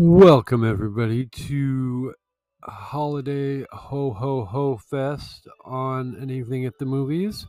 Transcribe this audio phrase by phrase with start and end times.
[0.00, 2.14] Welcome everybody to
[2.62, 7.44] Holiday Ho Ho Ho Fest on an evening at the movies.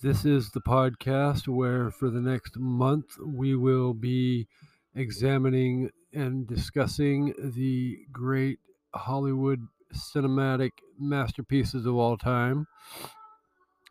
[0.00, 4.48] This is the podcast where for the next month we will be
[4.94, 8.60] examining and discussing the great
[8.94, 9.60] Hollywood
[9.94, 12.66] cinematic masterpieces of all time.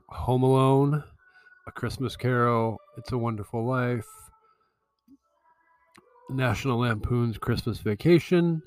[0.09, 1.03] Home Alone,
[1.67, 4.07] A Christmas Carol, It's a Wonderful Life,
[6.29, 8.61] National Lampoon's Christmas Vacation,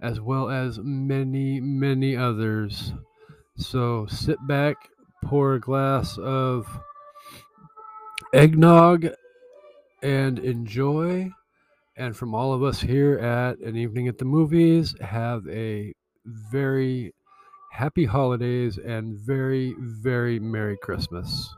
[0.00, 2.92] as well as many, many others.
[3.56, 4.76] So sit back,
[5.24, 6.66] pour a glass of
[8.32, 9.08] eggnog,
[10.02, 11.30] and enjoy.
[11.96, 15.94] And from all of us here at An Evening at the Movies, have a
[16.24, 17.14] very
[17.72, 21.48] happy holidays and very, very Merry Christmas.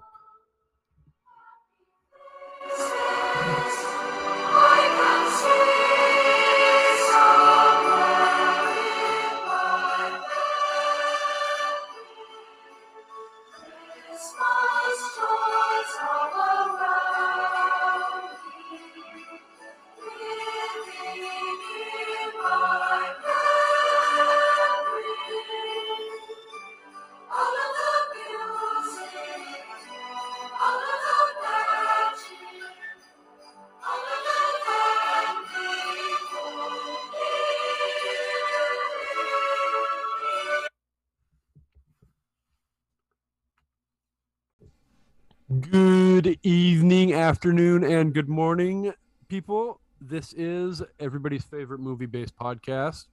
[47.28, 48.91] Afternoon, and good morning,
[49.28, 49.83] people.
[50.00, 53.05] This is everybody's favorite movie based podcast.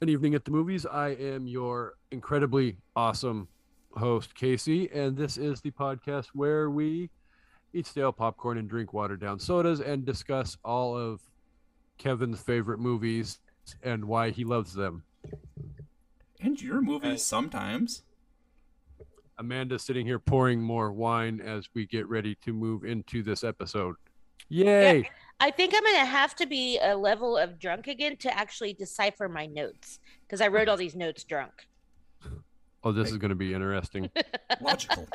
[0.00, 0.86] An evening at the movies.
[0.86, 3.48] I am your incredibly awesome
[3.96, 7.10] host, Casey, and this is the podcast where we
[7.72, 11.20] eat stale popcorn and drink watered down sodas and discuss all of
[11.98, 13.40] Kevin's favorite movies
[13.82, 15.02] and why he loves them.
[16.40, 18.04] And your movies sometimes.
[19.38, 23.96] Amanda sitting here pouring more wine as we get ready to move into this episode.
[24.48, 25.08] Yay!
[25.40, 28.72] I think I'm going to have to be a level of drunk again to actually
[28.72, 31.66] decipher my notes because I wrote all these notes drunk.
[32.84, 34.10] Oh, this is going to be interesting.
[34.60, 35.08] Logical.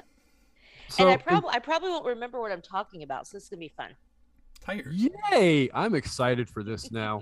[0.90, 3.50] So, and I probably I probably won't remember what I'm talking about, so this is
[3.50, 3.92] going to be fun.
[4.60, 4.92] Tired.
[4.92, 5.70] yay!
[5.74, 7.22] I'm excited for this now.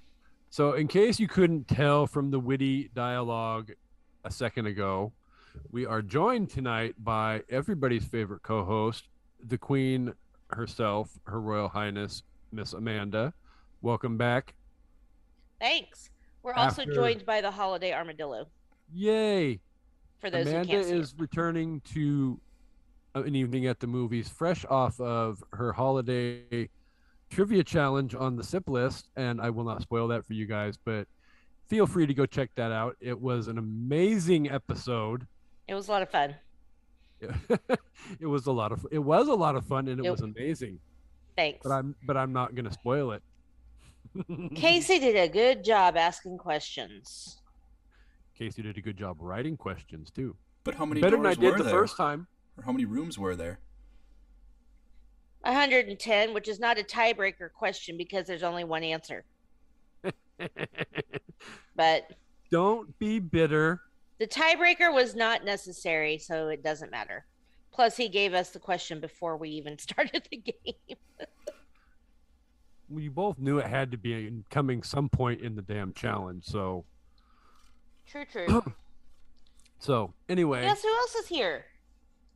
[0.50, 3.72] so, in case you couldn't tell from the witty dialogue
[4.24, 5.12] a second ago,
[5.70, 9.08] we are joined tonight by everybody's favorite co-host,
[9.46, 10.12] the Queen
[10.50, 12.22] herself, Her Royal Highness
[12.52, 13.32] Miss Amanda.
[13.82, 14.54] Welcome back.
[15.60, 16.10] Thanks.
[16.42, 18.46] We're also After- joined by the holiday armadillo
[18.92, 19.60] Yay!
[20.18, 22.40] for those Amanda who can't see is returning to
[23.14, 26.68] uh, an evening at the movies, fresh off of her holiday
[27.30, 30.78] trivia challenge on the SIP list, and I will not spoil that for you guys,
[30.84, 31.08] but
[31.66, 32.96] feel free to go check that out.
[33.00, 35.26] It was an amazing episode.
[35.66, 35.72] It.
[35.72, 36.34] It was a lot of fun.
[37.20, 37.34] Yeah.
[38.20, 40.10] it was a lot of it was a lot of fun and it Yep.
[40.10, 40.78] was amazing.
[41.36, 41.60] Thanks.
[41.62, 43.22] But I'm but I'm not gonna spoil it.
[44.54, 47.40] Casey did a good job asking questions.
[48.36, 50.36] Casey did a good job writing questions too.
[50.64, 51.72] But how many Better than I doors did were the there?
[51.72, 52.26] first time.
[52.58, 53.60] Or how many rooms were there?
[55.42, 59.24] 110, which is not a tiebreaker question because there's only one answer.
[61.76, 62.10] But
[62.50, 63.80] Don't be bitter.
[64.18, 67.24] The tiebreaker was not necessary, so it doesn't matter.
[67.72, 70.96] Plus, he gave us the question before we even started the game.
[72.88, 76.44] We both knew it had to be coming some point in the damn challenge.
[76.44, 76.84] So
[78.06, 78.62] True, true.
[79.80, 81.64] so anyway, Guess who else is here?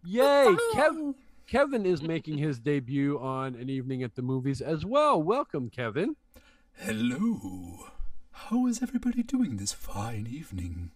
[0.05, 0.47] yay!
[0.75, 1.15] Kev-
[1.47, 5.23] Kevin is making his debut on an evening at the movies as well.
[5.23, 6.17] Welcome, Kevin.
[6.79, 7.87] Hello.
[8.33, 10.91] How is everybody doing this fine evening?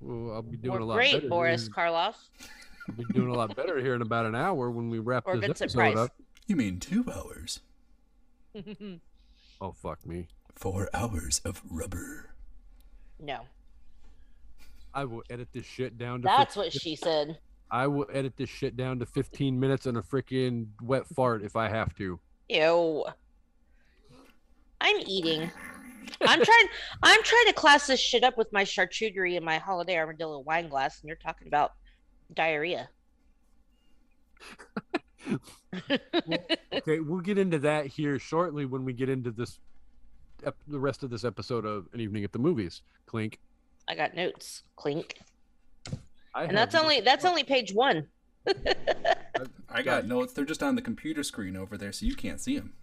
[0.00, 1.28] Well, I'll be doing We're a lot great, better.
[1.28, 2.14] Boris here- Karloff.
[2.88, 5.36] I'll be doing a lot better here in about an hour when we wrap Or
[5.36, 5.96] this Vincent episode Price.
[5.96, 6.10] up.
[6.46, 7.60] You mean two hours?
[9.60, 10.26] Oh fuck me!
[10.56, 12.34] Four hours of rubber.
[13.20, 13.42] no,
[14.92, 16.24] I will edit this shit down to.
[16.26, 17.38] that's 15 what she said.
[17.70, 21.56] I will edit this shit down to 15 minutes and a freaking wet fart if
[21.56, 22.18] I have to.
[22.48, 23.04] Ew.
[24.80, 25.50] I'm eating.
[26.20, 26.68] I'm trying.
[27.02, 30.68] I'm trying to class this shit up with my charcuterie and my holiday armadillo wine
[30.68, 31.72] glass, and you're talking about
[32.32, 32.88] diarrhea.
[36.72, 39.58] Okay, we'll get into that here shortly when we get into this,
[40.44, 42.82] ep- the rest of this episode of An Evening at the Movies.
[43.06, 43.38] Clink.
[43.88, 44.62] I got notes.
[44.76, 45.18] Clink.
[46.34, 48.08] I And that's only that's only page one.
[49.68, 50.32] I got notes.
[50.32, 52.74] They're just on the computer screen over there, so you can't see them.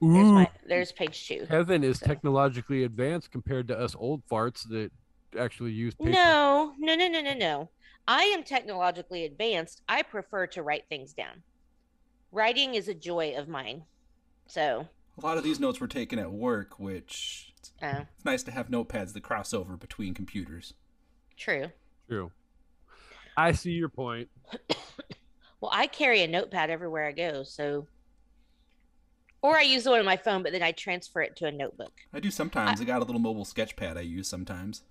[0.00, 1.46] There's my there's page two.
[1.48, 2.06] Kevin is so.
[2.06, 4.90] technologically advanced compared to us old farts that
[5.38, 6.10] actually use paper.
[6.10, 7.70] No, no, no, no, no, no.
[8.06, 9.82] I am technologically advanced.
[9.88, 11.42] I prefer to write things down.
[12.32, 13.84] Writing is a joy of mine.
[14.46, 14.86] So,
[15.22, 18.68] A lot of these notes were taken at work, which it's uh, nice to have
[18.68, 20.74] notepads that cross over between computers.
[21.36, 21.68] true.
[22.08, 22.32] True.
[23.36, 24.28] I see your point.
[25.60, 27.88] Well, I carry a notepad everywhere I go, so
[29.48, 31.52] or I use the one on my phone, but then I transfer it to a
[31.52, 31.92] notebook.
[32.12, 32.80] I do sometimes.
[32.80, 34.82] I, got a little mobile sketch pad I use sometimes.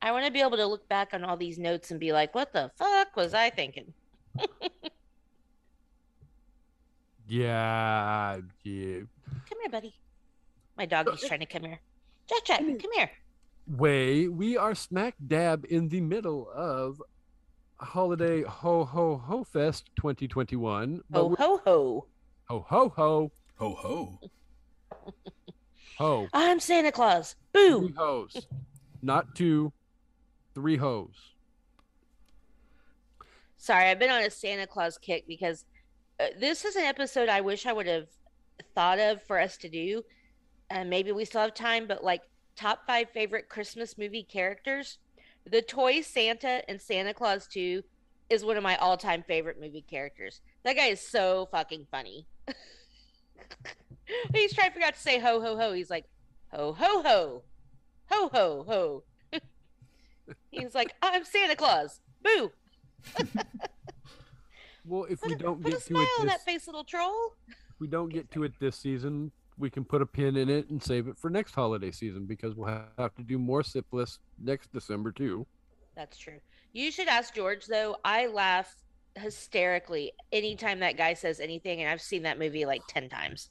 [0.00, 2.34] I want to be able to look back on all these notes and be like,
[2.34, 3.92] "What the fuck was I thinking?"
[7.28, 9.00] Yeah, yeah.
[9.48, 9.94] Come here, buddy.
[10.78, 11.80] My dog is trying to come here.
[12.28, 13.10] Jack, Jack, Come here.
[13.66, 17.02] Way, we are smack dab in the middle of
[17.78, 21.02] holiday ho ho ho fest 2021.
[21.10, 22.06] But Ho ho ho!
[22.44, 24.18] ho ho ho Ho ho.
[25.96, 26.28] ho.
[26.34, 27.36] I'm Santa Claus.
[27.54, 27.86] Boo.
[27.86, 28.46] Three hoes,
[29.00, 29.72] not two,
[30.54, 31.32] three hoes.
[33.56, 35.64] Sorry, I've been on a Santa Claus kick because
[36.20, 38.08] uh, this is an episode I wish I would have
[38.74, 40.02] thought of for us to do.
[40.68, 42.22] And maybe we still have time, but like
[42.56, 44.98] top five favorite Christmas movie characters.
[45.50, 47.82] The toy Santa and Santa Claus 2
[48.28, 50.42] is one of my all time favorite movie characters.
[50.64, 52.26] That guy is so fucking funny.
[54.34, 55.72] He's trying to figure out to say ho ho ho.
[55.72, 56.04] He's like,
[56.52, 57.42] ho ho ho.
[58.10, 59.40] Ho ho ho.
[60.50, 62.00] He's like, I'm Santa Claus.
[62.22, 62.50] Boo.
[64.88, 66.84] Well, if Put we a, don't get to smile it on this, that face, little
[66.84, 67.34] troll.
[67.48, 70.70] if we don't get to it this season, we can put a pin in it
[70.70, 74.72] and save it for next holiday season because we'll have to do more syphilis next
[74.72, 75.44] December too.
[75.96, 76.38] That's true.
[76.72, 77.96] You should ask George though.
[78.04, 78.76] I laugh
[79.16, 83.50] hysterically anytime that guy says anything, and I've seen that movie like ten times.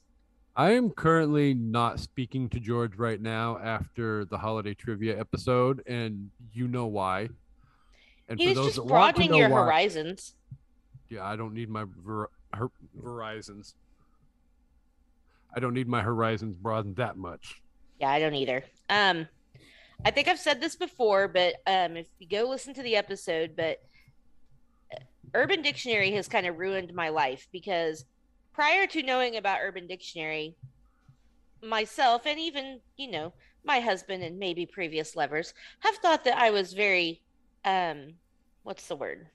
[0.56, 6.30] I am currently not speaking to George right now after the holiday trivia episode, and
[6.54, 7.30] you know why.
[8.30, 10.36] And He's was those just that want to broadening your why- horizons.
[11.10, 12.72] Yeah, I don't need my ver- her-
[13.04, 13.76] horizons.
[15.56, 17.62] I don't need my horizons broadened that much.
[18.00, 18.64] Yeah, I don't either.
[18.90, 19.28] Um,
[20.04, 23.56] I think I've said this before, but um, if you go listen to the episode,
[23.56, 23.82] but
[25.36, 28.06] Urban Dictionary has kind of ruined my life because
[28.54, 30.56] prior to knowing about Urban Dictionary,
[31.62, 33.34] myself and even you know
[33.66, 37.22] my husband and maybe previous lovers have thought that I was very,
[37.66, 38.14] um,
[38.64, 39.28] what's the word?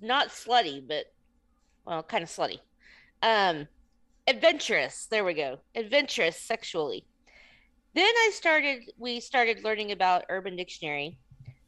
[0.00, 1.12] Not slutty, but
[1.84, 2.60] well, kind of slutty.
[3.22, 3.68] Um,
[4.26, 5.06] adventurous.
[5.06, 5.58] There we go.
[5.74, 7.04] Adventurous sexually.
[7.94, 8.82] Then I started.
[8.98, 11.18] We started learning about Urban Dictionary.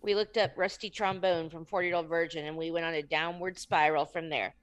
[0.02, 3.02] We looked up rusty trombone from 40 year old virgin, and we went on a
[3.02, 4.54] downward spiral from there.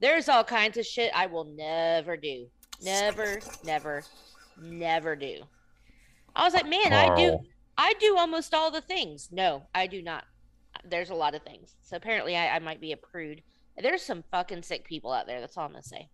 [0.00, 2.46] There's all kinds of shit I will never do.
[2.82, 4.02] Never, never,
[4.60, 5.42] never do.
[6.34, 7.38] I was like, man, I do.
[7.78, 9.28] I do almost all the things.
[9.30, 10.24] No, I do not.
[10.84, 11.76] There's a lot of things.
[11.82, 13.42] So apparently, I, I might be a prude.
[13.80, 15.40] There's some fucking sick people out there.
[15.40, 16.08] That's all I'm gonna say.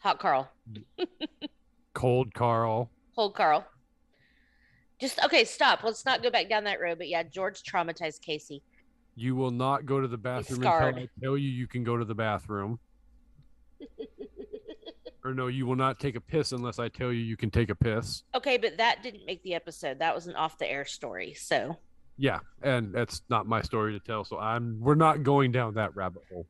[0.00, 0.50] Hot Carl.
[1.94, 2.90] Cold Carl.
[3.14, 3.66] Cold Carl.
[5.00, 5.82] Just okay, stop.
[5.82, 6.98] Let's not go back down that road.
[6.98, 8.62] But yeah, George traumatized Casey.
[9.16, 12.04] You will not go to the bathroom until I tell you you can go to
[12.04, 12.78] the bathroom.
[15.24, 17.70] or no, you will not take a piss unless I tell you you can take
[17.70, 18.24] a piss.
[18.34, 19.98] Okay, but that didn't make the episode.
[19.98, 21.34] That was an off the air story.
[21.34, 21.76] So
[22.16, 25.94] Yeah, and that's not my story to tell, so I'm we're not going down that
[25.96, 26.46] rabbit hole.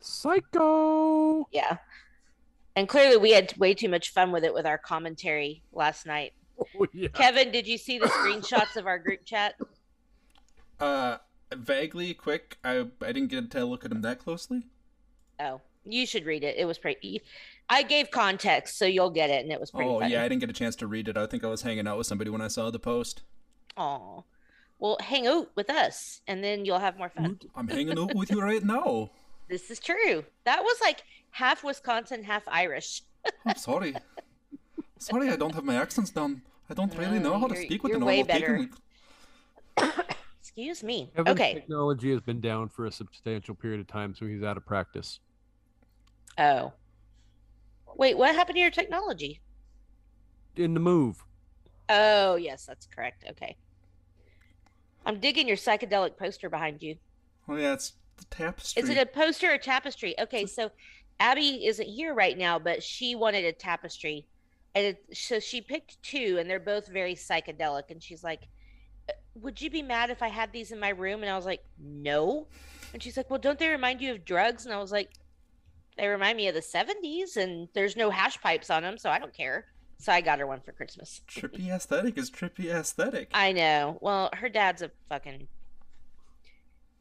[0.00, 1.48] Psycho.
[1.50, 1.78] yeah.
[2.76, 6.32] And clearly we had way too much fun with it with our commentary last night.
[6.78, 7.08] Oh, yeah.
[7.08, 9.54] Kevin, did you see the screenshots of our group chat?
[10.80, 11.18] Uh,
[11.54, 12.58] vaguely, quick.
[12.64, 14.66] I I didn't get to look at them that closely.
[15.40, 16.56] Oh, you should read it.
[16.56, 17.22] It was pretty.
[17.68, 20.12] I gave context, so you'll get it, and it was pretty Oh funny.
[20.12, 21.16] yeah, I didn't get a chance to read it.
[21.16, 23.22] I think I was hanging out with somebody when I saw the post.
[23.76, 24.24] Oh,
[24.78, 27.40] Well, hang out with us, and then you'll have more fun.
[27.54, 29.10] I'm hanging out with you right now.
[29.48, 30.24] This is true.
[30.44, 33.02] That was like half Wisconsin, half Irish.
[33.46, 33.94] I'm sorry.
[35.04, 36.42] Sorry, I don't have my accents down.
[36.70, 38.68] I don't really know how to you're- speak with you're the way normal better.
[39.76, 40.04] Peking.
[40.40, 41.10] Excuse me.
[41.14, 41.54] Kevin's okay.
[41.54, 45.20] technology has been down for a substantial period of time, so he's out of practice.
[46.38, 46.72] Oh.
[47.96, 49.40] Wait, what happened to your technology?
[50.56, 51.22] In the move.
[51.88, 53.24] Oh, yes, that's correct.
[53.30, 53.56] Okay.
[55.04, 56.96] I'm digging your psychedelic poster behind you.
[57.46, 58.82] Oh yeah, it's the tapestry.
[58.82, 60.18] Is it a poster or tapestry?
[60.18, 60.70] Okay, so
[61.20, 64.26] Abby isn't here right now, but she wanted a tapestry.
[64.74, 67.90] And it, so she picked two, and they're both very psychedelic.
[67.90, 68.48] And she's like,
[69.08, 71.22] "Uh, Would you be mad if I had these in my room?
[71.22, 72.48] And I was like, No.
[72.92, 74.66] And she's like, Well, don't they remind you of drugs?
[74.66, 75.10] And I was like,
[75.96, 79.18] They remind me of the 70s, and there's no hash pipes on them, so I
[79.18, 79.66] don't care.
[79.98, 81.20] So I got her one for Christmas.
[81.28, 83.30] Trippy aesthetic is trippy aesthetic.
[83.32, 83.98] I know.
[84.00, 85.46] Well, her dad's a fucking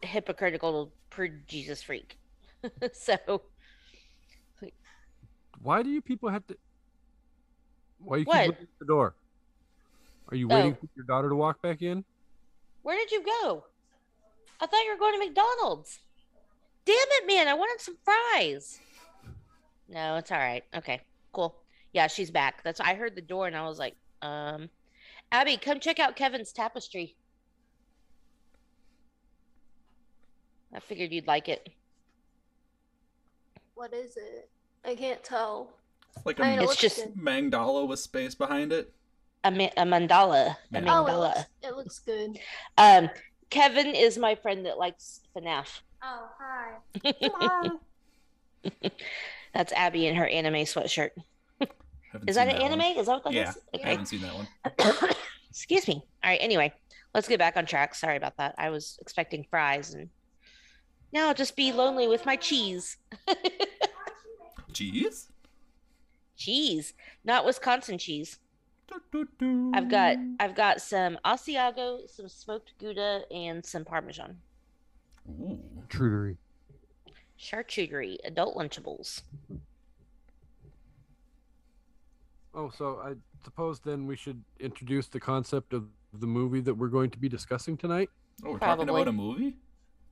[0.01, 2.17] hypocritical per Jesus freak.
[2.93, 3.41] so
[5.61, 6.57] Why do you people have to?
[8.03, 8.39] Why you What?
[8.39, 9.15] keep looking at the door?
[10.29, 10.75] Are you waiting Oh.
[10.75, 12.03] for your daughter to walk back in?
[12.81, 13.65] where did you go?
[14.59, 15.99] I thought you were going to McDonald's.
[16.85, 17.47] Damn it, man!
[17.47, 18.81] I wanted some fries.
[19.87, 20.63] No, it's all right.
[20.75, 20.99] Okay,
[21.31, 21.55] cool.
[21.93, 22.61] Yeah, she's back.
[22.63, 24.69] That's I heard the door and I was like, um,
[25.31, 27.15] Abby, come check out Kevin's tapestry.
[30.73, 31.69] I figured you'd like it.
[33.75, 34.49] What is it?
[34.83, 35.77] I can't tell.
[36.15, 37.15] It's like I a know, It's just- good.
[37.15, 38.93] Mandala with space behind it.
[39.43, 40.55] A, ma- a mandala.
[40.55, 40.79] A Yeah.
[40.87, 41.19] Oh, it mandala.
[41.19, 42.39] looks, it looks good.
[42.77, 43.09] Um,
[43.49, 45.81] Kevin is my friend that likes FNAF.
[46.01, 47.69] Oh, hi.
[49.53, 51.09] That's Abby in her anime sweatshirt.
[52.27, 52.71] Is seen that an one.
[52.79, 52.97] anime?
[52.99, 53.57] Is that what that Yeah, is?
[53.83, 54.47] I haven't seen that one.
[55.49, 55.95] Excuse me.
[56.23, 56.39] All right.
[56.41, 56.71] Anyway,
[57.13, 57.95] let's get back on track.
[57.95, 58.55] Sorry about that.
[58.57, 60.09] I was expecting fries, and
[61.11, 62.97] now I'll just be lonely with my cheese.
[64.73, 65.27] Cheese?
[66.43, 68.39] Cheese, not Wisconsin cheese.
[69.73, 74.37] I've got I've got some Asiago, some smoked Gouda, and some Parmesan.
[75.27, 75.59] Ooh.
[75.87, 76.37] Trudery.
[77.39, 79.23] Charcuterie, adult Lunchables.
[82.53, 86.87] Oh, so I suppose then we should introduce the concept of the movie that we're
[86.89, 88.09] going to be discussing tonight.
[88.43, 89.01] Oh, we're talking Probably.
[89.01, 89.55] about a movie?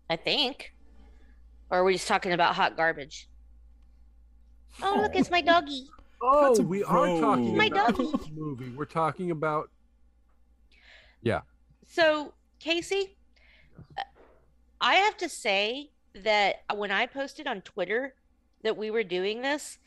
[0.10, 0.74] I think.
[1.70, 3.30] Or are we just talking about hot garbage?
[4.82, 5.88] Oh, look, it's my doggy.
[6.22, 8.12] Oh, That's we are talking My about doggy.
[8.18, 8.70] this movie.
[8.70, 9.70] We're talking about
[11.22, 11.42] Yeah.
[11.88, 13.16] So, Casey,
[13.98, 14.04] uh,
[14.80, 18.16] I have to say that when I posted on Twitter
[18.64, 19.78] that we were doing this,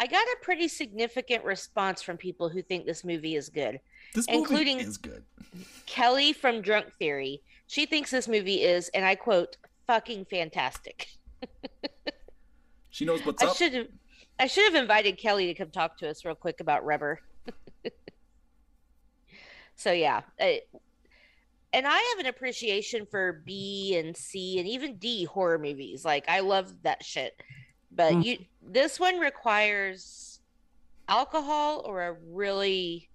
[0.00, 3.78] I got a pretty significant response from people who think this movie is good.
[4.14, 5.24] This movie Including- is good.
[5.86, 11.08] Kelly from Drunk Theory, she thinks this movie is, and I quote, fucking fantastic.
[12.90, 13.56] She knows what's I up.
[13.56, 13.88] should have
[14.38, 17.20] I should have invited Kelly to come talk to us real quick about rubber.
[19.76, 20.52] so yeah, uh,
[21.72, 26.04] and I have an appreciation for B and C and even D horror movies.
[26.04, 27.32] Like I love that shit.
[27.90, 28.24] But Mm.
[28.24, 30.40] you this one requires
[31.08, 33.10] alcohol or a really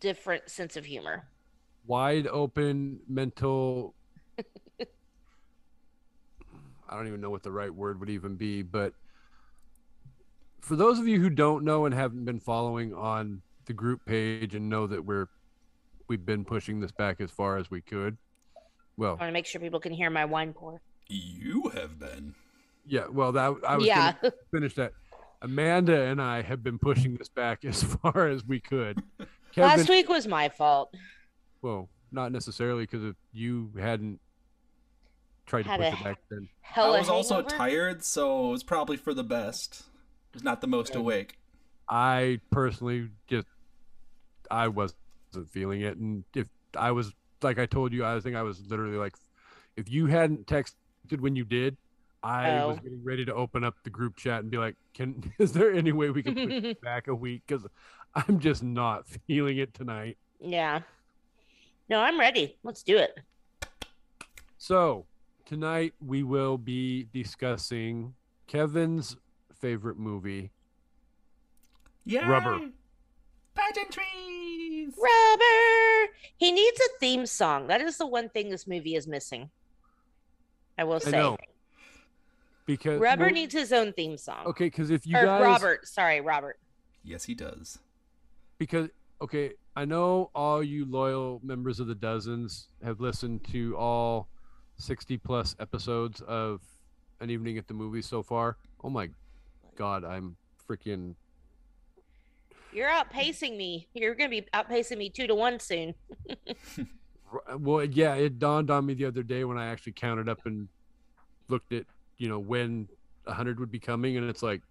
[0.00, 1.28] different sense of humor.
[1.86, 3.94] wide open mental
[6.88, 8.92] I don't even know what the right word would even be, but
[10.64, 14.54] for those of you who don't know and haven't been following on the group page
[14.54, 15.26] and know that we're
[16.08, 18.16] we've been pushing this back as far as we could.
[18.96, 20.80] Well, I want to make sure people can hear my wine pour.
[21.08, 22.34] You have been.
[22.86, 24.14] yeah, well that I was Yeah.
[24.22, 24.92] gonna finish that.
[25.42, 29.02] Amanda and I have been pushing this back as far as we could.
[29.52, 30.94] Kevin, Last week was my fault.
[31.62, 34.20] well, not necessarily because if you hadn't
[35.46, 36.48] tried to push it back then.
[36.62, 39.82] Hella I was also tired, so it was probably for the best.
[40.34, 41.38] It was not the most awake.
[41.88, 43.46] I personally just
[44.50, 44.96] I wasn't
[45.52, 48.96] feeling it, and if I was like I told you, I think I was literally
[48.96, 49.14] like,
[49.76, 50.74] if you hadn't texted
[51.20, 51.76] when you did,
[52.24, 55.52] I was getting ready to open up the group chat and be like, "Can is
[55.52, 57.42] there any way we can push it back a week?
[57.46, 57.64] Because
[58.16, 60.80] I'm just not feeling it tonight." Yeah.
[61.88, 62.58] No, I'm ready.
[62.64, 63.20] Let's do it.
[64.58, 65.06] So
[65.46, 68.14] tonight we will be discussing
[68.48, 69.16] Kevin's
[69.64, 70.50] favorite movie.
[72.04, 72.28] Yeah.
[72.28, 72.68] Rubber.
[73.56, 74.92] Pageantries.
[74.94, 76.12] Rubber.
[76.36, 77.68] He needs a theme song.
[77.68, 79.48] That is the one thing this movie is missing.
[80.76, 81.10] I will I say.
[81.12, 81.38] know.
[82.66, 84.44] Because Rubber well, needs his own theme song.
[84.46, 85.88] okay, because if you or guys Robert.
[85.88, 86.58] Sorry, Robert.
[87.02, 87.78] Yes, he does.
[88.58, 88.88] because
[89.22, 94.28] okay i know all you loyal members of the dozens have listened to all
[94.78, 96.60] 60 plus episodes of
[97.20, 99.08] an evening at the movies so far oh my
[99.76, 100.36] god i'm
[100.68, 101.14] freaking
[102.72, 103.86] You're outpacing me.
[103.94, 105.94] You're going to be outpacing me two to one soon.
[107.58, 110.68] well yeah it dawned on me the other day when i actually counted up and
[111.48, 111.84] looked at
[112.16, 112.88] you know when
[113.24, 114.62] 100 would be coming and it's like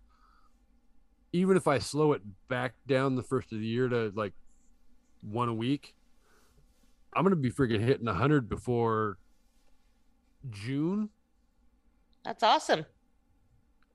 [1.33, 4.31] even if i slow it back down the first of the year to like
[5.21, 5.93] one a week
[7.13, 9.17] i'm gonna be freaking hitting 100 before
[10.49, 11.09] june
[12.23, 12.85] That's awesome.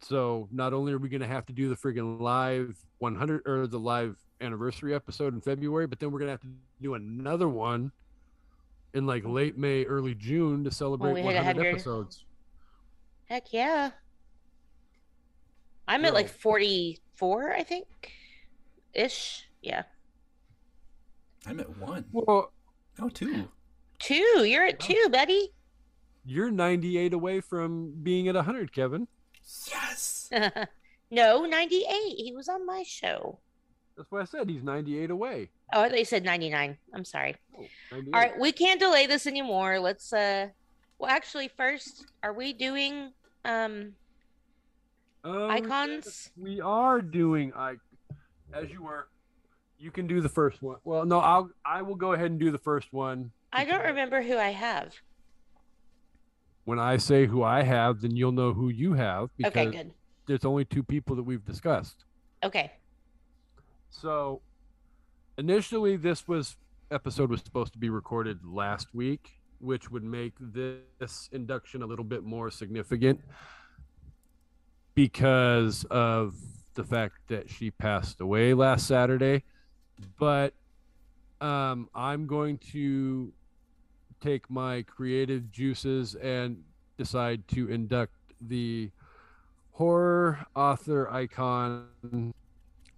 [0.00, 3.78] So not only are we gonna have to do the freaking live 100 or the
[3.78, 6.48] live anniversary episode in february but then we're gonna have to
[6.80, 7.90] do another one
[8.94, 11.66] in like late may early june to celebrate we 100 100.
[11.70, 12.24] episodes
[13.26, 13.90] Heck yeah.
[15.86, 17.86] I'm at like 44, I think,
[18.94, 19.46] ish.
[19.62, 19.82] Yeah,
[21.46, 22.04] I'm at one.
[22.12, 22.52] Well,
[23.00, 23.48] Oh, two.
[23.98, 24.44] two.
[24.44, 25.50] You're at two, buddy.
[26.24, 29.08] you're 98 away from being at 100, Kevin.
[29.70, 30.30] Yes.
[31.10, 31.86] no, 98.
[32.16, 33.38] He was on my show.
[33.96, 34.48] That's what I said.
[34.48, 35.48] He's 98 away.
[35.72, 36.76] Oh, they said 99.
[36.94, 37.36] I'm sorry.
[37.58, 39.80] Oh, All right, we can't delay this anymore.
[39.80, 40.48] Let's uh
[40.98, 43.12] well actually first, are we doing
[43.44, 43.94] um
[45.24, 46.30] Um, icons?
[46.36, 47.76] We are doing I
[48.52, 49.08] as you were.
[49.78, 50.76] You can do the first one.
[50.84, 53.32] Well, no, I'll I will go ahead and do the first one.
[53.52, 54.94] I don't remember who I have.
[56.68, 59.90] When I say who I have, then you'll know who you have because Okay, good.
[60.26, 62.04] there's only two people that we've discussed.
[62.44, 62.72] Okay.
[63.88, 64.42] So
[65.38, 66.56] initially this was
[66.90, 72.04] episode was supposed to be recorded last week, which would make this induction a little
[72.04, 73.18] bit more significant
[74.94, 76.34] because of
[76.74, 79.42] the fact that she passed away last Saturday.
[80.18, 80.52] But
[81.40, 83.32] um, I'm going to
[84.20, 86.62] take my creative juices and
[86.96, 88.90] decide to induct the
[89.72, 92.34] horror author icon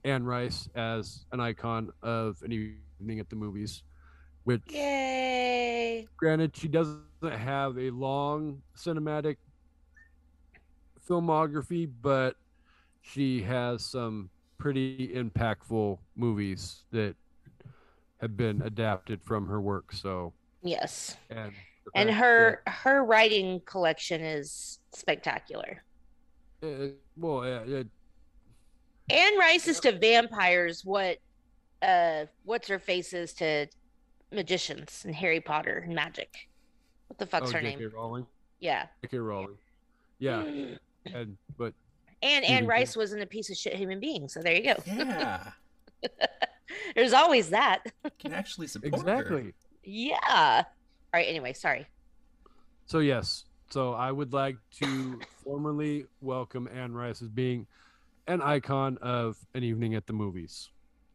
[0.05, 3.83] Anne Rice as an icon of an evening at the movies,
[4.45, 6.09] which Yay.
[6.17, 9.37] granted she doesn't have a long cinematic
[11.07, 12.37] filmography, but
[13.03, 17.15] she has some pretty impactful movies that
[18.21, 19.93] have been adapted from her work.
[19.93, 21.17] So Yes.
[21.31, 21.53] and
[21.95, 25.83] And fact her her writing collection is spectacular.
[26.61, 27.85] that, uh, well, uh, uh,
[29.11, 31.19] Anne Rice is to vampires what
[31.83, 33.67] uh what's her face is to
[34.31, 36.49] magicians and Harry Potter and magic.
[37.09, 37.77] What the fuck's oh, her J.K.
[37.77, 37.91] name?
[37.95, 38.27] Rowling,
[38.61, 38.87] Yeah.
[39.03, 39.19] J.K.
[39.19, 39.57] Rowling,
[40.19, 40.43] yeah,
[41.13, 41.75] and but
[42.23, 44.83] And Anne Stephen Rice wasn't a piece of shit human being, so there you go.
[44.87, 45.51] Yeah.
[46.95, 47.83] There's always that.
[48.21, 49.53] Can actually support her.
[49.85, 50.65] Yeah.
[50.65, 50.65] All
[51.13, 51.87] right, anyway, sorry.
[52.87, 57.67] So yes, so I would like to formally welcome Anne Rice as being
[58.27, 60.71] an icon of an evening at the movies.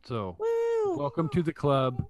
[0.06, 0.98] So Woo.
[0.98, 2.06] welcome to the club.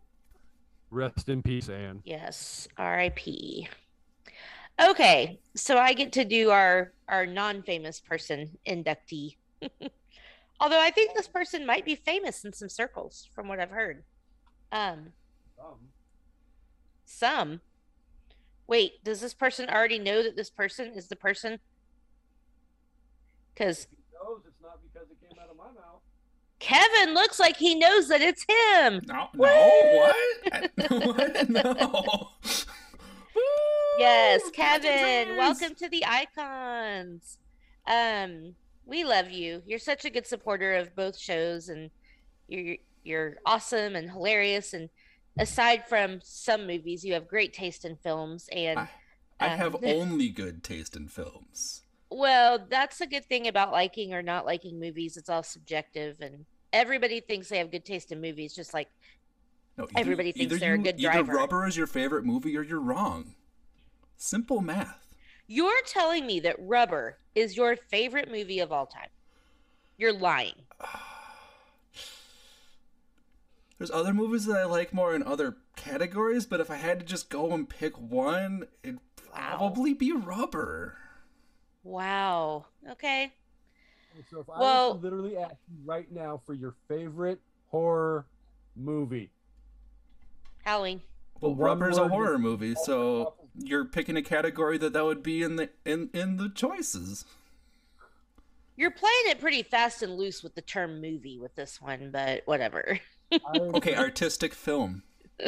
[0.92, 2.02] Rest in peace, Anne.
[2.06, 3.68] Yes, R.I.P.
[4.82, 9.38] Okay, so I get to do our our non-famous person inductee.
[10.60, 14.04] Although I think this person might be famous in some circles, from what I've heard.
[14.72, 15.12] Um,
[17.06, 17.62] some.
[18.68, 21.60] Wait, does this person already know that this person is the person?
[23.54, 26.02] Because knows it's not because it came out of my mouth.
[26.60, 29.02] Kevin looks like he knows that it's him.
[29.08, 29.46] No, Woo!
[29.46, 30.10] no,
[30.48, 30.72] what?
[31.18, 31.50] What?
[31.50, 32.30] No.
[33.98, 37.38] Yes, Kevin, welcome to the icons.
[37.88, 39.62] Um, we love you.
[39.66, 41.90] You're such a good supporter of both shows, and
[42.50, 44.74] you're you're awesome and hilarious.
[44.74, 44.90] And
[45.40, 48.48] aside from some movies, you have great taste in films.
[48.52, 48.90] And I-
[49.40, 51.82] I uh, have only good taste in films.
[52.10, 55.18] well, that's a good thing about liking or not liking movies.
[55.18, 58.88] It's all subjective, and everybody thinks they have good taste in movies, just like
[59.78, 61.34] No, Everybody thinks either they're a you- good Either driver.
[61.34, 63.36] Rubber is your favorite movie or you're wrong.
[64.16, 65.14] Simple math.
[65.48, 69.10] you're telling me that Rubber is your favorite movie of all time.
[69.98, 70.54] You're lying.
[73.86, 77.06] There's other movies that I like more in other categories, but if I had to
[77.06, 79.00] just go and pick one, it'd
[79.32, 79.58] Wow.
[79.58, 80.98] probably be Rubber.
[81.84, 82.66] Wow.
[82.90, 83.32] Okay.
[84.32, 88.26] So if I Well- was to literally ask you right now for your favorite horror
[88.76, 89.30] movie,
[90.64, 91.04] Halloween.
[91.40, 95.44] Well, one Rubber's a horror movie, so you're picking a category that that would be
[95.44, 97.24] in the in in the choices.
[98.76, 102.42] You're playing it pretty fast and loose with the term movie with this one, but
[102.48, 103.00] whatever.
[103.44, 105.04] I, Okay, artistic film.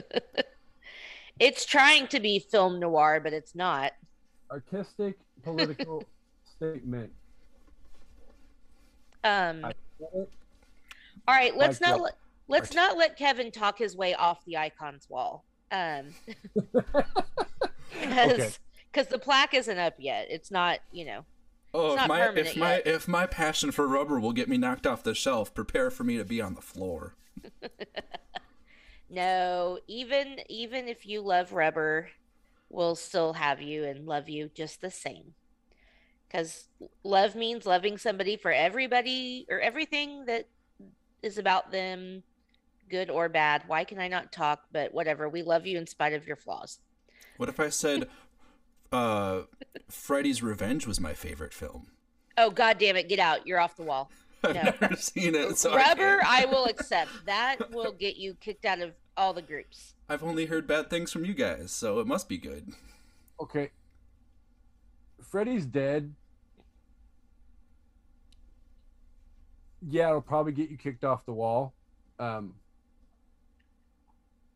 [1.39, 3.93] It's trying to be film noir, but it's not.
[4.51, 6.09] artistic political
[6.43, 7.11] statement.
[9.23, 10.29] Um I get it.
[11.27, 12.03] all right, let's Like not what?
[12.03, 12.13] let,
[12.47, 15.45] let's not let Kevin talk his way off the icons wall.
[15.71, 16.15] Um
[18.01, 18.49] because Okay.
[18.91, 20.27] because the plaque isn't up yet.
[20.29, 21.25] It's not, you know.
[21.73, 22.87] Oh, if my permanent if my yet.
[22.87, 26.17] if my passion for rubber will get me knocked off the shelf, prepare for me
[26.17, 27.15] to be on the floor.
[29.09, 32.09] No, even even if you love rubber,
[32.69, 35.33] we'll still have you and love you just the same.
[36.27, 36.67] Because
[37.03, 40.47] love means loving somebody for everybody or everything that
[41.21, 42.23] is about them,
[42.89, 43.63] good or bad.
[43.67, 44.63] Why can I not talk?
[44.73, 46.79] But whatever, we love you in spite of your flaws.
[47.37, 48.09] What if I said
[48.91, 49.43] uh
[49.89, 51.87] Freddy's Revenge was my favorite film?
[52.37, 53.47] Oh god damn it, get out.
[53.47, 54.11] You're off the wall.
[54.43, 54.61] I've No.
[54.63, 55.57] never seen it.
[55.57, 56.25] So I Rubber, can't.
[56.27, 57.09] I will accept.
[57.25, 59.93] That will get you kicked out of all the groups.
[60.09, 62.71] I've only heard bad things from you guys, so it must be good.
[63.41, 63.71] Okay.
[65.21, 66.13] Freddy's dead.
[69.87, 71.73] Yeah, it'll probably get you kicked off the wall.
[72.19, 72.55] Um,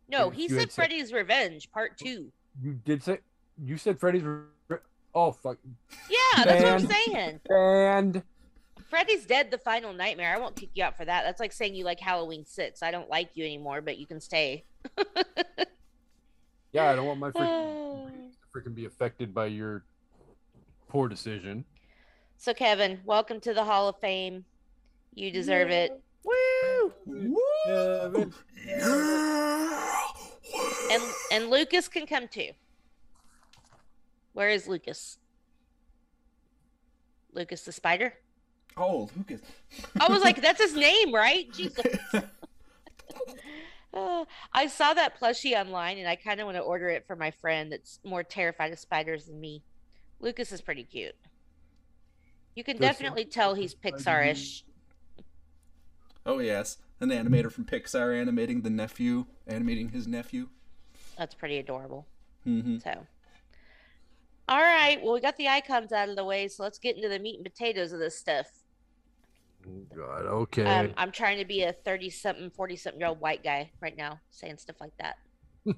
[0.09, 2.31] No, he said had said- Freddy's Revenge Part Two.
[2.61, 3.19] you did say
[3.63, 4.23] you said Freddy's.
[4.23, 4.77] re-
[5.13, 5.57] Oh fuck!
[6.09, 7.39] Yeah, that's what I'm saying.
[7.49, 8.23] And
[8.91, 10.35] Freddy's Dead, the final nightmare.
[10.35, 11.23] I won't kick you out for that.
[11.23, 12.83] That's like saying you like Halloween Six.
[12.83, 14.65] I don't like you anymore, but you can stay.
[16.73, 18.11] yeah, I don't want my freaking
[18.53, 19.85] freaking be affected by your
[20.89, 21.63] poor decision.
[22.37, 24.43] so Kevin, welcome to the Hall of Fame.
[25.13, 25.97] You deserve it.
[26.25, 26.93] Woo!
[27.65, 28.33] Kevin.
[30.91, 32.49] And and Lucas can come too.
[34.33, 35.17] Where is Lucas?
[37.33, 38.15] Lucas the spider?
[38.77, 39.41] Oh, Lucas.
[39.99, 41.51] I was like, that's his name, right?
[41.53, 41.85] Jesus.
[43.93, 47.15] Uh, I saw that plushie online and I kind of want to order it for
[47.15, 49.63] my friend that's more terrified of spiders than me.
[50.21, 51.15] Lucas is pretty cute.
[52.55, 54.63] You can Does- definitely tell he's Pixar-ish.
[56.25, 60.47] oh yes, an animator from Pixar animating the nephew, animating his nephew.
[61.17, 62.07] That's pretty adorable.
[62.47, 62.77] Mm-hmm.
[62.77, 63.05] So,
[64.47, 65.01] all right.
[65.03, 67.35] Well, we got the icons out of the way, so let's get into the meat
[67.35, 68.47] and potatoes of this stuff.
[69.95, 70.25] God.
[70.25, 70.63] Okay.
[70.63, 73.95] Um, I'm trying to be a 30 something, 40 something year old white guy right
[73.95, 75.17] now, saying stuff like that.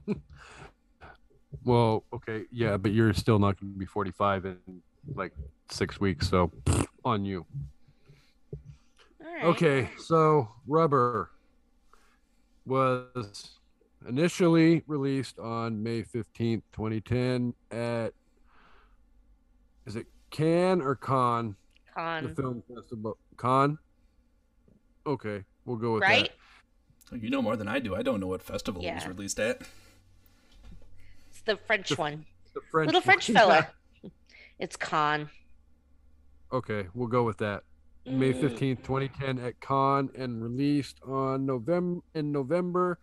[1.63, 2.43] well, okay.
[2.51, 4.57] Yeah, but you're still not going to be 45 in
[5.15, 5.33] like
[5.69, 6.51] six weeks, so
[7.03, 7.45] on you.
[9.21, 9.43] All right.
[9.45, 11.31] Okay, so Rubber
[12.65, 13.59] was
[14.07, 18.13] initially released on May 15th, 2010 at
[19.85, 21.55] is it Can or Con?
[21.95, 23.17] The Con, film festival.
[23.37, 23.77] Con?
[25.05, 26.07] Okay, we'll go with that.
[26.09, 26.31] right?
[27.11, 27.95] Oh, You know more than I do.
[27.95, 29.61] I don't know what festival it was released at.
[31.29, 32.25] It's the French The- one.
[32.53, 33.35] The French Little French one.
[33.35, 33.67] fella.
[34.59, 35.29] It's Con.
[36.51, 37.63] Okay, we'll go with that.
[38.05, 42.99] May Mm, 15th, 2010 at Con and released on November in November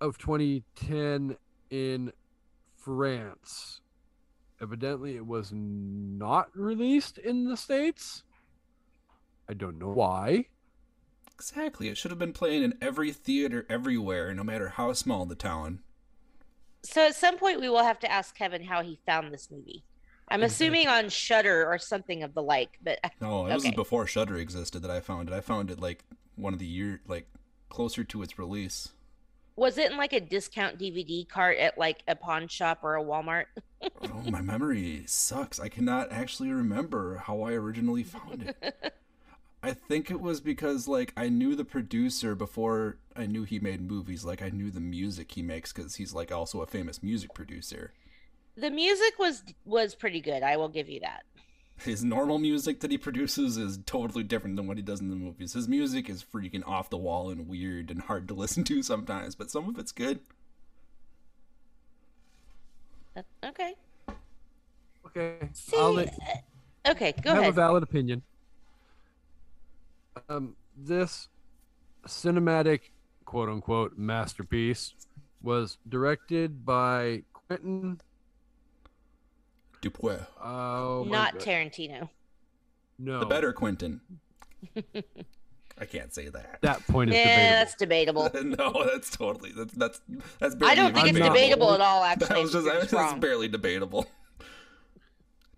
[0.00, 1.36] of 2010
[1.70, 2.12] in
[2.76, 3.80] France.
[4.60, 8.24] Evidently it was not released in the states.
[9.48, 10.46] I don't know why.
[11.34, 11.88] Exactly.
[11.88, 15.80] It should have been playing in every theater everywhere, no matter how small the town.
[16.82, 19.84] So at some point we will have to ask Kevin how he found this movie.
[20.30, 24.36] I'm assuming on Shudder or something of the like, but No, it was before Shudder
[24.36, 25.34] existed that I found it.
[25.34, 26.04] I found it like
[26.36, 27.26] one of the year, like
[27.68, 28.90] closer to its release.
[29.58, 33.02] Was it in like a discount DVD cart at like a pawn shop or a
[33.02, 33.46] Walmart?
[33.82, 35.58] oh, my memory sucks.
[35.58, 38.94] I cannot actually remember how I originally found it.
[39.62, 43.80] I think it was because like I knew the producer before I knew he made
[43.80, 44.24] movies.
[44.24, 47.92] Like I knew the music he makes because he's like also a famous music producer.
[48.56, 50.44] The music was was pretty good.
[50.44, 51.24] I will give you that.
[51.80, 55.16] His normal music that he produces is totally different than what he does in the
[55.16, 55.52] movies.
[55.52, 59.34] His music is freaking off the wall and weird and hard to listen to sometimes,
[59.34, 60.20] but some of it's good.
[63.44, 63.74] Okay.
[65.06, 65.48] Okay.
[65.52, 67.42] See, I'll let uh, okay, go ahead.
[67.42, 68.22] I have a valid opinion.
[70.28, 71.28] Um, this
[72.06, 72.80] cinematic,
[73.24, 74.94] quote unquote, masterpiece
[75.42, 78.00] was directed by Quentin.
[79.80, 81.42] Dupuis, Oh, Not God.
[81.42, 82.08] Tarantino.
[82.98, 84.00] no, the better Quentin.
[85.80, 86.58] I can't say that.
[86.62, 88.22] That point is Yeah, debatable.
[88.24, 88.74] that's debatable.
[88.74, 90.00] no, that's totally that's that's
[90.40, 90.54] that's.
[90.56, 92.02] Barely I don't think even it's debatable at all.
[92.18, 93.20] That Actually, was just that's just wrong.
[93.20, 94.06] barely debatable.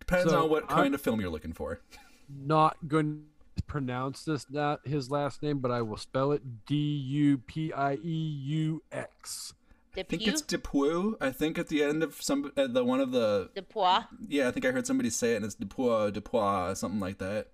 [0.00, 1.80] Depends So, on what I'm- kind of film you're looking for.
[2.28, 3.24] Not going
[3.56, 7.72] to pronounce this not his last name, but I will spell it D U P
[7.72, 7.98] I E
[8.44, 9.54] U X.
[9.96, 11.16] I think it's Depew, Dupuis.
[11.20, 14.04] I think at the end of some uh, the one of the Depois.
[14.28, 17.48] yeah, I think I heard somebody say it, and it's Dupuis, Dupuis, something like that.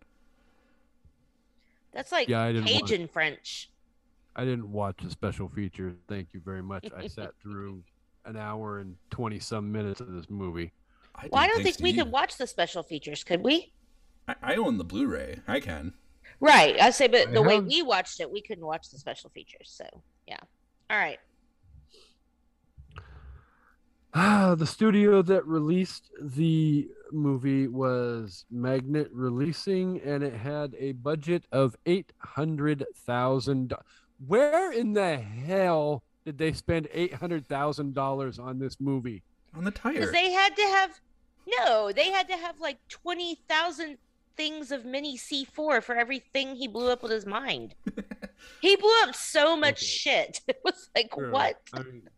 [1.93, 3.71] That's like Yeah, I didn't want- Cajun French.
[4.39, 5.95] I didn't watch the special feature.
[6.09, 6.87] Thank you very much.
[6.95, 7.83] I sat through
[8.27, 10.73] an hour and twenty some minutes of this movie.
[11.15, 13.73] I Well, I don't thanks think we to could watch the special features, could we?
[14.29, 15.39] I, I own the Blu-ray.
[15.49, 15.95] I can.
[16.41, 16.79] Right.
[16.79, 19.71] I say, but I the way we watched it, we couldn't watch the special features.
[19.73, 19.87] So,
[20.29, 20.37] yeah.
[20.91, 21.19] All right.
[24.19, 31.45] Ah, the studio that released the movie was Magnet Releasing, and it had a budget
[31.53, 33.75] of eight hundred thousand.
[34.27, 39.23] Where in the hell did they spend eight hundred thousand dollars on this movie?
[39.55, 39.93] On the tire.
[39.93, 40.91] Because they had to have,
[41.47, 43.99] no, they had to have like 20,000
[44.37, 47.75] things of mini C4 for everything he blew up with his mind.
[48.63, 49.87] he blew up so much Okay.
[49.87, 50.41] shit.
[50.49, 51.31] It was like, Sure.
[51.31, 51.61] what?
[51.75, 52.09] I mean,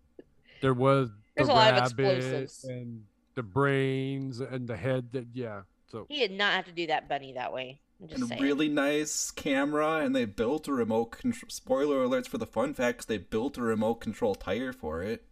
[0.61, 2.65] there was There's the a lot of explosives.
[2.65, 5.13] and the brains and the head.
[5.13, 5.63] That yeah.
[5.91, 7.81] So He did not have to do that bunny that way.
[8.01, 8.43] I'm just and a saying.
[8.43, 11.49] really nice camera, and they built a remote control.
[11.49, 15.25] Spoiler alerts for the fun facts: they built a remote control tire for it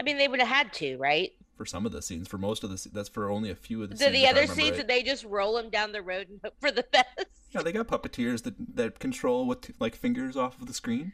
[0.00, 1.32] I mean, they would have had to, right?
[1.56, 2.28] for some of the scenes.
[2.28, 3.96] For most of the, se- that's for only a few of the.
[3.96, 4.76] The, scenes, the other scenes right.
[4.76, 7.26] that they just roll them down the road and hope for the best.
[7.50, 11.12] Yeah, they got puppeteers that that control with like fingers off of the screen.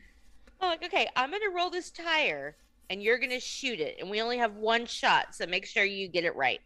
[0.61, 2.57] I'm like, okay, I'm gonna roll this tire
[2.91, 6.09] and you're gonna shoot it, and we only have one shot, so make sure you
[6.09, 6.61] get it right.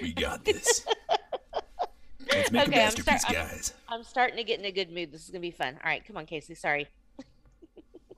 [0.00, 0.86] We got this.
[2.32, 3.74] Let's make Okay, a I'm start- masterpiece, I'm- guys.
[3.88, 5.12] I'm starting to get in a good mood.
[5.12, 5.74] This is gonna be fun.
[5.84, 6.54] All right, come on, Casey.
[6.54, 6.88] Sorry.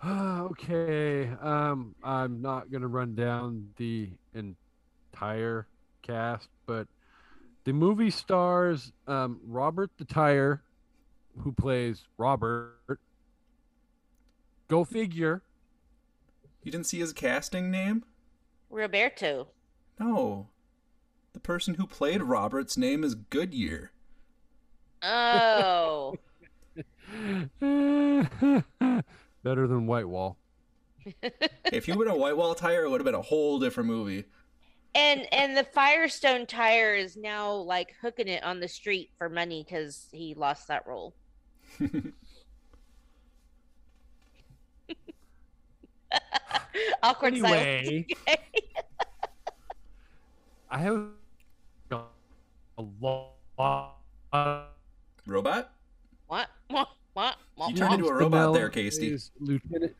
[0.06, 1.28] okay.
[1.40, 5.66] Um, I'm not gonna run down the entire
[6.02, 6.86] cast, but
[7.64, 10.62] the movie stars um, Robert the Tire,
[11.40, 13.00] who plays Robert.
[14.68, 15.42] Go figure.
[16.62, 18.04] You didn't see his casting name?
[18.70, 19.48] Roberto.
[20.00, 20.48] No.
[21.32, 23.90] The person who played Robert's name is Goodyear.
[25.02, 26.16] Oh,
[27.60, 28.64] Better
[29.66, 30.38] than White Wall.
[31.70, 34.24] if you would have White Wall Tire, it would have been a whole different movie.
[34.94, 39.62] and and the Firestone tire is now like hooking it on the street for money
[39.62, 41.14] because he lost that role.
[47.02, 47.88] Awkward silence.
[47.88, 48.06] Anyway,
[50.70, 51.06] I have
[51.88, 53.96] a lot.
[55.26, 55.72] Robot?
[56.26, 56.48] What?
[56.68, 56.88] What?
[57.14, 57.36] What?
[57.54, 57.70] What?
[57.70, 59.18] You turned into a robot there, Spinella Casey.
[59.38, 59.94] Lieutenant.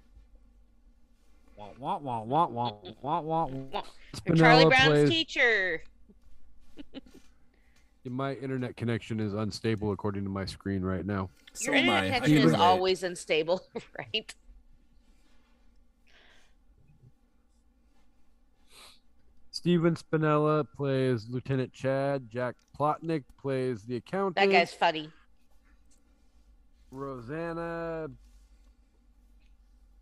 [1.57, 2.47] Wah, wah, wah, wah,
[3.01, 3.83] wah, wah, wah.
[4.37, 5.83] Charlie Brown's plays- teacher.
[8.07, 11.31] My internet connection is unstable according to my screen right now.
[11.61, 11.97] Your am I.
[12.05, 13.63] internet I connection is always unstable,
[13.99, 14.35] right?
[19.65, 22.29] Stephen Spinella plays Lieutenant Chad.
[22.31, 24.37] Jack Plotnick plays the accountant.
[24.37, 25.09] That guy's funny.
[26.91, 28.09] Rosanna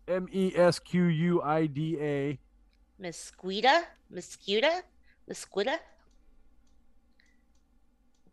[0.09, 2.37] M E S Q U I D A.
[3.01, 3.83] Mesquita?
[4.13, 4.81] Mesquita?
[5.29, 5.77] Mesquita?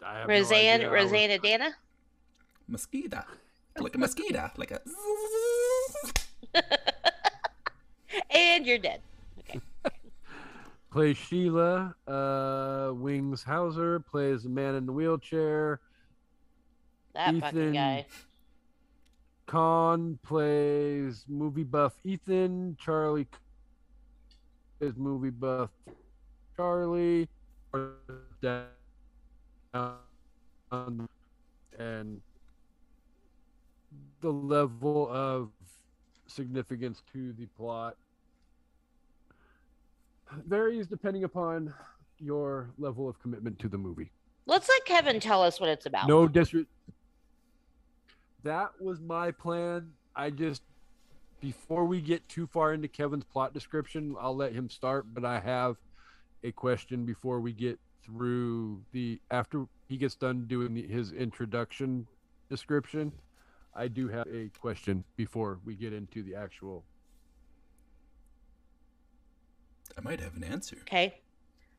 [0.04, 0.80] I have no Roseanne?
[0.80, 0.88] idea.
[0.88, 1.70] I was- Rosanna Dana?
[2.66, 3.22] Mosquito.
[3.78, 4.50] Like a mosquito.
[4.56, 4.80] Like a.
[8.34, 9.00] And you're dead.
[10.90, 11.94] Plays Sheila.
[12.07, 15.81] Uh, Wings Hauser plays the man in the wheelchair.
[17.14, 18.07] That fucking Ethan guy.
[19.46, 22.76] Cohn plays movie buff Ethan.
[22.81, 23.29] Charlie
[24.81, 25.70] is movie buff
[26.57, 27.29] Charlie.
[31.79, 32.20] And
[34.20, 35.50] the level of
[36.26, 37.96] significance to the plot
[40.46, 41.72] varies depending upon
[42.18, 44.10] your level of commitment to the movie.
[44.46, 46.08] Let's let Kevin tell us what it's about.
[46.08, 46.66] No disres.
[48.42, 49.92] That was my plan.
[50.16, 50.62] I just
[51.40, 55.06] before we get too far into Kevin's plot description, I'll let him start.
[55.12, 55.76] But I have
[56.44, 62.06] a question before we get through the after he gets done doing the, his introduction
[62.48, 63.12] description.
[63.74, 66.84] I do have a question before we get into the actual.
[70.00, 70.76] I might have an answer.
[70.82, 71.20] Okay.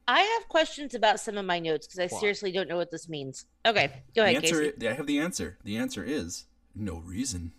[0.07, 2.19] I have questions about some of my notes because I Why?
[2.19, 3.45] seriously don't know what this means.
[3.65, 4.71] Okay, go The ahead, answer.
[4.71, 4.87] Casey.
[4.87, 5.57] I have the answer.
[5.63, 7.51] The answer is no reason.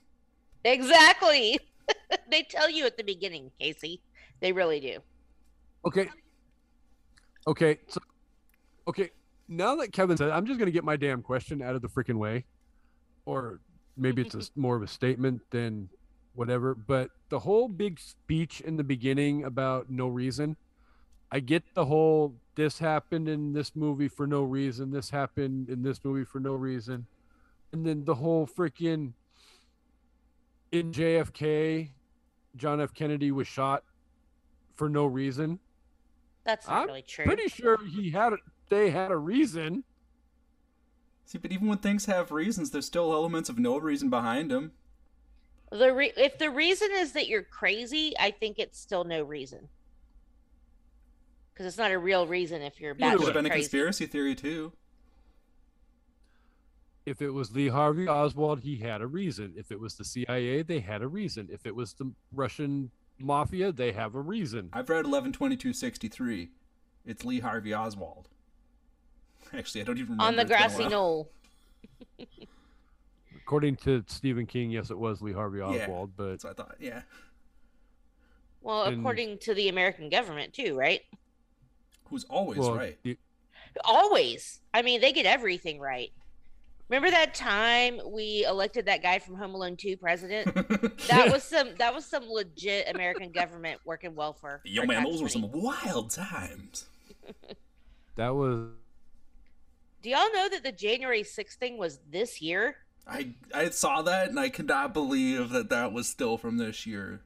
[0.64, 1.58] Exactly.
[2.30, 4.00] they tell you at the beginning, Casey.
[4.40, 4.98] They really do.
[5.84, 6.08] Okay.
[7.46, 7.78] Okay.
[7.88, 8.00] So,
[8.88, 9.10] okay.
[9.48, 11.88] Now that Kevin said, I'm just going to get my damn question out of the
[11.88, 12.44] freaking way,
[13.26, 13.60] or
[13.96, 15.88] maybe it's a, s- more of a statement than
[16.34, 16.74] whatever.
[16.74, 20.56] But the whole big speech in the beginning about no reason,
[21.30, 25.82] I get the whole this happened in this movie for no reason, this happened in
[25.82, 27.06] this movie for no reason,
[27.72, 29.12] and then the whole freaking
[30.70, 31.90] in JFK,
[32.56, 32.92] John F.
[32.92, 33.84] Kennedy was shot
[34.74, 35.58] for no reason.
[36.44, 37.24] That's not I'm really true.
[37.24, 38.34] Pretty sure he had
[38.68, 39.84] they had a reason.
[41.24, 44.72] See, but even when things have reasons, there's still elements of no reason behind them.
[45.72, 49.68] The re- if the reason is that you're crazy, I think it's still no reason.
[51.52, 54.04] Because it's not a real reason if you're It bad would have been a conspiracy
[54.06, 54.72] theory too.
[57.06, 59.54] If it was Lee Harvey Oswald, he had a reason.
[59.56, 61.48] If it was the CIA, they had a reason.
[61.50, 64.68] If it was the Russian mafia, they have a reason.
[64.72, 66.50] I've read 112263.
[67.06, 68.28] It's Lee Harvey Oswald.
[69.52, 70.24] Actually, I don't even remember.
[70.24, 71.30] on the It's been a grassy knoll.
[73.44, 75.84] According to Stephen King, yes, it was Lee Harvey Yeah.
[75.84, 76.76] Oswald, but That's what I thought.
[76.80, 77.02] Yeah.
[78.60, 81.00] Well, And- according to the American government too, right?
[82.04, 82.98] Who's always well, right.
[83.04, 83.16] y-
[83.84, 84.60] Always.
[84.74, 86.12] I mean, they get everything right.
[86.88, 90.46] Remember that time we elected that guy from Home Alone 2 president?
[91.08, 94.60] That was some that was some legit American government working well for.
[94.64, 96.86] Yo, our man, tax those were some wild times.
[98.16, 98.68] that was
[100.02, 102.76] Do y'all know that the January 6th thing was this year?
[103.06, 106.86] I I saw that and I could not believe that that was still from this
[106.86, 107.22] year.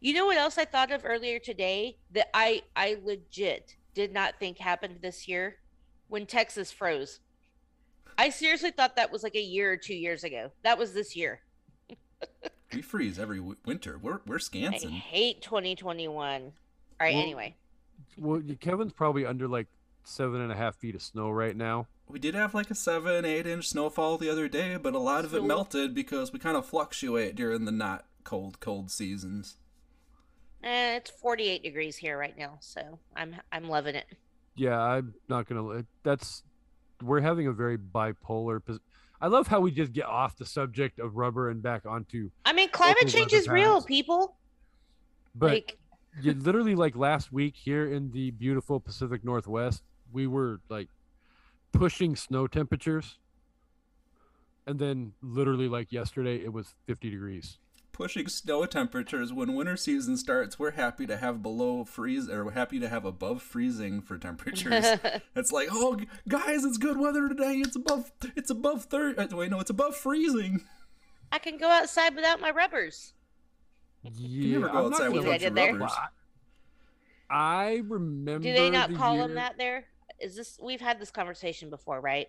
[0.00, 4.38] You know what else I thought of earlier today that I I legit did not
[4.38, 5.56] think happened this year
[6.08, 7.20] when Texas froze.
[8.16, 10.52] I seriously thought that was like a year or 2 years ago.
[10.62, 11.40] That was this year.
[12.72, 13.98] We freeze every w- winter.
[13.98, 16.42] We're we're I hate 2021.
[16.42, 16.52] All
[17.00, 17.56] right, Well- anyway.
[18.16, 18.40] well.
[18.60, 19.66] Kevin's probably under like
[20.04, 21.88] seven and a half feet of snow right now.
[22.10, 25.24] We did have like a seven, eight inch snowfall the other day, but a lot
[25.24, 29.56] of it melted because we kind of fluctuate during the not cold, cold seasons.
[30.62, 34.06] Eh, it's 48 degrees here right now, so I'm I'm loving it.
[34.56, 35.62] Yeah, I'm not gonna.
[35.62, 36.42] let- That's
[37.02, 38.62] we're having a very bipolar.
[38.64, 38.80] pos-
[39.22, 42.30] I love how we just get off the subject of rubber and back onto.
[42.44, 44.36] I mean, climate change is real, people.
[45.34, 45.78] But like,
[46.20, 50.88] you, literally, like last week here in the beautiful Pacific Northwest, we were like
[51.72, 53.18] pushing snow temperatures,
[54.66, 57.58] and then literally like yesterday, it was 50 degrees.
[57.92, 62.78] Pushing snow temperatures when winter season starts, we're happy to have below freeze or happy
[62.80, 64.86] to have above freezing for temperatures.
[65.36, 67.56] it's like, oh, guys, it's good weather today.
[67.56, 69.18] It's above, it's above thirty.
[69.18, 70.62] Uh, wait, no, it's above freezing.
[71.30, 73.12] I can go outside without my rubbers.
[74.02, 75.88] Yeah, never go I'm not outside gonna- with See I bunch of did there?
[77.28, 78.42] I remember.
[78.48, 79.84] Do they not the call year- them that there?
[80.20, 82.28] Is this we've had this conversation before, right?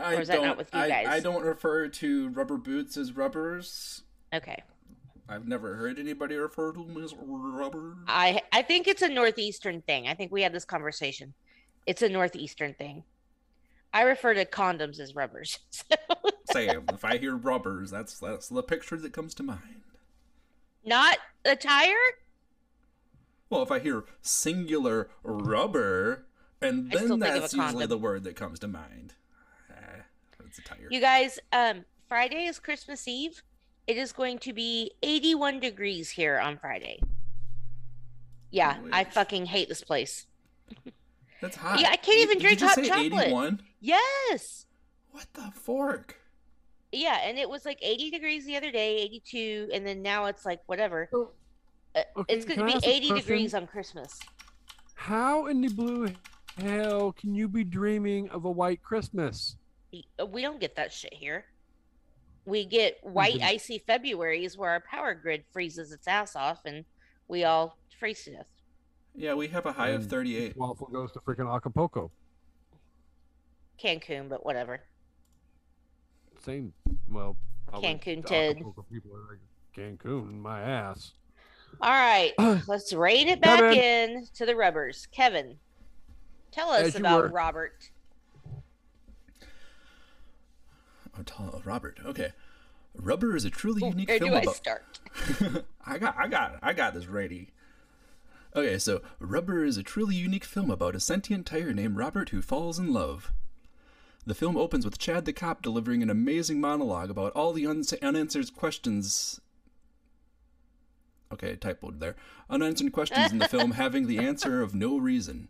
[0.00, 0.46] I Or is that don't.
[0.46, 1.06] not with you I, guys?
[1.08, 4.02] I don't refer to rubber boots as rubbers.
[4.34, 4.62] Okay.
[5.28, 7.96] I've never heard anybody refer to them as rubber.
[8.06, 10.08] I I think it's a northeastern thing.
[10.08, 11.34] I think we had this conversation.
[11.86, 13.04] It's a northeastern thing.
[13.92, 15.58] I refer to condoms as rubbers.
[16.52, 19.82] Sam, if I hear rubbers, that's that's the picture that comes to mind.
[20.84, 21.94] Not a tire?
[23.50, 26.26] Well, if I hear singular rubber,
[26.60, 29.14] and then think of a that's usually the word that comes to mind.
[29.70, 29.74] Ah,
[30.46, 30.88] it's a tire.
[30.90, 33.42] You guys, um, Friday is Christmas Eve.
[33.86, 37.00] It is going to be 81 degrees here on Friday.
[38.50, 40.26] Yeah, I fucking hate this place.
[41.40, 41.80] That's hot.
[41.80, 43.26] Yeah, I can't even drink you just hot say chocolate.
[43.28, 43.62] 81?
[43.80, 44.66] Yes.
[45.10, 46.16] What the fork?
[46.92, 50.44] Yeah, and it was like 80 degrees the other day, 82, and then now it's
[50.44, 51.08] like whatever.
[51.12, 51.24] Uh,
[52.16, 54.20] Okay, it's going to be 80 degrees on Christmas.
[54.94, 56.10] How in the blue
[56.60, 59.56] hell can you be dreaming of a white Christmas?
[60.18, 61.44] Uh, We don't get that shit here.
[62.44, 66.84] We get white icy Februarys where our power grid freezes its ass off and
[67.28, 68.46] we all freeze to death.
[69.14, 70.56] Yeah, we have a high of And 38.
[70.56, 72.10] Waffle goes to freaking Acapulco.
[73.82, 74.80] Cancun, but whatever.
[76.42, 76.72] Same.
[77.10, 77.36] Well,
[77.72, 78.50] Cancun, the Ted.
[78.56, 79.40] Acapulco people are like
[79.76, 81.12] Cancun, my ass.
[81.82, 82.32] All right,
[82.66, 83.78] let's rein it back Kevin.
[84.22, 85.06] in to the rubbers.
[85.12, 85.56] Kevin,
[86.58, 87.28] tell us about were.
[87.28, 87.90] Robert.
[91.18, 91.98] Oh, tell- uh, Robert.
[92.04, 92.32] Okay.
[92.94, 95.00] Rubber is a truly unique Where film do I start?
[95.86, 97.50] I got, I got, I got this ready.
[98.56, 102.42] Okay, so Rubber is a truly unique film about a sentient tire named Robert who
[102.42, 103.32] falls in love.
[104.26, 108.54] The film opens with Chad the cop delivering an amazing monologue about all the unanswered
[108.54, 109.40] questions.
[111.32, 112.16] Okay, typoed there.
[112.50, 115.48] Unanswered questions in the film having the answer of no reason.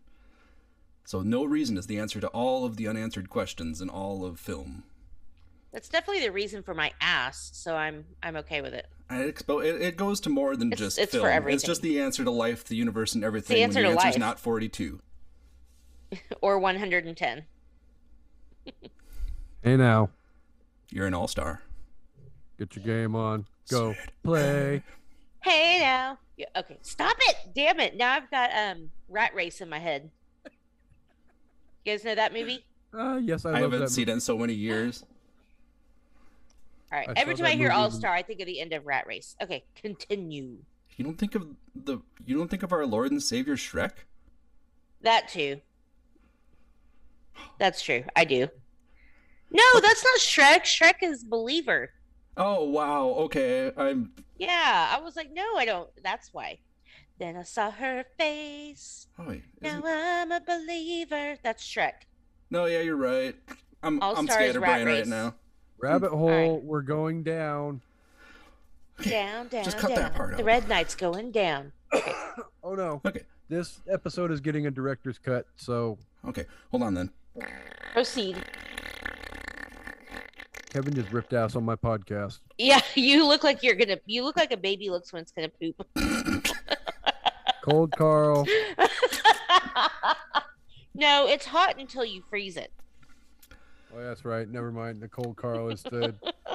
[1.08, 4.38] So no reason is the answer to all of the unanswered questions in all of
[4.38, 4.82] film.
[5.72, 8.86] That's definitely the reason for my ass, so I'm I'm okay with it.
[9.08, 11.48] I expo- it, it goes to more than It's- just it's for film.
[11.48, 13.56] It's just the answer to life, the universe, and everything.
[13.56, 14.28] The answer when to the answer's life.
[14.28, 15.00] not 42.
[16.42, 17.44] Or 110.
[19.62, 20.10] Hey now,
[20.90, 21.62] You're an all star.
[22.58, 23.46] get your game on.
[23.70, 24.12] Go Sid.
[24.22, 24.82] play.
[25.40, 26.18] Hey now.
[26.36, 27.36] Yeah, okay, stop it.
[27.54, 27.96] Damn it.
[27.96, 30.10] Now I've got um Rat Race in my head.
[31.84, 32.64] You guys know that movie?
[32.92, 35.04] Uh, yes, I, I, haven't that seen it in so many years.
[36.90, 37.08] All right.
[37.08, 39.06] I Every time I hear movie All Star, I think of the end of Rat
[39.06, 39.36] Race.
[39.42, 40.56] Okay, continue.
[40.96, 43.92] You don't think of the you don't think of our Lord and Savior Shrek?
[45.02, 45.60] That too.
[47.58, 48.04] That's true.
[48.16, 48.48] I do.
[49.50, 50.62] No, that's not Shrek.
[50.62, 51.90] Shrek is Believer.
[52.36, 53.72] Oh wow, okay.
[53.76, 55.88] I'm Yeah, I was like, no, I don't.
[56.02, 56.58] That's why.
[57.18, 59.08] Then I saw her face.
[59.18, 61.36] oh wait, Now isn't- I'm a believer.
[61.42, 61.92] That's Shrek.
[62.50, 63.34] No, yeah, you're right.
[63.82, 65.34] I'm All I'm Stars Rat scatterbrained right now.
[65.80, 66.62] Rabbit hole, Alright.
[66.62, 67.80] we're going down.
[69.02, 69.98] Down, down, just cut down.
[69.98, 70.44] that part The out.
[70.46, 71.72] red knight's going down.
[72.64, 73.00] Oh no.
[73.06, 73.22] Okay.
[73.48, 75.96] This episode is getting a director's cut, so
[76.26, 77.10] Okay, hold on then.
[77.94, 78.36] Proceed.
[80.70, 82.40] Kevin just ripped ass on my podcast.
[82.58, 83.96] Yeah, you look like you're gonna.
[84.04, 85.86] You look like a baby looks when it's gonna poop.
[87.68, 88.44] Cold Carl.
[90.94, 92.72] no, it's hot until you freeze it.
[93.94, 94.48] Oh, that's right.
[94.48, 95.00] Never mind.
[95.00, 96.14] The cold Carl is the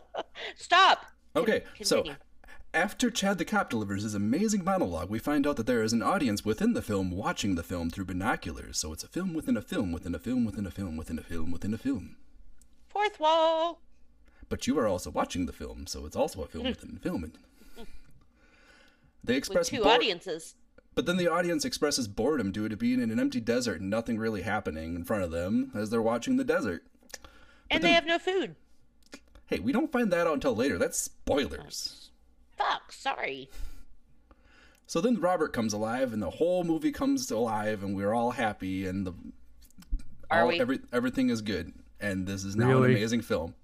[0.55, 1.05] Stop.
[1.36, 2.03] Okay, so
[2.74, 6.03] after Chad the Cop delivers his amazing monologue, we find out that there is an
[6.03, 8.78] audience within the film watching the film through binoculars.
[8.78, 11.24] So it's a film within a film within a film within a film within a
[11.24, 12.18] film within a film.
[12.88, 13.82] Fourth wall.
[14.49, 16.70] But you are also watching the film, so it's also a film hmm.
[16.70, 17.32] within a film.
[17.76, 17.84] Hmm.
[19.24, 20.55] They With two bor- audiences.
[20.95, 24.17] But then the audience expresses boredom due to being in an empty desert and nothing
[24.17, 26.85] really happening in front of them as they're watching the desert.
[27.69, 28.55] And then- they have no food.
[29.47, 30.77] Hey, we don't find that out until later.
[30.77, 32.09] That's spoilers.
[32.57, 33.49] Fuck, sorry.
[34.85, 38.85] So then Robert comes alive, and the whole movie comes alive, and we're all happy,
[38.85, 39.13] and the
[40.29, 40.59] Are all, we?
[40.59, 42.91] Every, everything is good, and this is now Really?
[42.91, 43.55] an amazing film.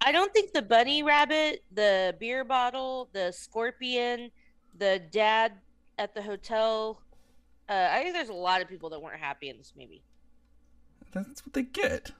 [0.00, 4.30] I don't think the bunny rabbit, the beer bottle, the scorpion,
[4.78, 5.52] the dad
[5.98, 7.00] at the hotel.
[7.68, 10.02] Uh, I think there's a lot of people that weren't happy in this movie.
[11.12, 12.12] That's what they get.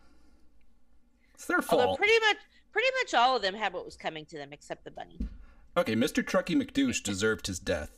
[1.34, 1.98] It's their Although fault.
[1.98, 2.38] pretty much,
[2.72, 5.18] pretty much all of them had what was coming to them except the bunny.
[5.76, 6.26] Okay, Mr.
[6.26, 7.90] Truckee McDouche deserved his death.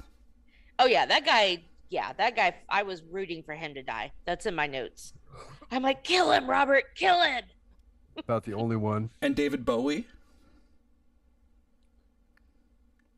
[0.78, 1.62] Oh yeah, that guy.
[1.90, 2.54] Yeah, that guy.
[2.68, 4.12] I was rooting for him to die.
[4.26, 5.14] That's in my notes.
[5.70, 7.44] I'm like, kill him, Robert, kill him.
[8.16, 9.10] about the only one.
[9.22, 10.06] And David Bowie,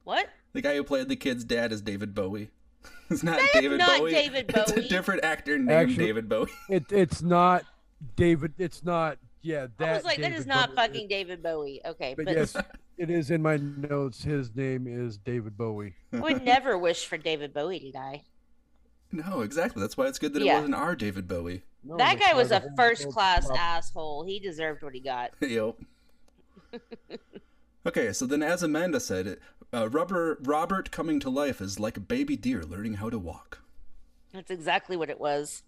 [0.05, 0.29] What?
[0.53, 2.51] The guy who played the kid's dad, is David Bowie.
[3.11, 4.11] it's not That is David not Bowie.
[4.13, 6.51] David It's a different actor named Actually- David Bowie.
[6.69, 7.65] It it's not
[8.17, 8.55] David.
[8.59, 9.19] It's not.
[9.43, 9.89] Yeah, that.
[9.89, 10.77] I was like, that David is not Bowie.
[10.77, 11.81] fucking David Bowie.
[11.85, 12.57] Okay, But but, yes,
[12.99, 14.23] it is in my notes.
[14.25, 15.95] His name is David Bowie.
[16.13, 18.25] I would never wish for David Bowie to die.
[19.13, 19.81] No, exactly.
[19.81, 20.53] That's why it's good that Yeah.
[20.53, 21.63] it wasn't our David Bowie.
[21.83, 23.59] No, that guy was a first class stopped.
[23.59, 24.25] asshole.
[24.25, 25.31] He deserved what he got.
[25.41, 25.77] Yep.
[27.87, 29.41] okay, so then as Amanda said, it,
[29.73, 33.63] uh, Rubber Robert coming to life is like a baby deer learning how to walk.
[34.33, 35.63] That's exactly what it was.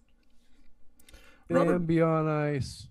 [1.48, 2.86] Robert- Bambi on ice.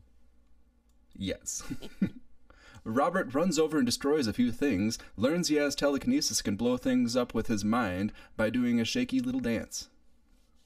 [1.15, 1.63] Yes.
[2.83, 7.15] Robert runs over and destroys a few things, learns he has telekinesis, can blow things
[7.15, 9.89] up with his mind by doing a shaky little dance.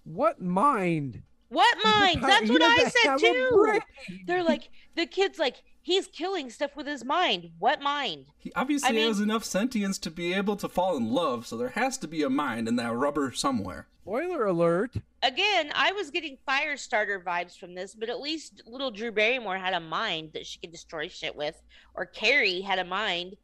[0.06, 1.24] What mind?
[1.50, 2.24] What mind?
[2.24, 3.80] That's what I said too.
[4.26, 7.52] They're like, the kid's like, he's killing stuff with his mind.
[7.60, 8.26] What mind?
[8.40, 11.56] He obviously I mean- has enough sentience to be able to fall in love, so
[11.56, 13.88] there has to be a mind in that rubber somewhere.
[14.02, 14.96] Spoiler alert.
[15.22, 19.76] Again, I was getting Firestarter vibes from this, but at least little Drew Barrymore had
[19.76, 21.62] a mind that she could destroy shit with,
[21.94, 23.38] or Carrie had a mind.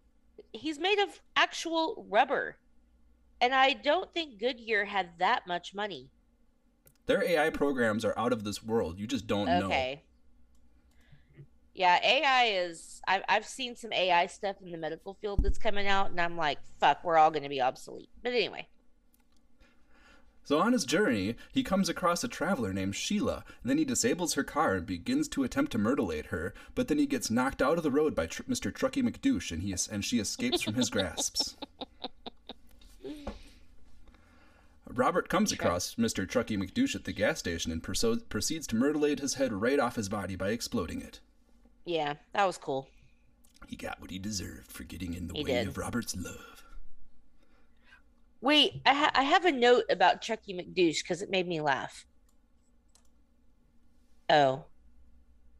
[0.51, 2.57] He's made of actual rubber.
[3.39, 6.09] And I don't think Goodyear had that much money.
[7.05, 8.99] Their AI programs are out of this world.
[8.99, 9.67] You just don't know.
[9.67, 10.01] Okay.
[11.81, 13.01] Yeah, AI is.
[13.07, 16.37] I've I've seen some AI stuff in the medical field that's coming out, and I'm
[16.37, 18.07] like, fuck, we're all going to be obsolete.
[18.21, 18.67] But anyway,
[20.43, 23.43] So on his journey, he comes across a traveler named Sheila.
[23.63, 26.53] Then he disables her car and begins to attempt to mutilate her.
[26.75, 28.71] But then he gets knocked out of the road by tr- Mr.
[28.71, 31.57] Truckee McDouche, and he and she escapes from his grasps.
[34.87, 36.29] Robert comes across Mr.
[36.29, 39.95] Truckee McDouche at the gas station and perso- proceeds to mutilate his head right off
[39.95, 41.21] his body by exploding it.
[41.85, 42.87] Yeah, that was cool.
[43.67, 45.67] He got what he deserved for getting in the He way did.
[45.67, 46.63] of Robert's love.
[48.41, 52.05] Wait, I, ha- I have a note about Chucky McDouche because it made me laugh.
[54.29, 54.63] Oh,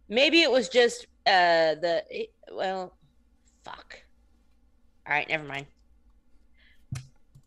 [0.09, 2.95] maybe it was just uh the it- well,
[3.63, 4.01] fuck.
[5.07, 5.65] All right, never mind.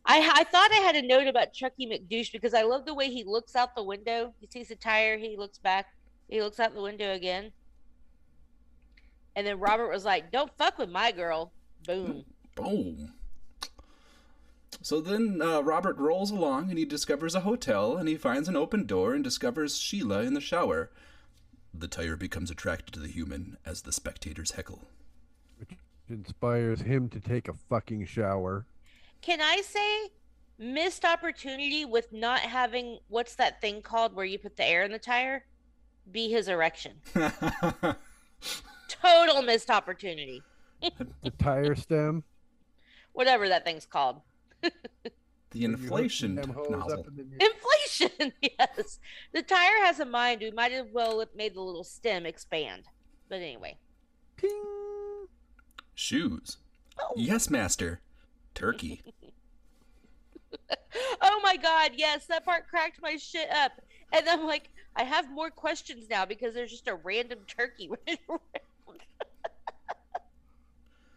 [0.07, 3.09] I I thought I had a note about Chucky McDouche because I love the way
[3.11, 4.35] he looks out the window.
[4.41, 5.87] He sees a tire, he looks back,
[6.29, 7.51] he looks out the window again,
[9.37, 11.53] and then Robert was like, "Don't fuck with my girl."
[11.87, 12.24] Boom.
[12.55, 13.12] Boom.
[14.80, 18.57] So then uh, Robert rolls along and he discovers a hotel and he finds an
[18.57, 20.91] open door and discovers Sheila in the shower.
[21.72, 24.82] The tire becomes attracted to the human as the spectators heckle.
[25.59, 25.70] Which
[26.09, 28.66] inspires him to take a fucking shower.
[29.22, 30.11] Can I say
[30.59, 34.93] missed opportunity with not having what's that thing called where you put the air in
[34.93, 35.47] the tire?
[36.11, 36.93] Be his erection.
[38.89, 40.43] Total missed opportunity.
[41.22, 42.24] The tire stem.
[43.12, 44.20] Whatever that thing's called.
[45.51, 47.07] The When you hook inflation them nozzle.
[47.14, 48.99] the- Inflation, yes.
[49.32, 50.41] The tire has a mind.
[50.41, 52.82] We might as well have made the little stem expand.
[53.28, 53.78] But anyway.
[54.35, 55.28] Ping!
[55.95, 56.57] Shoes.
[56.99, 57.12] Oh.
[57.14, 58.01] Yes, master.
[58.55, 59.03] Turkey.
[61.22, 63.72] Oh my god, yes, that part cracked my shit up.
[64.12, 68.20] And I'm like, I have more questions now because there's just a random turkey running
[68.28, 68.41] around.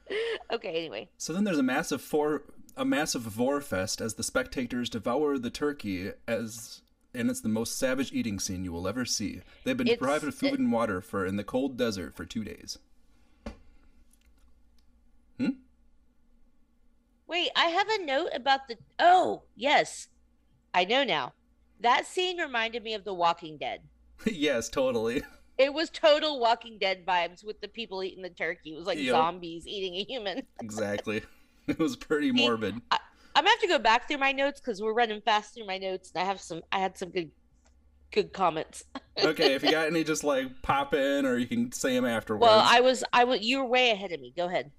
[0.51, 1.09] okay, anyway.
[1.17, 2.43] So then there's a massive for
[2.75, 6.81] a massive vorfest as the spectators devour the turkey as
[7.13, 9.41] and it's the most savage eating scene you will ever see.
[9.63, 12.25] They've been It's- deprived of food it- and water for in the cold desert for
[12.25, 12.77] two days.
[15.39, 15.49] Hmm?
[17.27, 18.77] Wait, I have a note about the.
[18.99, 20.07] Oh, yes.
[20.73, 21.33] I know now.
[21.79, 23.81] That scene reminded me of The Walking Dead.
[24.25, 25.23] yes, totally.
[25.57, 28.73] It was total Walking Dead vibes with the people eating the turkey.
[28.73, 29.09] It was like Yep.
[29.11, 30.43] zombies eating a human.
[30.61, 31.23] Exactly.
[31.67, 32.75] It was pretty morbid.
[32.91, 32.99] I'm
[33.35, 36.11] gonna have to go back through my notes because we're running fast through my notes,
[36.15, 36.61] and I have some.
[36.71, 37.29] I had some good,
[38.11, 38.85] good comments.
[39.21, 42.41] Okay, if you got any, just like pop in, or you can say them afterwards.
[42.43, 43.41] Well, I was, I was.
[43.41, 44.31] You were way ahead of me.
[44.37, 44.71] Go ahead.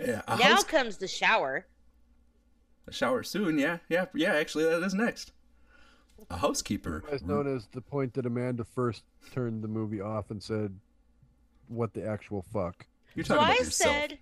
[0.00, 1.66] yeah, now comes the shower.
[2.88, 3.58] a shower soon.
[3.58, 4.34] Yeah, yeah, yeah.
[4.34, 5.32] Actually, that is next.
[6.30, 7.04] A housekeeper.
[7.10, 10.78] As known as the point that Amanda first turned the movie off and said,
[11.68, 13.96] "What the actual fuck." You're So talking I about yourself.
[13.96, 14.18] said,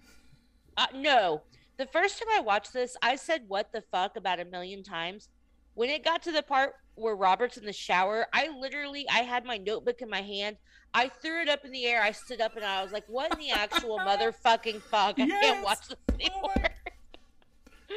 [0.76, 1.42] uh, no.
[1.76, 5.28] The first time I watched this, I said "what the fuck" about a million times.
[5.74, 9.44] When it got to the part where Robert's in the shower, I literally, I had
[9.44, 10.56] my notebook in my hand.
[10.92, 12.00] I threw it up in the air.
[12.00, 15.18] I stood up and I was like, "What in the actual motherfucking fuck?
[15.18, 15.42] I Yes!
[15.44, 16.70] can't watch this Oh anymore." my-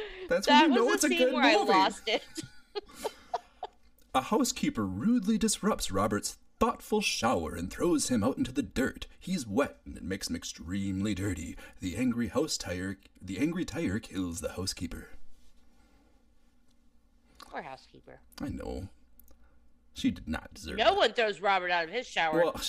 [0.28, 1.72] That's that when you know was it's the a scene good where movie.
[1.72, 2.22] I lost it.
[4.14, 9.06] A housekeeper rudely disrupts Robert's thoughtful shower and throws him out into the dirt.
[9.20, 11.56] He's wet and it makes him extremely dirty.
[11.80, 15.08] The angry house tire the angry tire kills the housekeeper.
[17.38, 18.20] Poor housekeeper.
[18.40, 18.88] I know.
[19.94, 20.96] She did not deserve No it.
[20.96, 22.34] one throws Robert out of his shower.
[22.44, 22.60] Well,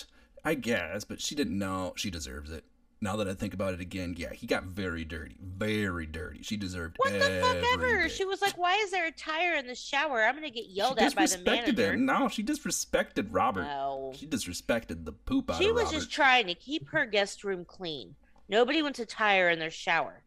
[0.43, 2.63] I guess, but she didn't know she deserves it.
[3.01, 5.37] Now that I think about it again, yeah, he got very dirty.
[5.41, 6.43] Very dirty.
[6.43, 8.03] She deserved what the fuck ever?
[8.03, 8.11] bit.
[8.11, 10.21] She was like, "Why is there a tire in the shower?
[10.21, 12.05] I'm gonna get yelled she at by the disrespected manager." him.
[12.05, 13.63] No, she disrespected Robert.
[13.63, 14.11] No.
[14.15, 15.79] She disrespected the poop out She of Robert.
[15.79, 15.95] She was Robert.
[15.97, 18.15] just trying to keep her guest room clean.
[18.49, 20.23] Nobody wants a tire in their shower.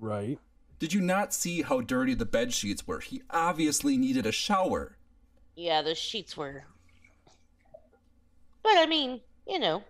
[0.00, 0.40] Right.
[0.80, 2.98] Did you not see how dirty the bed sheets were?
[3.00, 4.96] He obviously needed a shower.
[5.54, 6.64] Yeah, the sheets were.
[8.64, 9.84] But I mean, you know,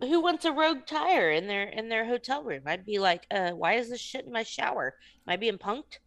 [0.00, 2.62] who wants a rogue tire in their in their hotel room?
[2.66, 4.94] I'd be like, uh, why is this shit in my shower?
[5.26, 5.98] Am I being punked?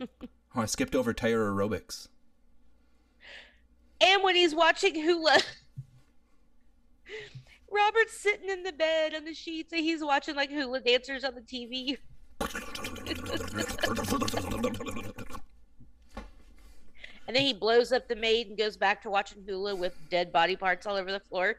[0.58, 2.08] Oh, I skipped over tire aerobics.
[4.00, 5.38] And when he's watching hula,
[7.70, 11.34] Robert's sitting in the bed on the sheets and he's watching like hula dancers on
[11.34, 11.98] the TV.
[17.26, 20.32] And then he blows up the maid and goes back to watching hula with dead
[20.32, 21.56] body parts all over the floor.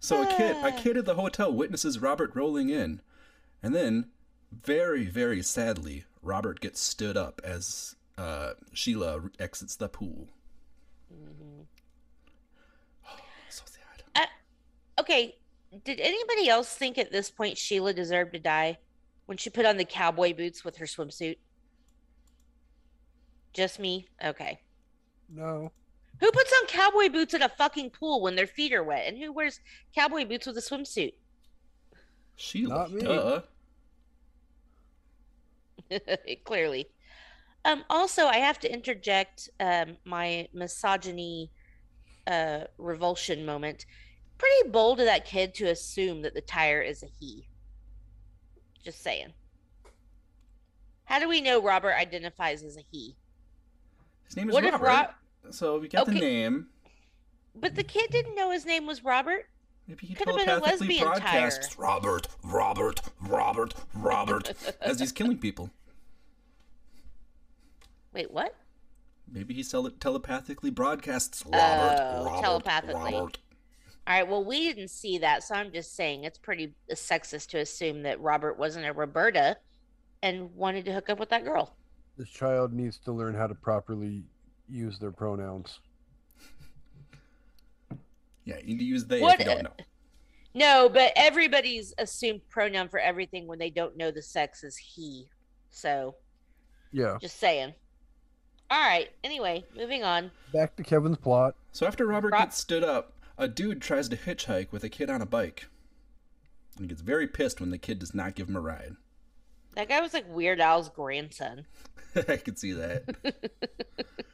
[0.00, 3.00] So a kid, a kid at the hotel witnesses Robert rolling in,
[3.62, 4.08] and then,
[4.52, 10.28] very, very sadly, Robert gets stood up as uh, Sheila exits the pool.
[13.48, 14.28] so sad.
[14.98, 15.36] Okay,
[15.84, 18.78] did anybody else think at this point Sheila deserved to die
[19.26, 21.36] when she put on the cowboy boots with her swimsuit?
[23.52, 24.06] Just me?
[24.24, 24.60] Okay.
[25.28, 25.72] No.
[26.20, 29.06] Who puts on cowboy boots in a fucking pool when their feet are wet?
[29.06, 29.60] And who wears
[29.94, 31.14] cowboy boots with a swimsuit?
[32.36, 33.02] She Not me.
[33.02, 33.40] Duh.
[36.44, 36.88] Clearly.
[37.64, 41.50] Um, also, I have to interject um, my misogyny
[42.26, 43.86] uh, revulsion moment.
[44.38, 47.48] Pretty bold of that kid to assume that the tire is a he.
[48.84, 49.32] Just saying.
[51.04, 53.16] How do we know Robert identifies as a he?
[54.26, 55.08] His name is What if Robert.
[55.08, 55.14] Ro-
[55.50, 56.66] so we got the name.
[57.54, 59.46] But the kid didn't know his name was Robert.
[59.86, 61.84] Maybe he Could've been a telepathically lesbian broadcasts tire.
[61.84, 65.70] Robert, Robert, Robert, Robert as he's killing people.
[68.12, 68.54] Wait, what?
[69.30, 73.14] Maybe he tele- telepathically broadcasts oh, Robert, Oh, Robert, telepathically.
[73.14, 73.38] Robert.
[74.06, 77.58] All right, well, we didn't see that, so I'm just saying it's pretty sexist to
[77.58, 79.56] assume that Robert wasn't a Roberta
[80.22, 81.74] and wanted to hook up with that girl.
[82.16, 84.24] This child needs to learn how to properly
[84.70, 85.78] use their pronouns.
[88.44, 89.84] Yeah, you need to use they What- if you don't know.
[90.54, 95.28] No, but everybody's assumed pronoun for everything when they don't know the sex is he.
[95.70, 96.16] So,
[96.90, 97.18] Yeah.
[97.20, 97.74] just saying.
[98.70, 100.30] All right, anyway, moving on.
[100.52, 101.54] Back to Kevin's plot.
[101.72, 105.10] So after Robert Ro- gets stood up, a dude tries to hitchhike with a kid
[105.10, 105.66] on a bike.
[106.76, 108.96] And he gets very pissed when the kid does not give him a ride.
[109.74, 111.66] That guy was like Weird Al's grandson.
[112.16, 113.04] I could see that.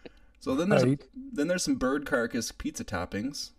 [0.45, 1.03] so then there's Right.
[1.33, 3.51] then there's some bird carcass pizza toppings.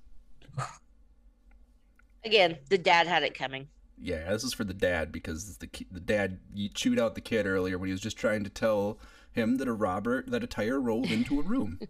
[2.24, 3.68] Again, the dad had it coming.
[4.02, 7.46] Yeah, this is for the dad because the the dad you chewed out the kid
[7.46, 9.00] earlier when he was just trying to tell
[9.32, 11.80] him that a Robert that a tire rolled into a room.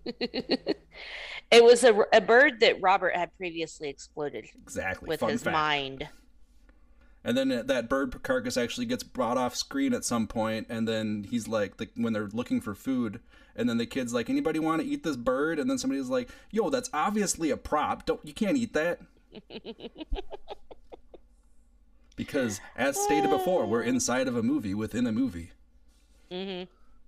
[1.52, 5.08] It was a, a bird that Robert had previously exploded Exactly.
[5.08, 5.54] with Fun his fact.
[5.54, 6.10] mind.
[7.28, 11.26] And then that bird carcass actually gets brought off screen at some point, and then
[11.28, 13.20] he's like, the, when they're looking for food,
[13.56, 16.30] and then the kid's like, "Anybody want to eat this bird?" And then somebody's like,
[16.52, 18.06] "Yo, that's obviously a prop.
[18.06, 19.00] Don't you can't eat that."
[22.16, 25.52] because, as stated before, we're inside of a movie within a movie.
[26.32, 26.64] hmm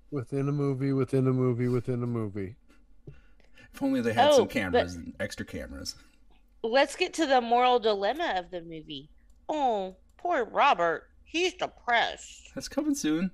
[0.09, 2.55] Within a movie, within a movie, within a movie.
[3.74, 5.95] If only they had Oh, some but- cameras and extra cameras.
[6.63, 9.09] Let's get to the moral dilemma of the movie.
[9.47, 11.09] Oh, poor Robert.
[11.24, 12.51] He's depressed.
[12.55, 13.32] That's coming soon.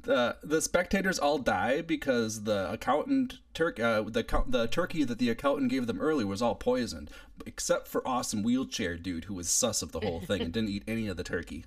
[0.00, 5.30] The the spectators all die because the accountant turk uh, the the turkey that the
[5.30, 7.10] accountant gave them earlier was all poisoned,
[7.46, 10.84] except for awesome wheelchair dude who was sus of the whole thing and didn't eat
[10.86, 11.64] any of the turkey.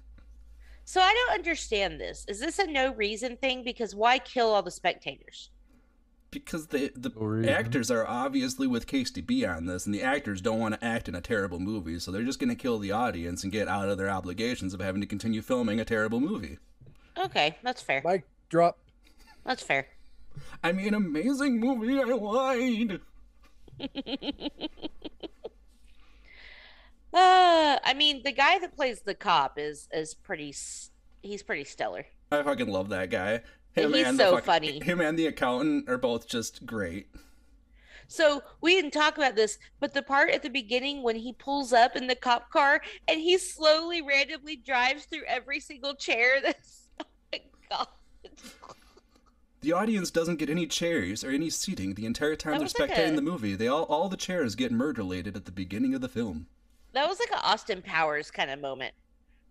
[0.85, 2.25] So I don't understand this.
[2.27, 3.63] Is this a no reason thing?
[3.63, 5.49] Because why kill all the spectators?
[6.31, 7.49] Because the the No reason.
[7.53, 11.09] actors are obviously with Casey B on this, and the actors don't want to act
[11.09, 13.89] in a terrible movie, so they're just going to kill the audience and get out
[13.89, 16.57] of their obligations of having to continue filming a terrible movie.
[17.17, 18.01] Okay, that's fair.
[18.05, 18.77] Mic drop.
[19.45, 19.87] That's fair.
[20.63, 21.99] I mean, amazing movie.
[21.99, 23.01] I lied.
[27.13, 30.53] Uh, I mean, the guy that plays the cop is is pretty.
[31.21, 32.05] He's pretty stellar.
[32.31, 33.41] I fucking love that guy.
[33.75, 34.79] He's and so fuck- funny.
[34.83, 37.07] Him and the accountant are both just great.
[38.07, 41.71] So we didn't talk about this, but the part at the beginning when he pulls
[41.71, 46.41] up in the cop car and he slowly, randomly drives through every single chair.
[46.43, 47.87] That's oh my god.
[49.61, 52.89] The audience doesn't get any chairs or any seating the entire time they're was like
[52.91, 53.55] spectating a- the movie.
[53.55, 56.47] They all all the chairs get murderlated at the beginning of the film.
[56.93, 58.93] That was like an Austin Powers kind of moment.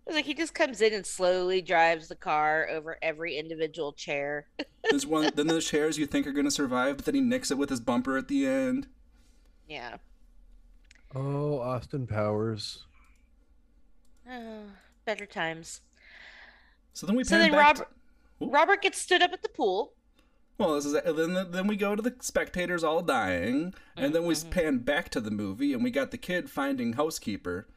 [0.05, 3.93] It was like he just comes in and slowly drives the car over every individual
[3.93, 4.47] chair.
[4.89, 7.57] There's one then there's chairs you think are gonna survive, but then he nicks it
[7.57, 8.87] with his bumper at the end.
[9.69, 9.97] Yeah.
[11.15, 12.85] Oh, Austin Powers.
[14.29, 14.63] Oh,
[15.05, 15.81] better times.
[16.93, 17.87] So then we So then back Robert
[18.39, 19.93] to- Robert gets stood up at the pool.
[20.57, 24.33] Well, this is then then we go to the spectators all dying, and then we
[24.33, 24.49] Mhm.
[24.49, 27.67] pan back to the movie, and we got the kid finding housekeeper,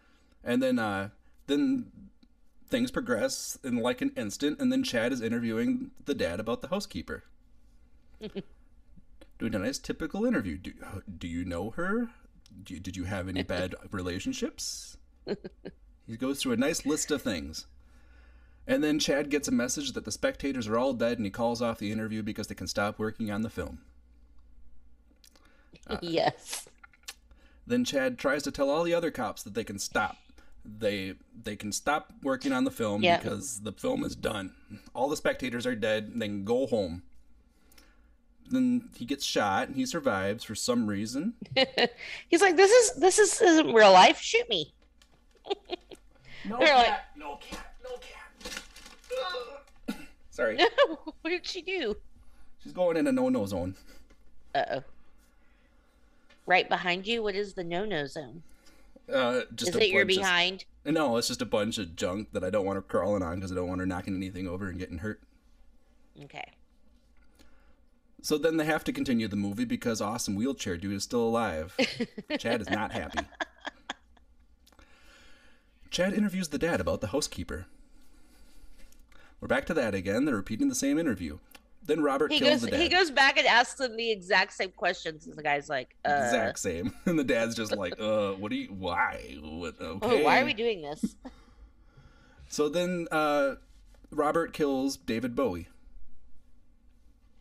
[0.43, 1.11] and then uh
[1.47, 1.93] then
[2.75, 6.67] things progress in like an instant, and then Chad is interviewing the dad about the
[6.67, 7.23] housekeeper.
[9.39, 10.59] Doing a nice typical interview.
[10.59, 12.09] Do, uh, do you know her?
[12.65, 14.97] Do you, did you have any bad relationships?
[16.05, 17.67] he goes through a nice list of things.
[18.67, 21.63] And then Chad gets a message that the spectators are all dead and he calls
[21.63, 23.83] off the interview because they can stop working on the film.
[25.87, 26.69] Uh, yes.
[27.69, 30.17] Then Chad tries to tell all the other cops that they can stop.
[30.65, 33.19] They they can stop working on the film Yeah.
[33.19, 34.53] because the film is done.
[34.95, 37.03] All the spectators are dead and they can go home.
[38.51, 41.35] Then he gets shot and he survives for some reason.
[42.29, 44.19] He's like, this is this is isn't real life.
[44.21, 44.73] Shoot me.
[46.47, 47.97] No They're like- cat, no cat, no
[49.89, 49.97] cat.
[50.31, 50.59] Sorry.
[51.23, 51.97] what did she do?
[52.63, 53.75] She's going in a no-no zone.
[54.55, 54.83] Uh oh.
[56.45, 57.23] Right behind you.
[57.23, 58.43] What is the no-no zone?
[59.13, 60.65] Uh, just is a it you're bunch of- behind?
[60.87, 63.51] No, it's just a bunch of junk that I don't want her crawling on because
[63.51, 65.21] I don't want her knocking anything over and getting hurt.
[66.25, 66.45] Okay.
[68.21, 71.75] So then they have to continue the movie because awesome wheelchair dude is still alive.
[72.39, 73.25] Chad is not happy.
[75.91, 77.67] Chad interviews the dad about the housekeeper.
[79.41, 80.25] We're back to that again.
[80.25, 81.39] They're repeating the same interview.
[81.87, 82.61] Then Robert He kills goes.
[82.63, 82.81] the dad.
[82.81, 86.23] He goes back and asks them the exact same questions, and the guy's like, uh,
[86.25, 86.93] exact same.
[87.07, 89.37] And the dad's just like, uh, what do you, why?
[89.43, 89.99] What, okay.
[90.21, 91.17] "Oh, why are we doing this?"
[92.49, 93.57] So then uh,
[94.11, 95.69] Robert kills David Bowie.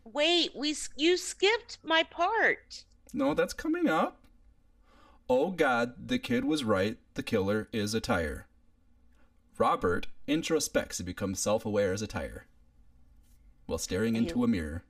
[0.04, 2.84] Wait, we you skipped my part.
[3.14, 4.20] No, that's coming up.
[5.30, 6.98] Oh god, the kid was right.
[7.14, 8.48] The killer is a tire.
[9.58, 12.46] Robert introspects and becomes self aware as a tire
[13.66, 14.84] while staring into a mirror.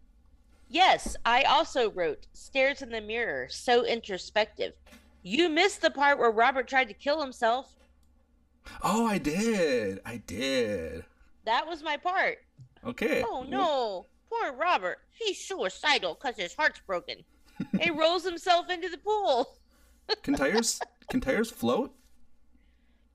[0.69, 4.73] Yes, I also wrote stares in the mirror, so introspective.
[5.21, 7.75] You missed the part where Robert tried to kill himself.
[8.81, 9.99] Oh, I did.
[10.05, 11.05] I did.
[11.45, 12.39] That was my part.
[12.85, 13.23] Okay.
[13.25, 14.99] Oh no, poor Robert.
[15.11, 17.23] He's suicidal because his heart's broken.
[17.79, 19.57] he rolls himself into the pool.
[20.23, 21.93] Can tires can tires float?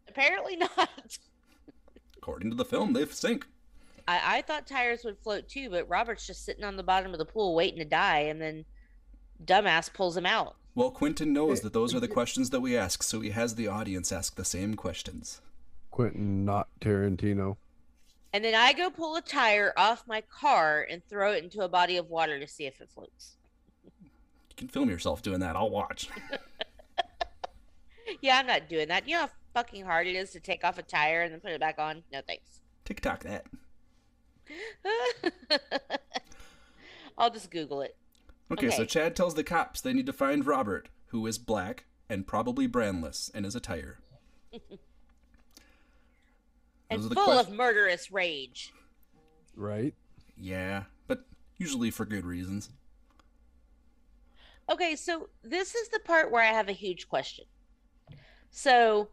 [0.08, 1.18] Apparently not.
[2.16, 3.46] According to the film, they sink.
[4.08, 7.18] I, I thought tires would float too, but Robert's just sitting on the bottom of
[7.18, 8.64] the pool waiting to die, and then
[9.44, 10.56] dumbass pulls him out.
[10.74, 13.30] Well, Quentin knows eh, that those are the eh, questions that we ask, so he
[13.30, 15.40] has the audience ask the same questions.
[15.90, 17.56] Quentin, not Tarantino.
[18.32, 21.68] And then I go pull a tire off my car and throw it into a
[21.68, 23.36] body of water to see if it floats.
[24.02, 25.56] You can film yourself doing that.
[25.56, 26.08] I'll watch.
[28.20, 29.06] Yeah, I'm not doing that.
[29.06, 31.52] You know how fucking hard it is to take off a tire and then put
[31.52, 32.02] it back on?
[32.12, 32.60] No thanks.
[32.84, 33.46] TikTok that.
[37.18, 37.96] I'll just Google it.
[38.50, 42.26] Okay, so Chad tells the cops they need to find Robert, who is black and
[42.26, 43.98] probably brandless in his attire.
[46.90, 48.72] And Those are the full quest- of murderous rage.
[49.54, 49.94] Right?
[50.36, 51.26] Yeah, but
[51.58, 52.70] usually for good reasons.
[54.70, 57.44] Okay, so this is the part where I have a huge question.
[58.50, 59.08] So,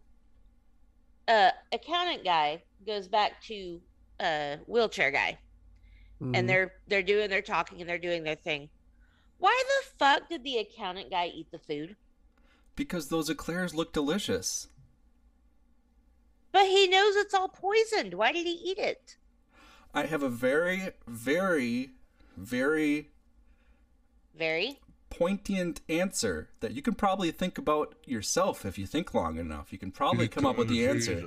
[1.28, 3.82] uh, accountant guy goes back to
[4.20, 5.38] uh, wheelchair guy,
[6.22, 6.36] Mhm.
[6.38, 8.70] and they're they're doing they're talking and they're doing their thing.
[9.38, 11.96] Why the fuck did the accountant guy eat the food?
[12.76, 14.68] Because those eclairs look delicious.
[16.52, 18.14] But he knows it's all poisoned.
[18.14, 19.18] Why did he eat it?
[19.94, 21.92] I have a very, very,
[22.38, 23.12] very
[24.34, 24.80] Very.
[25.18, 29.72] Poignant answer that you can probably think about yourself if you think long enough.
[29.72, 31.22] You can probably come up with the answer.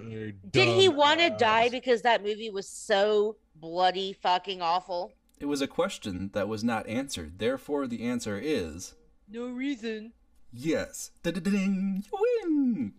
[0.51, 5.12] Did he want to die because that movie was so bloody fucking awful?
[5.41, 7.39] It was a question that was not answered.
[7.39, 8.95] Therefore, the answer is
[9.28, 10.12] No reason.
[10.53, 11.11] yes.
[11.22, 12.93] Da-da-da-ding, you win.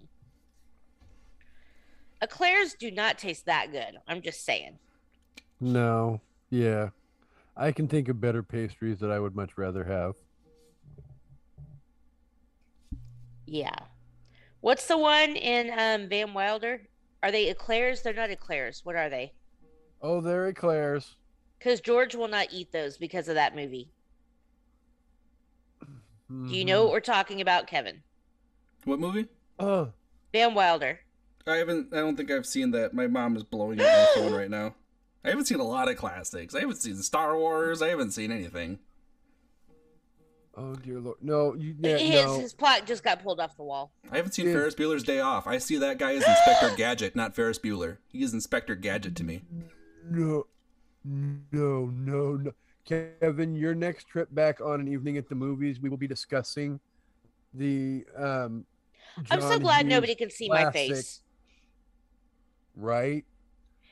[2.22, 3.98] Eclairs do not taste that good.
[4.08, 4.78] I'm just saying.
[5.60, 6.22] No.
[6.50, 6.90] Yeah.
[7.56, 10.16] I can think of better pastries that I would much rather have.
[13.50, 13.76] Yeah.
[14.62, 16.82] What's the one in um, Van Wilder?
[17.24, 18.02] Are they eclairs?
[18.02, 18.82] They're not eclairs.
[18.84, 19.34] What are they?
[20.02, 21.16] Oh, they're eclairs.
[21.58, 23.90] Because George will not eat those because of that movie.
[26.30, 28.04] Do you know what we're talking about, Kevin?
[28.86, 29.26] What movie?
[29.58, 29.92] Oh,
[30.32, 31.00] Van Wilder.
[31.48, 31.92] I haven't.
[31.92, 32.94] I don't think I've seen that.
[32.94, 34.76] My mom is blowing up my phone right now.
[35.26, 36.54] I haven't seen a lot of classics.
[36.54, 37.82] I haven't seen Star Wars.
[37.82, 38.78] I haven't seen anything.
[40.60, 41.18] Oh dear lord.
[41.22, 42.40] No, you yeah, his, no.
[42.40, 43.92] his plot just got pulled off the wall.
[44.12, 44.56] I haven't seen Dude.
[44.56, 45.48] Ferris Bueller's Day Off.
[45.48, 47.98] I see that guy as Inspector Gadget, not Ferris Bueller.
[48.08, 49.42] He is Inspector Gadget to me.
[50.10, 50.48] No,
[51.04, 52.52] no, no, no.
[52.86, 56.80] Kevin, your next trip back on an evening at the movies, we will be discussing
[57.54, 58.06] the.
[58.18, 58.66] um
[59.32, 61.22] I'm so glad Hughes nobody can see my face.
[62.76, 63.26] Right?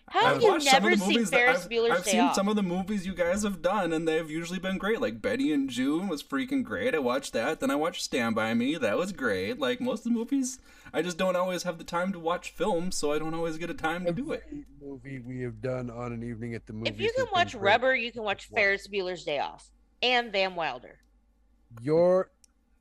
[0.09, 2.19] How have you watched some never seen movies that- Ferris I've, Bueller's I've Day seen
[2.21, 2.35] Off?
[2.35, 5.01] some of the movies you guys have done, and they've usually been great.
[5.01, 6.95] Like Betty and June was freaking great.
[6.95, 7.59] I watched that.
[7.59, 8.75] Then I watched Stand By Me.
[8.77, 9.59] That was great.
[9.59, 10.59] Like most of the movies,
[10.93, 13.69] I just don't always have the time to watch films, so I don't always get
[13.69, 14.43] a time to do it.
[14.81, 16.93] Movie we have done on an evening at the movies.
[16.93, 17.53] If you can watch.
[17.53, 18.55] Rubber, you can watch Wow.
[18.55, 20.99] Ferris Bueller's Day Off and Van Wilder
[21.81, 22.29] your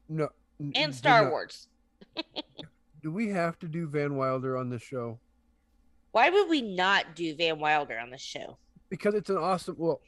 [0.09, 0.29] no
[0.61, 1.67] n- and Star not- Wars.
[3.03, 5.19] Do we have to do Van Wilder on this show?
[6.17, 8.57] Why would we not do Van Wilder on the show?
[8.89, 9.77] Because it's an awesome.
[9.77, 10.01] Well,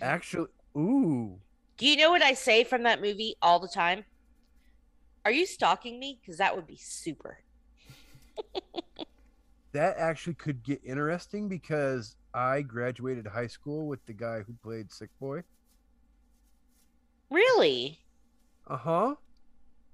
[0.00, 0.46] actually,
[0.76, 1.36] ooh,
[1.76, 4.04] Do you know what I say from that movie all the time?
[5.24, 6.20] Are you stalking me?
[6.20, 7.38] Because that would be super.
[9.72, 14.92] that actually could get interesting because I graduated high school with the guy who played
[14.92, 15.42] Sick Boy.
[17.30, 17.98] Really?
[18.68, 19.14] Uh huh.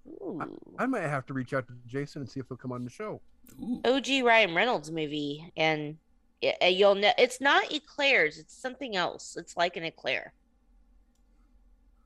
[0.06, 0.42] Ooh.
[0.78, 2.90] I might have to reach out to Jason and see if he'll come on the
[2.90, 3.22] show.
[3.62, 3.80] Ooh.
[3.84, 5.96] OG Ryan Reynolds movie, and
[6.40, 9.36] it, uh, you'll know it's not eclairs; it's something else.
[9.36, 10.32] It's like an eclair.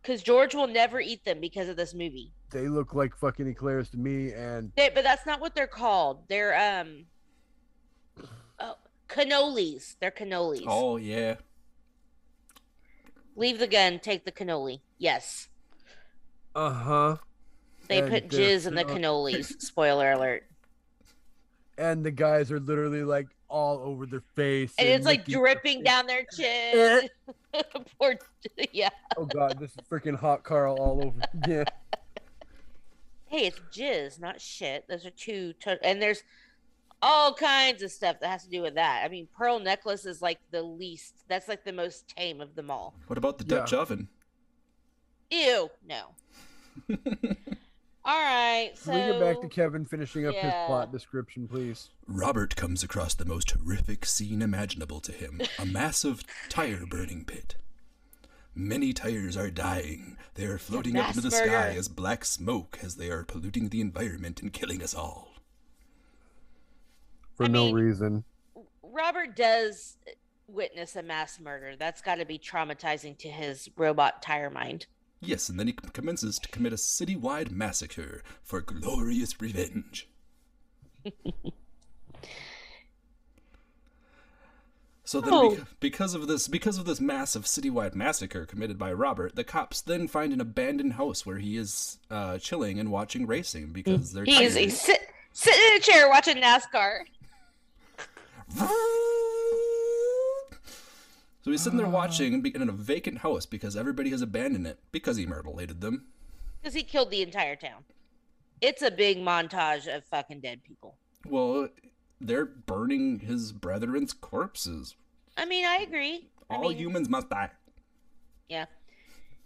[0.03, 2.33] Because George will never eat them because of this movie.
[2.51, 6.23] They look like fucking eclairs to me, and They, but that's not what they're called.
[6.29, 7.05] They're um,
[8.59, 8.77] oh,
[9.09, 9.97] cannolis.
[10.01, 10.65] They're cannolis.
[10.67, 11.37] Oh yeah.
[13.37, 13.99] Leave the gun.
[13.99, 14.81] Take the cannoli.
[14.99, 15.49] Yes,
[16.55, 17.17] uh huh.
[17.87, 19.61] they And put they're jizz in the canno- cannolis.
[19.61, 20.48] Spoiler alert.
[21.79, 26.07] And the guys are literally like all over their face, And it's like dripping down
[26.07, 27.09] their chin.
[27.99, 28.17] Poor,
[28.73, 28.91] yeah.
[29.17, 31.21] Oh god, this is freaking hot Carl all over.
[31.49, 31.65] Yeah.
[33.27, 34.87] Hey, it's jizz, not shit.
[34.89, 36.23] Those are two, to- and there's
[37.01, 39.03] all kinds of stuff that has to do with that.
[39.05, 41.15] I mean, pearl necklace is like the least.
[41.29, 42.95] That's like the most tame of them all.
[43.07, 43.61] What about the Yeah.
[43.61, 44.09] Dutch oven?
[45.31, 46.15] Ew, no.
[48.09, 51.91] All right, so Can we get back to Kevin finishing up his plot description, please?
[52.07, 57.57] Robert comes across the most horrific scene imaginable to him a massive tire burning pit.
[58.55, 60.17] Many tires are dying.
[60.37, 63.69] They are floating up into the mass sky as black smoke as they are polluting
[63.69, 65.35] the environment and killing us all.
[67.37, 68.25] For I no mean- reason.
[68.83, 69.99] Robert does
[70.47, 71.77] witness a mass murder.
[71.79, 74.87] That's got to be traumatizing to his robot tire mind.
[75.21, 80.09] Yes, and then he commences to commit a citywide massacre for glorious revenge.
[85.05, 85.57] so then, Oh.
[85.57, 89.81] bec- because of this, because of this massive citywide massacre committed by Robert, the cops
[89.81, 94.25] then find an abandoned house where he is uh, chilling and watching racing because they're
[94.25, 94.65] He's, tired.
[94.65, 95.01] he's sit,
[95.33, 97.01] sitting in a chair watching NASCAR.
[101.43, 104.79] So he's sitting there watching and in a vacant house because everybody has abandoned it
[104.93, 106.07] because he mutilated them.
[106.61, 107.85] because he killed the entire town.
[108.61, 110.97] It's a big montage of fucking dead people.
[111.27, 111.69] Well,
[112.21, 114.97] they're burning his brethren's corpses.
[115.37, 116.29] I mean, I agree.
[116.51, 117.51] I All mean, humans must die.
[118.49, 118.67] yeah.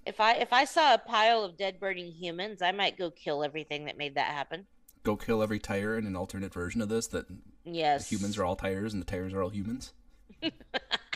[0.07, 3.45] If I if I saw a pile of dead burning humans, I might go kill
[3.45, 4.67] everything that made that happen.
[5.05, 8.11] Go kill every tire in an alternate version of this that the Yes.
[8.11, 9.93] humans are all tires and the tires are all humans.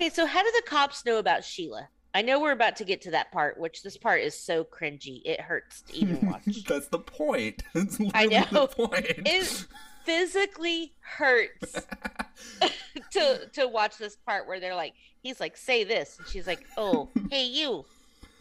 [0.00, 1.88] Okay, so how do the cops know about Sheila?
[2.14, 5.22] I know we're about to get to that part, which this part is so cringy.
[5.24, 6.64] It hurts to even watch.
[6.68, 7.64] That's the point.
[7.74, 8.44] That's I know.
[8.50, 9.06] the point.
[9.26, 9.66] it
[10.04, 11.72] physically hurts
[13.10, 16.64] to to watch this part where they're like, he's like, say this, and she's like,
[16.76, 17.84] oh, hey you,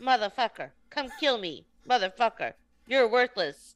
[0.01, 2.53] motherfucker, come kill me, motherfucker,
[2.87, 3.75] you're worthless.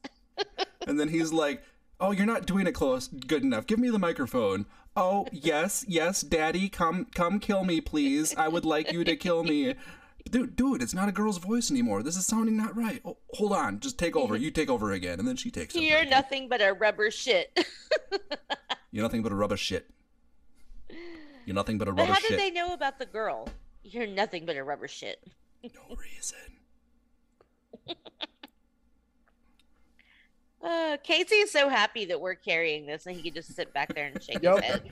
[0.88, 1.64] and then he's like,
[2.00, 3.68] "Oh, you're not doing it close good enough.
[3.68, 4.66] Give me the microphone."
[4.96, 8.36] Oh, yes, yes, daddy, come come kill me, please.
[8.36, 9.76] I would like you to kill me.
[10.30, 12.04] Dude, dude, it's not a girl's voice anymore.
[12.04, 13.02] This is sounding not right.
[13.06, 14.36] Oh, hold on, just take over.
[14.36, 15.84] You take over again, and then she takes over.
[15.84, 17.58] You're nothing but a rubber shit.
[18.92, 19.90] You're nothing but a rubber shit.
[21.46, 22.32] You're nothing but a rubber but how shit.
[22.32, 23.48] did they know about the girl?
[23.84, 25.24] You're nothing but a rubber shit.
[25.64, 26.38] No reason.
[30.64, 33.94] Uh, Casey is so happy that we're carrying this, and he can just sit back
[33.96, 34.56] there and shake Yep.
[34.58, 34.82] his head.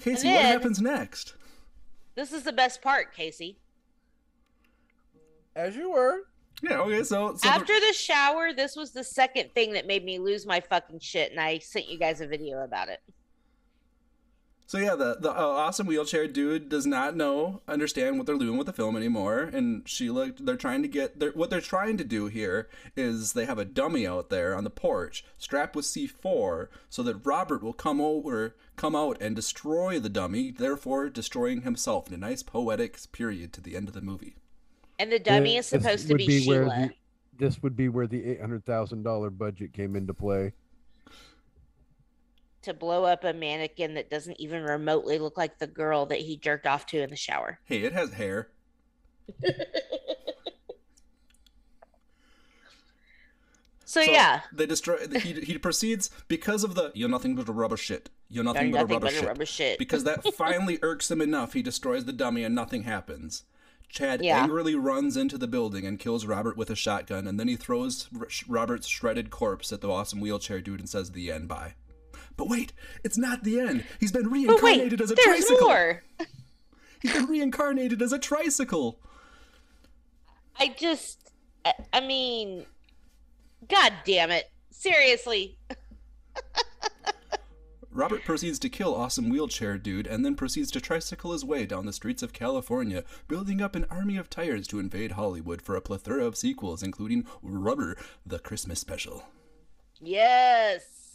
[0.00, 1.34] Casey, And what happens next?
[2.14, 3.58] This is the best part, Casey.
[5.56, 6.20] As you were.
[6.62, 10.04] Yeah, okay, so, so the- After the shower, this was the second thing that made
[10.04, 13.00] me lose my fucking shit, and I sent you guys a video about it.
[14.68, 18.58] So yeah, the the uh, awesome wheelchair dude does not know understand what they're doing
[18.58, 22.04] with the film anymore, and Sheila they're trying to get they're, what they're trying to
[22.04, 26.68] do here is they have a dummy out there on the porch strapped with C4
[26.90, 32.08] so that Robert will come over come out and destroy the dummy, therefore destroying himself
[32.08, 34.36] in a nice poetic period to the end of the movie.
[34.98, 36.64] And the dummy Yeah, is supposed to would be, Sheila.
[36.66, 36.90] the-
[37.38, 40.52] this would be where the eight hundred thousand dollar budget came into play.
[42.68, 46.36] To blow up a mannequin that doesn't even remotely look like the girl that he
[46.36, 47.58] jerked off to in the shower.
[47.64, 48.48] Hey, it has hair.
[53.84, 54.98] So, yeah, they destroy.
[55.18, 58.10] He, he proceeds because of the you're nothing but a rubber shit.
[58.28, 59.24] You're nothing but a rubber but shit.
[59.24, 59.78] a rubber shit.
[59.78, 61.54] because that finally irks him enough.
[61.54, 63.44] He destroys the dummy and nothing happens.
[63.88, 64.42] Chad Yeah.
[64.42, 68.10] angrily runs into the building and kills Robert with a shotgun, and then he throws
[68.46, 71.72] Robert's shredded corpse at the awesome wheelchair dude and says, "The end." Bye.
[72.38, 72.72] But wait,
[73.04, 73.84] it's not the end.
[74.00, 75.66] He's been reincarnated wait, as a there's tricycle.
[75.66, 76.02] more.
[77.02, 79.00] He's been reincarnated as a tricycle.
[80.58, 81.32] I just,
[81.64, 82.64] I, I mean,
[83.68, 84.50] god damn it.
[84.70, 85.58] Seriously.
[87.90, 91.86] Robert proceeds to kill awesome wheelchair dude and then proceeds to tricycle his way down
[91.86, 95.80] the streets of California, building up an army of tires to invade Hollywood for a
[95.80, 99.24] plethora of sequels, including Rubber, the Christmas special.
[100.00, 101.07] Yes.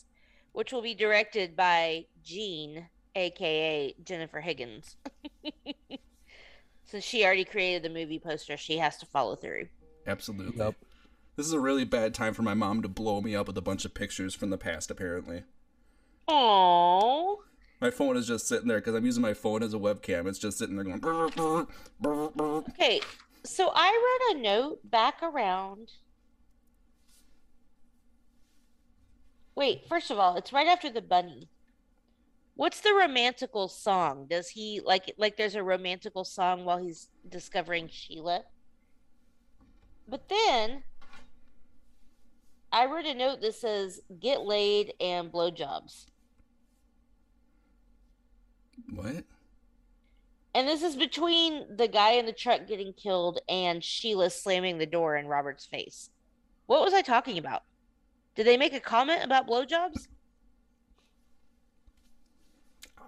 [0.53, 4.95] Which will be directed by Jean, aka Jennifer Higgins.
[6.85, 9.67] Since she already created the movie poster, she has to follow through.
[10.05, 10.57] Absolutely.
[10.57, 10.75] Yep.
[11.35, 13.61] This is a really bad time for my mom to blow me up with a
[13.61, 15.43] bunch of pictures from the past, apparently.
[16.27, 17.37] Aww.
[17.81, 20.27] My phone is just sitting there because I'm using my phone as a webcam.
[20.27, 20.99] It's just sitting there going.
[20.99, 21.67] "Brr, brr,
[21.99, 23.01] brr, brr." Okay,
[23.43, 23.89] so I
[24.31, 25.91] wrote a note back around.
[29.55, 31.49] Wait, first of all, it's right after the bunny.
[32.55, 34.27] What's the romantical song?
[34.29, 38.43] Does he like like there's a romantical song while he's discovering Sheila?
[40.07, 40.83] But then
[42.71, 46.07] I wrote a note that says get laid and blowjobs.
[48.91, 49.23] What?
[50.55, 54.85] And this is between the guy in the truck getting killed and Sheila slamming the
[54.85, 56.11] door in Robert's face.
[56.67, 57.63] What was I talking about?
[58.35, 60.07] Did they make a comment about blowjobs?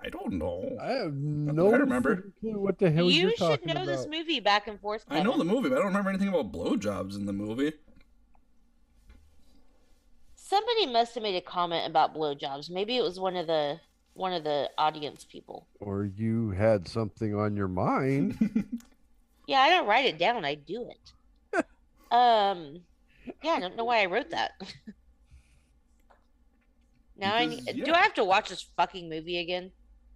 [0.04, 0.78] I don't know.
[0.80, 2.32] I have no I remember.
[2.40, 3.88] clue what the hell you are should know about.
[3.88, 5.04] this movie back and forth.
[5.10, 7.74] I know the movie, but I don't remember anything about blowjobs in the movie.
[10.36, 12.70] Somebody must have made a comment about blowjobs.
[12.70, 13.80] Maybe it was one of the
[14.14, 15.68] one of the audience people.
[15.80, 18.38] Or you had something on your mind.
[19.48, 20.44] Yeah, I don't write it down.
[20.44, 21.64] I do it.
[22.12, 22.82] um,
[23.44, 24.52] yeah, I don't know why I wrote that.
[27.18, 27.94] now I Because, need, do.
[27.94, 29.72] I have to watch this fucking movie again?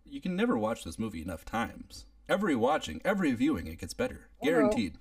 [0.06, 2.06] you can never watch this movie enough times.
[2.28, 4.30] Every watching, every viewing, it gets better.
[4.42, 4.98] Well, Guaranteed.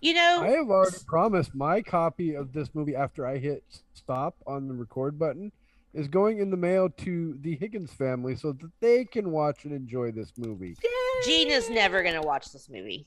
[0.00, 3.64] You know, I have already promised my copy of this movie after I hit
[3.94, 5.50] stop on the record button
[5.94, 9.72] is going in the mail to the Higgins family so that they can watch and
[9.72, 10.76] enjoy this movie.
[11.24, 13.06] Gene is never gonna watch this movie.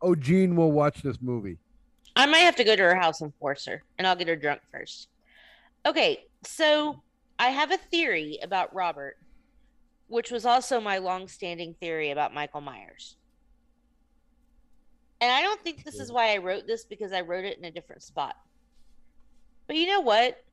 [0.00, 1.58] Oh, Gene will watch this movie.
[2.16, 4.36] I might have to go to her house and force her, and I'll get her
[4.36, 5.08] drunk first.
[5.84, 7.02] Okay, so
[7.40, 9.16] I have a theory about Robert,
[10.08, 13.16] which was also my long-standing theory about Michael Myers.
[15.22, 17.64] And I don't think this is why I wrote this because I wrote it in
[17.64, 18.36] a different spot.
[19.66, 20.44] But you know what?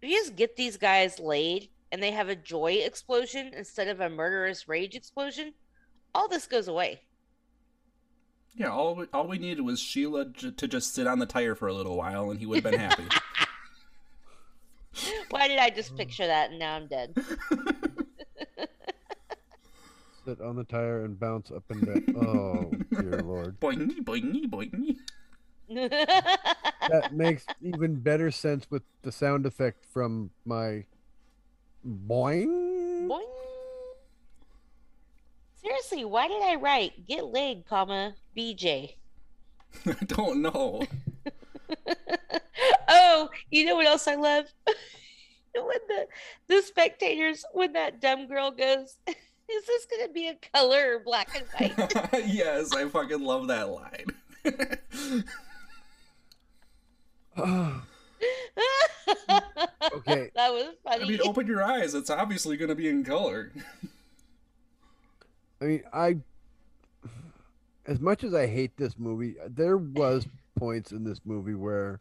[0.00, 4.00] If you just get these guys laid and they have a joy explosion instead of
[4.00, 5.54] a murderous rage explosion,
[6.12, 7.02] all this goes away.
[8.56, 11.54] Yeah, all we, all we needed was Sheila j- to just sit on the tire
[11.54, 13.04] for a little while, and he would have been happy.
[15.32, 15.96] Why did I just mm.
[15.96, 17.16] picture that and now I'm dead?
[20.26, 22.04] Sit on the tire and bounce up and down.
[22.22, 22.70] Oh,
[23.00, 23.58] dear lord.
[23.58, 24.98] boingy, boingy, boingy.
[26.90, 30.84] That makes even better sense with the sound effect from my
[31.86, 33.08] boing.
[33.08, 33.24] Boing.
[35.62, 38.96] Seriously, why did I write get laid, comma BJ?
[39.86, 40.82] I don't know.
[42.88, 44.52] oh, you know what else I love?
[45.64, 46.06] when the
[46.48, 51.28] the spectators, when that dumb girl goes, "Is this gonna be a color or black
[51.36, 51.92] and white?"
[52.26, 54.06] yes, I fucking love that line.
[59.94, 60.30] Okay.
[60.34, 61.04] that was funny.
[61.04, 61.94] I mean, open your eyes.
[61.94, 63.52] It's obviously going to be in color.
[65.60, 66.16] I mean, I
[67.86, 70.26] as much as I hate this movie, there was
[70.56, 72.00] points in this movie where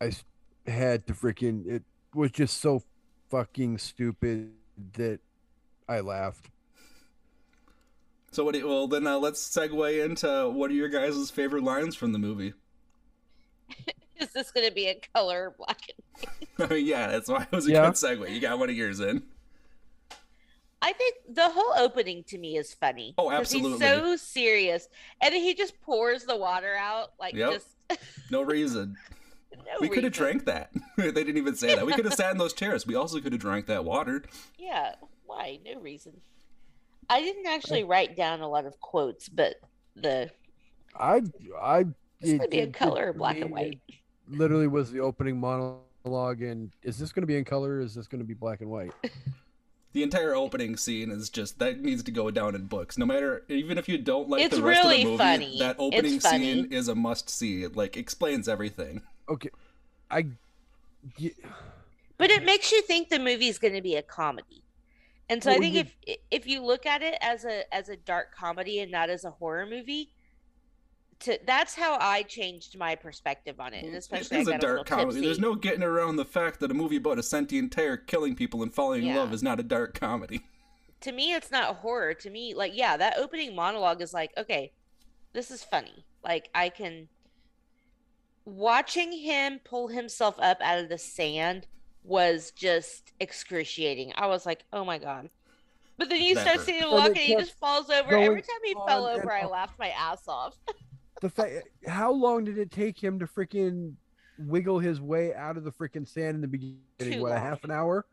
[0.00, 0.24] I s-
[0.68, 1.82] had to freaking it
[2.14, 2.82] was just so
[3.30, 4.52] fucking stupid
[4.94, 5.20] that
[5.88, 6.50] I laughed.
[8.30, 8.52] So, what?
[8.52, 12.12] Do you, well, then uh, let's segue into what are your guys' favorite lines from
[12.12, 12.52] the movie?
[14.20, 15.80] Is this gonna be a color or black
[16.58, 17.86] and I mean, yeah, that's why it was a Yeah.
[17.86, 18.30] good segue.
[18.34, 19.22] You got one of yours in.
[20.82, 23.14] I think the whole opening to me is funny.
[23.18, 23.86] Oh, 'cause He's absolutely.
[23.86, 24.88] so serious,
[25.20, 27.52] and then he just pours the water out like Yep.
[27.52, 27.68] just.
[28.30, 28.96] No reason.
[29.56, 30.70] No we could have drank that.
[30.96, 31.86] they didn't even say that.
[31.86, 32.86] We could have sat in those chairs.
[32.86, 34.24] We also could have drank that water.
[34.58, 34.94] Yeah,
[35.26, 35.58] why?
[35.64, 36.20] No reason.
[37.10, 39.56] I didn't actually write down a lot of quotes, but
[39.96, 40.30] the
[40.98, 41.22] I
[41.60, 41.84] I
[42.20, 43.80] This it- could be a color or black me, and white.
[44.28, 47.94] Literally was the opening monologue and is this going to be in color or is
[47.94, 48.92] this going to be black and white?
[49.94, 52.98] The entire opening scene is just that needs to go down in books.
[52.98, 55.58] No matter, even if you don't like It's the rest really of the movie, funny.
[55.60, 56.44] that opening It's funny.
[56.62, 57.62] scene is a must see.
[57.62, 59.00] It like explains everything.
[59.28, 59.50] Okay.
[60.10, 60.26] I
[61.16, 61.34] ye-
[62.16, 64.64] but it makes you think the movie's going to be a comedy.
[65.28, 67.88] And so I Well, think you- if if you look at it as a as
[67.90, 70.10] a dark comedy and not as a horror movie,
[71.20, 73.84] to that's how I changed my perspective on it.
[73.84, 75.14] And especially it is I a got dark little comedy.
[75.16, 75.26] tipsy.
[75.26, 78.62] There's no getting around the fact that a movie about a sentient tire killing people
[78.62, 80.40] and falling in love is not a dark comedy.
[81.00, 84.72] to me it's not horror to me like yeah that opening monologue is like okay
[85.32, 87.06] this is funny like i can
[88.48, 91.66] watching him pull himself up out of the sand
[92.02, 94.12] was just excruciating.
[94.16, 95.28] I was like oh my god.
[95.98, 98.16] But then you That start seeing him And walk and he just falls over.
[98.16, 100.56] every time he fell over i laughed my ass off.
[101.20, 103.94] The fact how long did it take him to freaking
[104.38, 106.78] wiggle his way out of the freaking sand in the beginning?
[107.00, 108.06] Too what, a half an hour?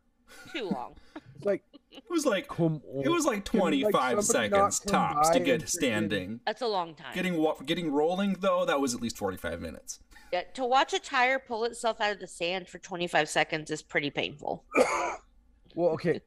[0.52, 0.96] too long.
[1.36, 5.40] It's like It was like come it was like Can, like, 25 seconds tops to
[5.40, 6.40] get standing.
[6.46, 7.14] that's a long time.
[7.14, 10.00] Getting getting rolling though, that was at least 45 minutes.
[10.36, 13.82] Yeah, to watch a tire pull itself out of the sand for 25 seconds is
[13.82, 14.66] pretty painful
[15.76, 16.20] Well, okay.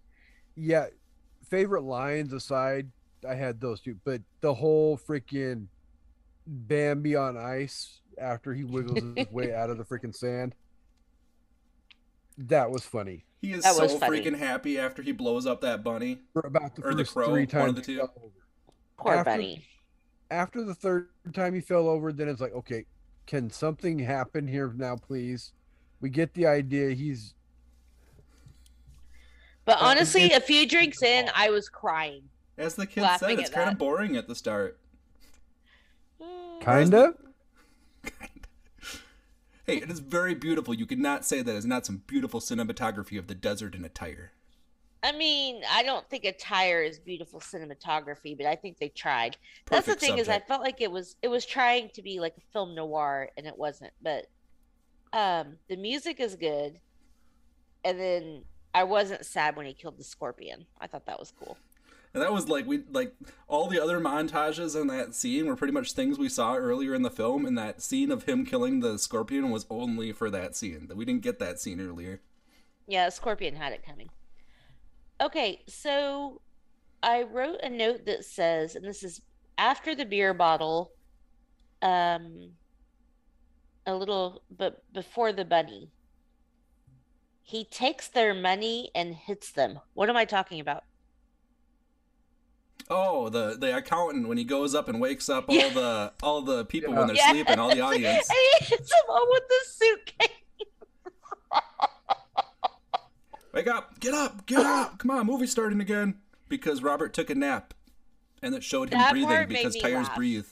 [0.56, 0.86] yeah,
[1.50, 2.90] favorite lines aside,
[3.28, 5.66] I had those two, but the whole freaking
[6.46, 10.54] Bambi on ice after he wiggles his way out of the freaking sand.
[12.38, 13.26] That was funny.
[13.42, 16.20] He is That so was freaking happy after he blows up that bunny.
[16.32, 18.08] For about the Or the first crow, three one of times the he two.
[18.98, 19.64] poor After- bunny
[20.30, 22.84] After the third time he fell over, then it's like, okay,
[23.30, 25.52] can something happen here now, please?
[26.00, 26.90] We get the idea.
[26.90, 27.34] He's
[29.64, 32.24] But Uh, honestly, a few drinks in, I was crying.
[32.58, 33.72] As the kid said, it's kind that.
[33.74, 34.80] of boring at the start.
[36.20, 36.60] Mm.
[36.60, 37.14] kind of.
[38.02, 38.28] Hey,
[39.64, 40.74] Hey, it is very beautiful.
[40.74, 44.32] You cannot say that it's not some beautiful cinematography of the desert and a tire.
[45.02, 49.36] I mean, I don't think a tire is beautiful cinematography, but I think they tried.
[49.66, 52.20] That's the Perfect thing is, I felt like it was it was trying to be
[52.20, 53.92] like a film noir, and it wasn't.
[54.02, 54.26] But
[55.12, 56.80] um, the music is good,
[57.84, 58.42] and then
[58.74, 60.66] I wasn't sad when he killed the scorpion.
[60.80, 61.56] I thought that was cool.
[62.12, 63.14] And that was like we like
[63.48, 67.02] all the other montages in that scene were pretty much things we saw earlier in
[67.02, 70.88] the film, and that scene of him killing the scorpion was only for that scene.
[70.88, 72.20] That we didn't get that scene earlier.
[72.86, 74.10] Yeah, Scorpion had it coming.
[75.20, 76.40] Okay, so
[77.02, 79.20] I wrote a note that says, and this is
[79.58, 80.92] after the beer bottle,
[81.82, 82.52] um,
[83.86, 85.90] a little, but before the bunny.
[87.42, 89.80] He takes their money and hits them.
[89.94, 90.84] What am I talking about?
[92.88, 95.68] Oh, the the accountant when he goes up and wakes up all Yeah.
[95.70, 96.98] the all the people Yeah.
[97.00, 98.28] when they're sleeping, all the audience.
[98.28, 100.28] And he hits them all with the suitcase.
[103.52, 103.98] Wake up!
[104.00, 104.46] Get up!
[104.46, 104.98] Get up!
[104.98, 106.14] Come on, movie's starting again.
[106.48, 107.74] Because Robert took a nap,
[108.42, 110.16] and it showed him That breathing because tires laugh.
[110.16, 110.46] breathe.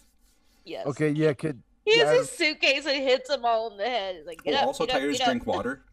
[0.65, 0.87] Yes.
[0.87, 1.63] Okay, yeah, kid.
[1.85, 4.17] He has yeah, his suitcase and hits him all in the head.
[4.17, 4.67] He's like, get Well, up.
[4.69, 5.83] also, get up, tires get up." drink water.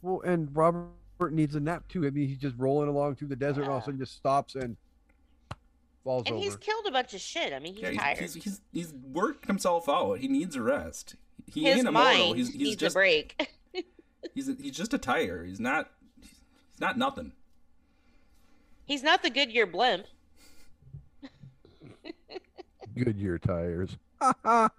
[0.00, 0.92] Well, and Robert
[1.32, 2.06] needs a nap too.
[2.06, 4.14] I mean, he's just rolling along through the desert, and all of a sudden just
[4.14, 4.76] stops and
[6.04, 6.44] falls And over.
[6.44, 7.52] he's killed a bunch of shit.
[7.52, 8.18] I mean, he's Yeah, tired.
[8.18, 10.18] he's, he's, he's he's worked himself out.
[10.20, 11.16] He needs a rest.
[11.46, 12.34] He His ain't mind immortal.
[12.34, 13.50] He's he's needs just a break.
[14.38, 15.44] he's he's just a tire.
[15.44, 17.32] He's not he's not nothing.
[18.84, 20.06] He's not the Goodyear blimp.
[22.96, 23.96] Goodyear tires.
[24.20, 24.68] Oh.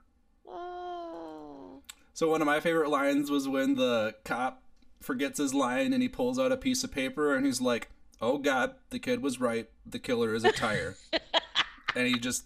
[2.13, 4.61] So one of my favorite lines was when the cop
[4.99, 7.87] forgets his line and he pulls out a piece of paper and he's like,
[8.19, 9.69] "Oh God, the kid was right.
[9.85, 10.97] The killer is a tire."
[11.95, 12.43] and he just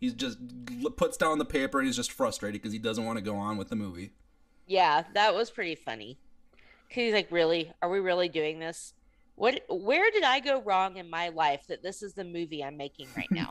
[0.00, 0.38] he's just
[0.96, 3.58] puts down the paper and he's just frustrated because he doesn't want to go on
[3.58, 4.12] with the movie.
[4.66, 6.16] Yeah, that was pretty funny.
[6.88, 7.72] 'Cause he's like, "Really?
[7.82, 8.94] Are we really doing this?
[9.34, 9.62] What?
[9.68, 13.08] Where did I go wrong in my life that this is the movie I'm making
[13.16, 13.50] right now?"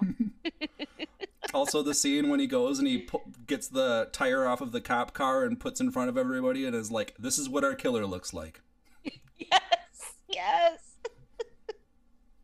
[1.54, 4.82] also, the scene when he goes and he pu- gets the tire off of the
[4.82, 7.76] cop car and puts in front of everybody and is like, "This is what our
[7.76, 8.62] killer looks like."
[9.38, 10.80] yes, yes.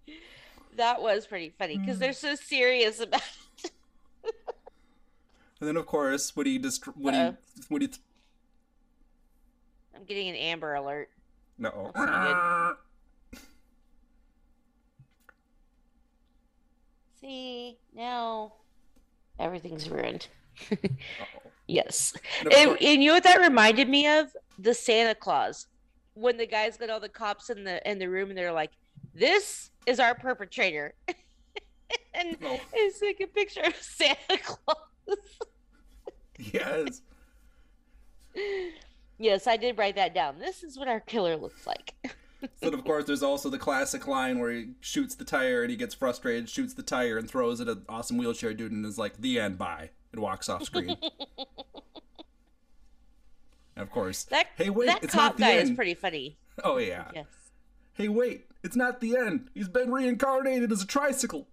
[0.75, 3.21] that was pretty funny because they're so serious about.
[3.63, 3.71] It.
[5.59, 7.37] and then, of course, when he dist- when Uh-oh.
[7.55, 7.99] he when he th-
[10.01, 11.09] I'm getting an Amber Alert.
[11.59, 11.91] no.
[17.19, 18.53] See now,
[19.39, 20.27] everything's ruined.
[21.67, 24.35] yes, And and, and you know what that reminded me of?
[24.57, 25.67] The Santa Claus.
[26.15, 28.71] When the guys got all the cops in the in the room and they're like,
[29.13, 30.93] "This is our perpetrator,"
[32.15, 32.59] and Oh.
[32.73, 35.17] it's like a picture of Santa Claus.
[36.51, 37.01] yes.
[39.21, 40.39] Yes, I did write that down.
[40.39, 41.93] This is what our killer looks like.
[42.59, 45.77] Then of course there's also the classic line where he shoots the tire and he
[45.77, 48.97] gets frustrated, shoots the tire and throws it at an awesome wheelchair dude and is
[48.97, 50.97] like, "The end, bye," and walks off screen.
[53.77, 55.69] of course, That hey wait, that it's cop not the guy end.
[55.69, 56.35] is pretty funny.
[56.63, 57.11] oh yeah.
[57.13, 57.27] Yes.
[57.93, 59.49] Hey wait, it's not the end.
[59.53, 61.47] He's been reincarnated as a tricycle.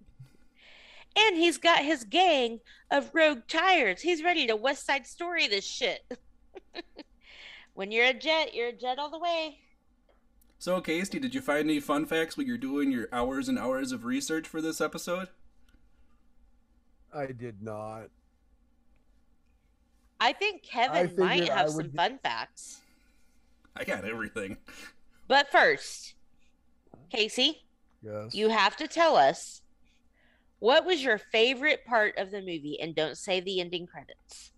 [1.19, 4.01] And he's got his gang of rogue tires.
[4.01, 6.19] He's ready to West Side Story this shit.
[7.79, 9.61] when you're a jet, you're a jet all the way.
[10.59, 13.93] So Casey, did you find any fun facts while you're doing your hours and hours
[13.93, 15.29] of research for this episode?
[17.15, 18.09] I did not.
[20.19, 22.81] I think Kevin figured might have would some fun facts.
[23.77, 24.57] I got everything.
[25.29, 26.15] But first,
[27.11, 27.63] Casey,
[28.03, 28.35] Yes.
[28.35, 29.63] you have to tell us
[30.59, 34.51] what was your favorite part of the movie and don't say the ending credits.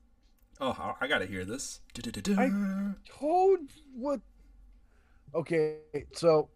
[0.61, 1.81] Oh, I gotta hear this.
[2.37, 2.51] I-
[3.09, 3.61] told
[3.95, 4.21] what
[5.35, 5.77] okay
[6.13, 6.49] so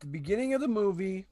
[0.00, 1.26] the beginning of the movie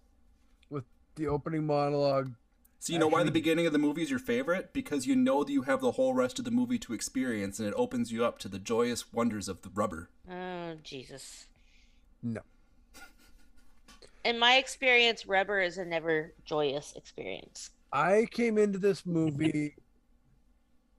[0.71, 0.85] with
[1.17, 2.33] the opening monologue
[2.81, 4.73] So you know why the beginning of the movie is your favorite?
[4.73, 7.69] Because you know that you have the whole rest of the movie to experience, and
[7.69, 10.11] it opens you up to the joyous wonders of the rubber.
[10.31, 11.47] Oh, Jesus.
[12.23, 12.41] no
[14.25, 17.71] In my experience, rubber is a never joyous experience.
[17.93, 19.75] i came into this movie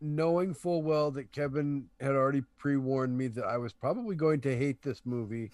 [0.02, 4.56] knowing full well that kevin had already pre-warned me that i was probably going to
[4.58, 5.50] hate this movie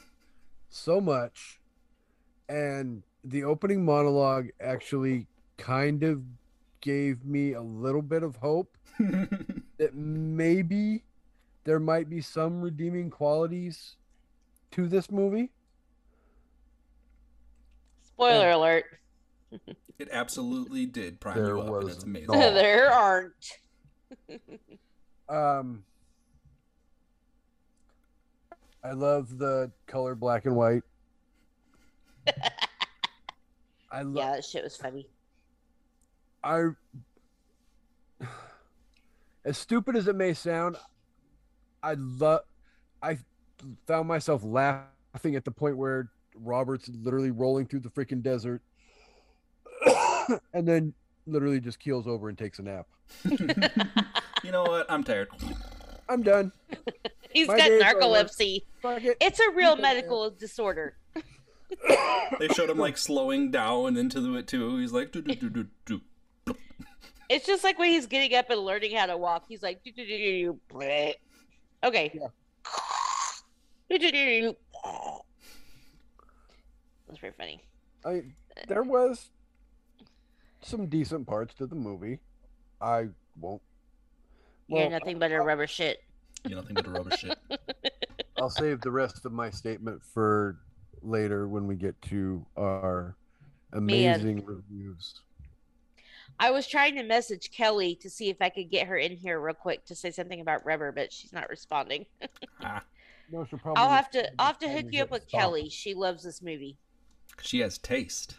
[0.69, 1.59] so much
[2.49, 5.27] and the opening monologue actually
[5.57, 6.21] kind of
[6.81, 8.75] gave me a little bit of hope
[9.77, 11.03] that maybe
[11.63, 13.95] there might be some redeeming qualities
[14.71, 15.51] to this movie.
[18.03, 18.85] Spoiler alert.
[19.99, 22.27] it absolutely did prime There you up, and was it's amazing.
[22.27, 22.39] not.
[22.53, 23.59] there aren't.
[25.29, 25.83] Um,
[28.83, 30.83] I love the color black and white.
[33.91, 34.15] I love.
[34.15, 35.07] yeah, that shit was funny.
[36.43, 36.69] I.
[39.43, 40.77] As stupid as it may sound,
[41.81, 42.41] I love.
[43.01, 43.17] I
[43.87, 48.61] found myself laughing at the point where Robert's literally rolling through the freaking desert,
[50.53, 50.93] and then
[51.25, 52.87] literally just keels over and takes a nap.
[54.51, 54.91] you know what?
[54.91, 55.29] I'm tired.
[56.09, 56.51] I'm done.
[57.33, 58.01] He's My got days are over.
[58.01, 58.63] narcolepsy.
[58.81, 59.15] Fuck it.
[59.21, 59.81] It's a real Yeah.
[59.81, 60.97] medical disorder.
[62.37, 64.75] They showed him like slowing down into the it too.
[64.75, 66.01] He's like, do do do do
[66.45, 66.55] do.
[67.29, 69.45] It's just like when he's getting up and learning how to walk.
[69.47, 71.13] He's like, "Do, do, do, do, do, bleh."
[71.81, 72.11] okay.
[72.13, 72.27] Yeah.
[73.89, 74.55] Do, do, do, do, do.
[77.07, 77.63] That's very funny.
[78.05, 78.23] I
[78.67, 79.29] there was
[80.61, 82.19] some decent parts to the movie.
[82.81, 83.07] I
[83.39, 83.61] won't.
[84.71, 86.01] You're Well, nothing but a rubber shit.
[86.47, 87.37] You're nothing but a rubber shit.
[88.37, 90.57] I'll save the rest of my statement for
[91.01, 93.15] later when we get to our
[93.73, 93.81] Man.
[94.15, 95.21] amazing reviews.
[96.39, 99.39] I was trying to message Kelly to see if I could get her in here
[99.39, 102.05] real quick to say something about rubber, but she's not responding.
[102.63, 102.81] Ah,
[103.31, 103.81] No, she'll probably.
[103.81, 105.31] I'll have to I'll have to hook you up with stopped.
[105.31, 105.69] Kelly.
[105.69, 106.77] She loves this movie.
[107.41, 108.35] she has taste.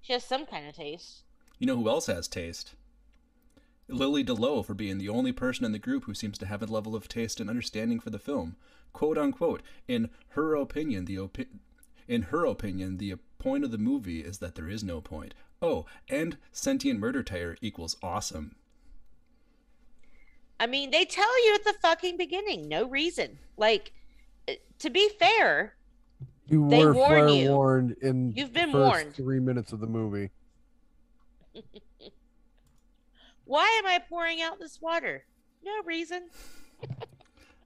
[0.00, 1.24] She has some kind of taste.
[1.58, 2.74] You know who else has taste?
[3.88, 6.66] Lily DeLoe for being the only person in the group who seems to have a
[6.66, 8.56] level of taste and understanding for the film.
[8.92, 11.48] Quote unquote, in her opinion, the opi-
[12.08, 15.34] in her opinion, the point of the movie is that there is no point.
[15.60, 18.54] Oh, and sentient murder tire equals awesome.
[20.60, 23.38] I mean, they tell you at the fucking beginning, no reason.
[23.56, 23.92] Like,
[24.48, 25.74] uh, to be fair,
[26.48, 27.46] You They were warn you.
[27.48, 28.74] forewarned in You've the been first
[29.04, 29.14] warned.
[29.14, 30.30] three minutes of the movie.
[33.44, 35.24] why am I pouring out this water?
[35.64, 36.28] No reason.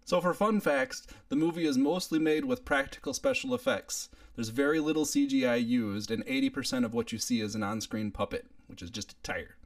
[0.04, 4.08] So, for fun facts, the movie is mostly made with practical special effects.
[4.36, 8.10] There's very little CGI used, and 80% of what you see is an on screen
[8.10, 9.56] puppet, which is just a tire.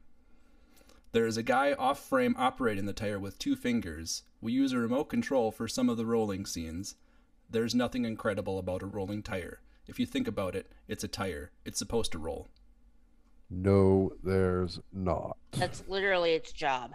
[1.13, 4.23] There is a guy off frame operating the tire with two fingers.
[4.41, 6.95] We use a remote control for some of the rolling scenes.
[7.49, 9.61] There's nothing incredible about a rolling tire.
[9.87, 11.51] If you think about it, it's a tire.
[11.63, 12.49] It's supposed to roll.
[13.55, 15.37] No, there's not.
[15.51, 16.93] That's literally its job.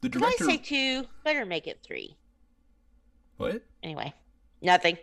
[0.00, 0.44] The director.
[0.46, 1.06] Did I say two?
[1.24, 2.16] Better make it three.
[3.36, 3.62] What?
[3.82, 4.14] Anyway,
[4.62, 4.96] nothing.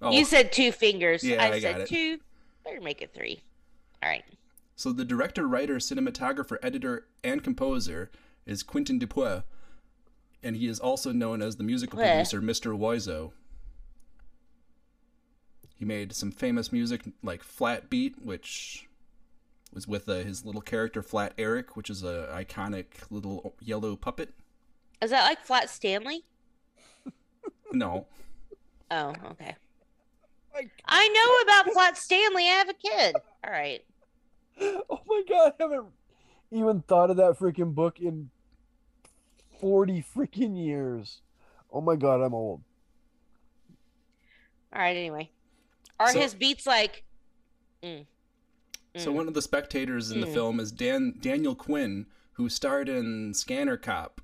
[0.00, 1.22] Oh, You said two fingers.
[1.22, 1.88] Yeah, I, I said got it.
[1.88, 2.18] two.
[2.64, 3.42] Better make it three.
[4.02, 4.24] All right.
[4.76, 8.10] So the director, writer, cinematographer, editor, and composer
[8.46, 9.42] is Quentin Dupieux,
[10.42, 12.06] and he is also known as the musical Dupieux.
[12.12, 12.78] producer Mr.
[12.78, 13.32] Oizo.
[15.74, 18.87] He made some famous music like Flat Beat, which
[19.72, 24.34] was with uh, his little character Flat Eric, which is a iconic little yellow puppet.
[25.02, 26.24] Is that like Flat Stanley?
[27.72, 28.06] No,
[28.90, 29.54] Oh, okay.
[30.54, 32.44] Like- I know about Flat Stanley.
[32.44, 33.16] I have a kid.
[33.44, 33.84] All right.
[34.60, 35.86] Oh my god, I haven't
[36.50, 38.30] even thought of that freaking book in
[39.60, 41.20] 40 freaking years.
[41.72, 42.62] Oh my god, I'm old.
[44.72, 44.96] All right.
[44.96, 45.30] Anyway,
[46.00, 47.04] are So- his beats like?
[47.82, 48.06] Mm,
[48.98, 50.32] So one of the spectators in the Mm.
[50.34, 54.20] film is Dan Daniel Quinn, who starred in Scanner Cop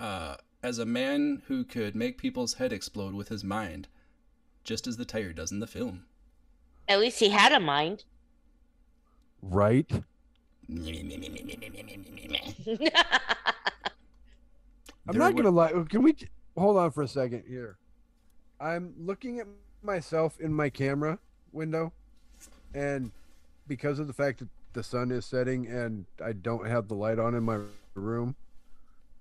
[0.00, 3.88] uh, as a man who could make people's head explode with his mind,
[4.64, 6.04] just as the tire does in the film.
[6.88, 8.04] At least he had a mind.
[9.42, 9.88] Right?
[15.08, 15.72] I'm not gonna lie.
[15.88, 16.14] Can we
[16.56, 17.78] hold on for a second here?
[18.60, 19.46] I'm looking at
[19.82, 21.18] myself in my camera
[21.52, 21.92] window,
[22.74, 23.12] and
[23.68, 27.18] because of the fact that the sun is setting and I don't have the light
[27.18, 27.60] on in my
[27.94, 28.34] room,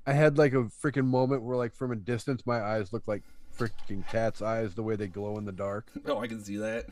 [0.06, 3.24] I had like a freaking moment where, like, from a distance, my eyes look like
[3.57, 5.88] freaking cat's eyes the way they glow in the dark.
[6.06, 6.86] Oh, I can see that.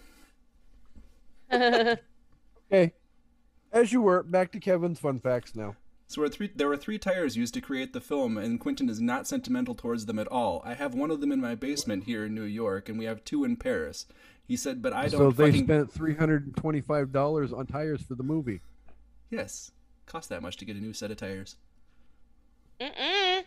[2.72, 2.94] Okay,
[3.72, 5.76] as you were, back to Kevin's fun facts now.
[6.08, 8.90] So there were three, there were three tires used to create the film, and Quentin
[8.90, 10.62] is not sentimental towards them at all.
[10.66, 13.24] I have one of them in my basement here in New York, and we have
[13.24, 14.06] two in Paris.
[14.48, 15.66] He said, but I don't So they fucking...
[15.66, 18.62] spent three hundred and twenty-five dollars on tires for the movie.
[19.32, 19.72] Yes,
[20.06, 21.56] cost that much to get a new set of tires.
[22.80, 23.44] Mm-mm.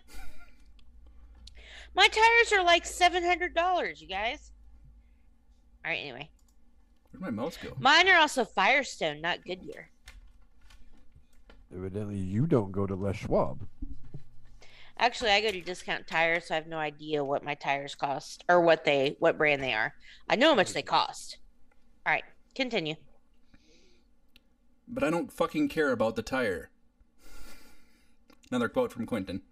[1.94, 4.50] My tires are like seven hundred dollars, you guys.
[5.84, 5.98] All right.
[6.00, 6.30] Anyway,
[7.12, 7.74] Where'd my mouse go?
[7.78, 9.90] mine are also Firestone, not Goodyear.
[11.74, 13.66] Evidently, you don't go to Les Schwab.
[15.00, 18.44] Actually, I go to Discount Tires, so I have no idea what my tires cost
[18.48, 19.94] or what they what brand they are.
[20.28, 21.38] I know how much they cost.
[22.04, 22.96] All right, continue.
[24.88, 26.70] But I don't fucking care about the tire.
[28.50, 29.42] Another quote from Quentin.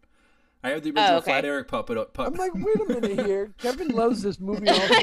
[0.65, 1.31] I have the oh, original Oh, okay.
[1.31, 1.99] Flat Eric puppet.
[1.99, 3.53] Uh, I'm like, wait a minute here.
[3.59, 4.69] Kevin loves this movie.
[4.69, 4.97] Also,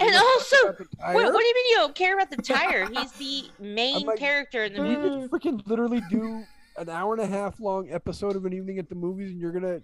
[0.00, 2.88] And also, Wait, what do you mean you don't care about the tire?
[2.88, 5.28] He's the main like, character in the we movie.
[5.28, 6.44] could freaking literally do
[6.76, 9.52] an hour and a half long episode of an evening at the movies, and you're
[9.52, 9.82] gonna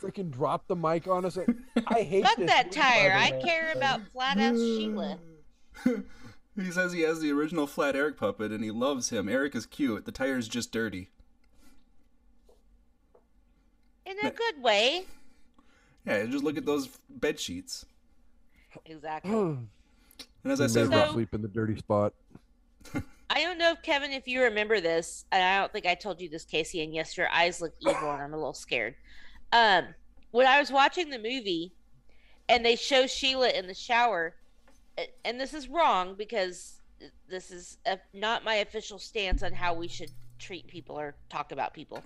[0.00, 1.38] freaking drop the mic on us.
[1.86, 3.12] I hate Fuck this that movie, tire.
[3.12, 3.42] I way.
[3.42, 5.18] care about flat ass Sheila.
[6.56, 9.28] he says he has the original Flat Eric puppet and he loves him.
[9.28, 10.04] Eric is cute.
[10.04, 11.10] The tire's just dirty.
[14.04, 15.04] In a good way.
[16.06, 17.84] Yeah, just look at those bed sheets.
[18.84, 19.30] Exactly.
[20.44, 22.12] And as I said, So- sleep in the dirty spot.
[23.28, 26.20] I don't know if Kevin, if you remember this, and I don't think I told
[26.20, 28.94] you this, Casey, and yes, your eyes look evil, and I'm a little scared.
[29.52, 29.86] Um,
[30.30, 31.72] when I was watching the movie,
[32.48, 34.34] and they show Sheila in the shower,
[35.24, 36.80] and this is wrong because
[37.28, 41.52] this is a, not my official stance on how we should treat people or talk
[41.52, 42.02] about people.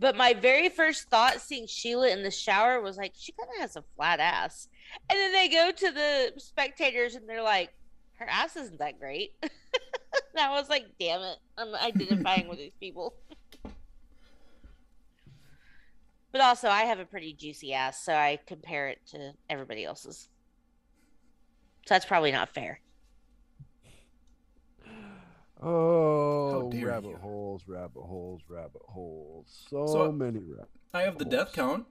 [0.00, 3.60] But my very first thought seeing Sheila in the shower was like, she kind of
[3.60, 4.68] has a flat ass.
[5.08, 7.72] And then they go to the spectators and they're like,
[8.14, 9.34] her ass isn't that great.
[10.34, 13.14] and I was like, damn it, I'm identifying with these people.
[16.32, 20.28] but also, I have a pretty juicy ass, so I compare it to everybody else's.
[21.86, 22.80] So that's probably not fair.
[25.62, 27.16] Oh, rabbit you.
[27.16, 29.64] holes, rabbit holes, rabbit holes.
[29.70, 30.68] So, So- many rabbit.
[30.92, 31.86] I have the death count.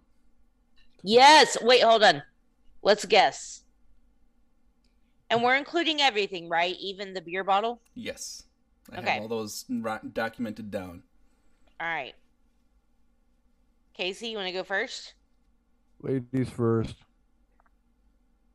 [1.01, 1.57] Yes.
[1.61, 2.21] Wait, hold on.
[2.83, 3.63] Let's guess.
[5.33, 6.75] And we're including everything, right?
[6.79, 7.81] Even the beer bottle?
[7.95, 8.43] Yes.
[8.91, 9.13] I Okay.
[9.13, 9.65] have all those
[10.13, 11.01] documented down.
[11.79, 12.13] All right.
[13.95, 15.15] Casey, you want to go first?
[16.03, 16.97] Ladies first.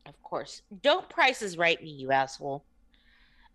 [0.07, 0.63] Of course.
[0.83, 2.65] Don't prices right me, you asshole.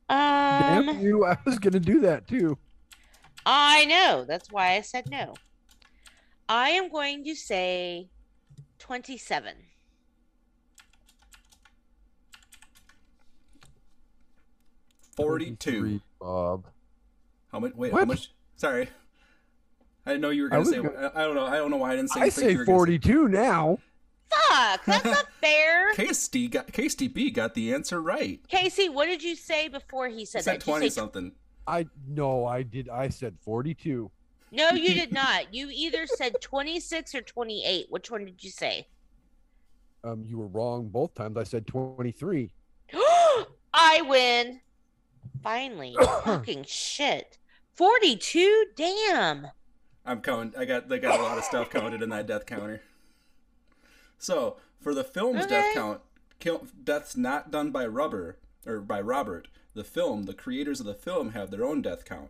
[0.10, 1.26] Damn Um, you!
[1.26, 2.58] I was gonna do that too.
[3.46, 4.26] I know.
[4.28, 5.34] That's why I said no.
[6.50, 8.10] I am going to say
[8.80, 9.56] 27.
[15.16, 16.02] Forty-two.
[16.20, 16.66] Bob.
[17.52, 17.74] How much?
[17.76, 18.32] Wait, how much?
[18.56, 18.90] Sorry.
[20.06, 20.78] I didn't know you were gonna say.
[20.82, 21.46] gonna- I I don't know.
[21.46, 22.22] I don't know why I didn't say.
[22.22, 23.78] I the figure say you were gonna forty-two now.
[24.50, 25.94] Fuck, that's not fair.
[25.94, 28.40] KST got KSTB got the answer right.
[28.48, 30.68] Casey, what did you say before he He said said that?
[30.68, 31.32] You twenty say something.
[31.68, 32.90] I no, I did.
[32.90, 34.10] I said forty-two.
[34.52, 35.54] No, you did not.
[35.54, 37.88] You either said 26 or 28.
[37.90, 38.86] Which one did you say?
[40.04, 41.38] Um, you were wrong both times.
[41.38, 42.52] I said twenty-three.
[43.74, 44.60] I win.
[45.42, 45.96] Finally.
[46.26, 47.38] Fucking shit.
[47.74, 48.66] 42?
[48.76, 49.48] Damn.
[50.06, 50.60] I'm counting.
[50.60, 50.90] I got.
[50.90, 52.82] They got a lot of stuff counted in that death counter.
[54.18, 56.02] So for the film's death count,
[56.40, 59.48] kill, deaths not done by Rubber or by Robert.
[59.74, 62.30] The film, the creators of the film have their own death count.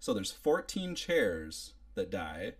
[0.00, 2.54] So there's 14 chairs that die.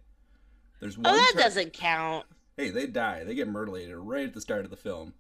[0.81, 1.15] There's oh, one.
[1.15, 2.27] Oh, that doesn't count.
[2.57, 3.25] Hey, they die.
[3.25, 5.15] They get murdered right at the start of the film.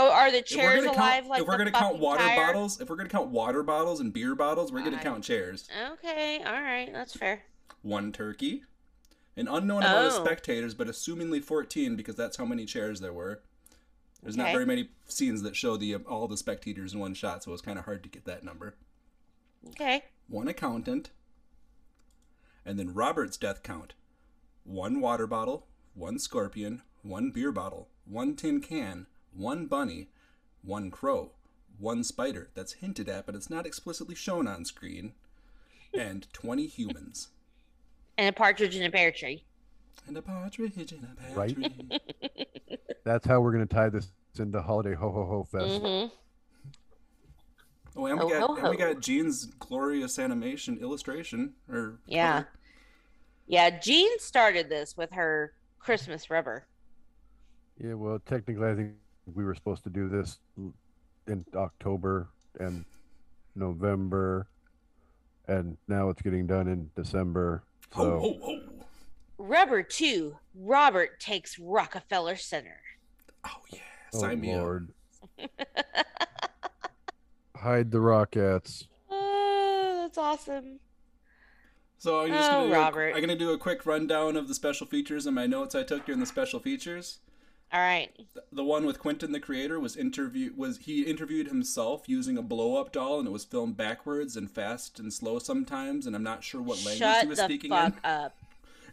[0.00, 2.36] Oh, are the chairs gonna alive count, like if we're gonna count water tire?
[2.46, 5.68] bottles, if we're gonna count water bottles and beer bottles, we're gonna count chairs.
[5.94, 7.42] Okay, all right, that's fair.
[7.82, 8.62] One turkey,
[9.36, 10.24] an unknown amount of Oh.
[10.24, 13.42] spectators, but assumingly 14 because that's how many chairs there were.
[14.22, 17.50] There's not very many scenes that show the all the spectators in one shot, so
[17.50, 18.76] it was kind of hard to get that number.
[19.70, 20.04] Okay.
[20.28, 21.10] One accountant,
[22.64, 23.94] and then Robert's death count:
[24.62, 29.06] one water bottle, one scorpion, one beer bottle, one tin can,
[29.38, 30.08] one bunny,
[30.62, 31.30] one crow,
[31.78, 35.12] one spider that's hinted at but it's not explicitly shown on screen,
[35.94, 37.28] and 20 humans.
[38.18, 39.44] And a partridge in a pear tree.
[40.06, 41.54] And a partridge in a pear Right.
[41.54, 41.88] tree.
[43.04, 45.82] That's how we're gonna tie this into holiday ho ho ho fest.
[45.82, 46.14] Mm-hmm.
[47.96, 52.38] Oh, and we Ho, got ho, and we got Gene's glorious animation illustration or Yeah.
[52.42, 52.48] cover.
[53.46, 56.66] Yeah, Jean started this with her Christmas rubber.
[57.82, 58.92] Yeah, well, technically, I think
[59.34, 60.38] we were supposed to do this
[61.26, 62.28] in October
[62.58, 62.84] and
[63.54, 64.46] November,
[65.46, 67.62] and now it's getting done in December.
[67.92, 68.60] Ho So ho ho!
[69.38, 72.80] Rubber 2, Robert takes Rockefeller Center.
[73.44, 73.78] Oh yeah,
[74.14, 74.60] oh sign me up.
[74.60, 74.92] lord,
[77.56, 78.86] hide the Rockets.
[79.10, 80.80] Oh, that's awesome.
[81.98, 83.14] So I'm just Oh, gonna do a- Robert.
[83.14, 86.06] I'm gonna do a quick rundown of the special features and my notes I took
[86.06, 87.18] during the special features.
[87.70, 88.10] All right.
[88.50, 92.76] The one with Quentin the creator was interview was he interviewed himself using a blow
[92.80, 96.42] up doll and it was filmed backwards and fast and slow sometimes and I'm not
[96.42, 98.00] sure what language Shut he was the speaking fuck in.
[98.04, 98.36] up.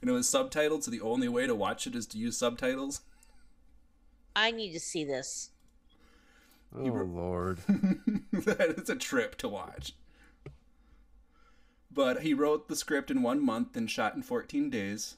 [0.02, 3.02] And it was subtitled, so the only way to watch it is to use subtitles.
[4.36, 5.52] I need to see this.
[6.78, 7.60] Oh were- lord.
[8.34, 9.94] it's a trip to watch.
[11.90, 15.16] But he wrote the script in one month and shot in 14 days.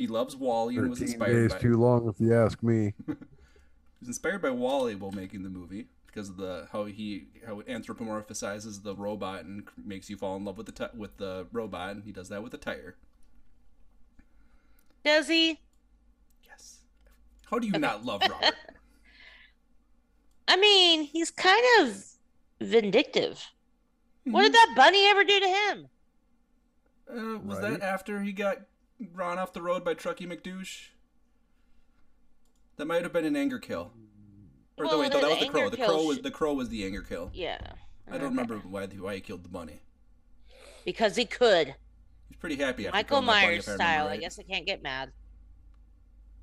[0.00, 2.94] He loves WALL-E and was 13 inspired days by too long, if you ask me.
[3.06, 3.12] he
[4.00, 7.68] was inspired by WALL-E while making the movie because of the how he how it
[7.68, 11.90] anthropomorphizes the robot and makes you fall in love with the ti with the robot,
[11.90, 12.96] and he does that with the tire.
[15.04, 15.58] Does he?
[16.48, 16.78] Yes.
[17.50, 18.54] How do you not love Robert?
[20.48, 22.06] I mean, he's kind of
[22.58, 23.48] vindictive.
[24.24, 25.88] What did that bunny ever do to him?
[27.06, 27.72] Uh, was Right.
[27.72, 28.60] that after he got
[29.12, 30.88] run off the road by Truckee McDouche?
[32.76, 33.92] That might have been an anger kill.
[34.76, 35.68] Or Well, no, wait, no, that was the crow.
[35.70, 37.30] The crow was the crow was the anger kill.
[37.34, 37.58] Yeah.
[38.10, 39.80] I don't remember why why he killed the bunny.
[40.84, 41.74] Because he could.
[42.28, 44.08] He's pretty happy after Michael that bunny, Myers I style.
[44.08, 45.12] I guess I can't get mad.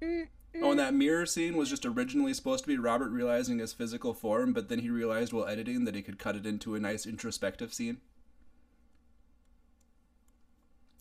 [0.01, 4.13] Oh, and that mirror scene was just originally supposed to be Robert realizing his physical
[4.13, 7.05] form, but then he realized while editing that he could cut it into a nice
[7.05, 7.97] introspective scene.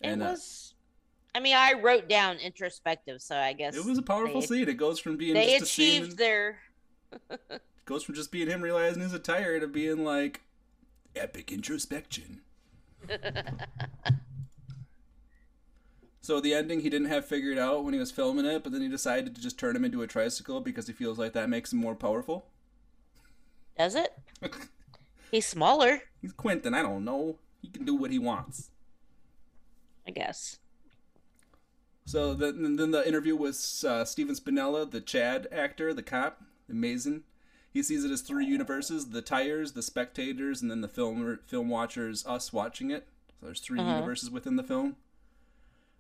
[0.01, 0.75] It And uh, was.
[1.37, 4.69] I mean, I wrote down introspective, so I guess it was a powerful they, scene.
[4.71, 6.61] It goes from being They just a scene, achieved their.
[7.85, 10.41] goes from just being him realizing he's a tire to being like
[11.15, 12.41] epic introspection.
[16.23, 18.81] So the ending he didn't have figured out when he was filming it, but then
[18.81, 21.73] he decided to just turn him into a tricycle because he feels like that makes
[21.73, 22.47] him more powerful.
[23.79, 24.13] Does it?
[25.31, 26.75] He's smaller, He's Quentin.
[26.75, 27.39] I don't know.
[27.63, 28.71] He can do what he wants.
[30.05, 30.59] I guess.
[32.07, 37.25] So then, then the interview with uh, Stephen Spinella, the Chad actor, the cop, amazing.
[37.73, 41.69] He sees it as three universes: the tires, the spectators, and then the film film
[41.69, 43.09] watchers, us watching it.
[43.41, 43.91] So there's 3 Uh-huh.
[43.97, 44.97] universes within the film.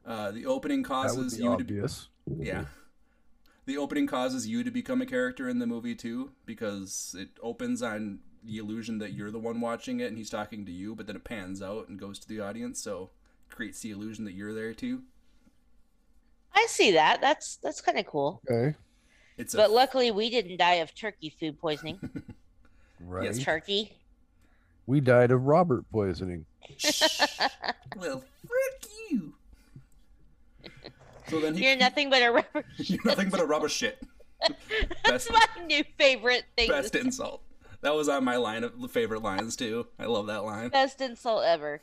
[0.06, 2.08] Uh, the opening That would causes be you to obvious.
[2.38, 2.64] yeah.
[3.66, 7.82] The opening causes you to become a character in the movie too, because it opens
[7.82, 11.08] on the illusion that you're the one watching it and he's talking to you, but
[11.08, 13.10] then it pans out and goes to the audience, so
[13.50, 15.02] creates the illusion that you're there too.
[16.56, 17.20] I see that.
[17.20, 18.40] That's that's kind of cool.
[18.50, 18.76] Okay.
[19.36, 21.98] It's a But luckily, we didn't die of turkey food poisoning.
[22.98, 23.24] Right.
[23.24, 23.92] Yes, turkey.
[24.86, 26.46] We died of Robert poisoning.
[27.96, 29.34] well, frick you.
[31.28, 32.64] So then he You're nothing but a rubber.
[32.78, 34.02] you're nothing but a rubber shit.
[35.04, 36.70] That's Best- my new favorite thing.
[36.70, 37.42] Best insult.
[37.82, 39.86] That was on my line of favorite lines too.
[39.98, 40.70] I love that line.
[40.70, 41.82] Best insult ever.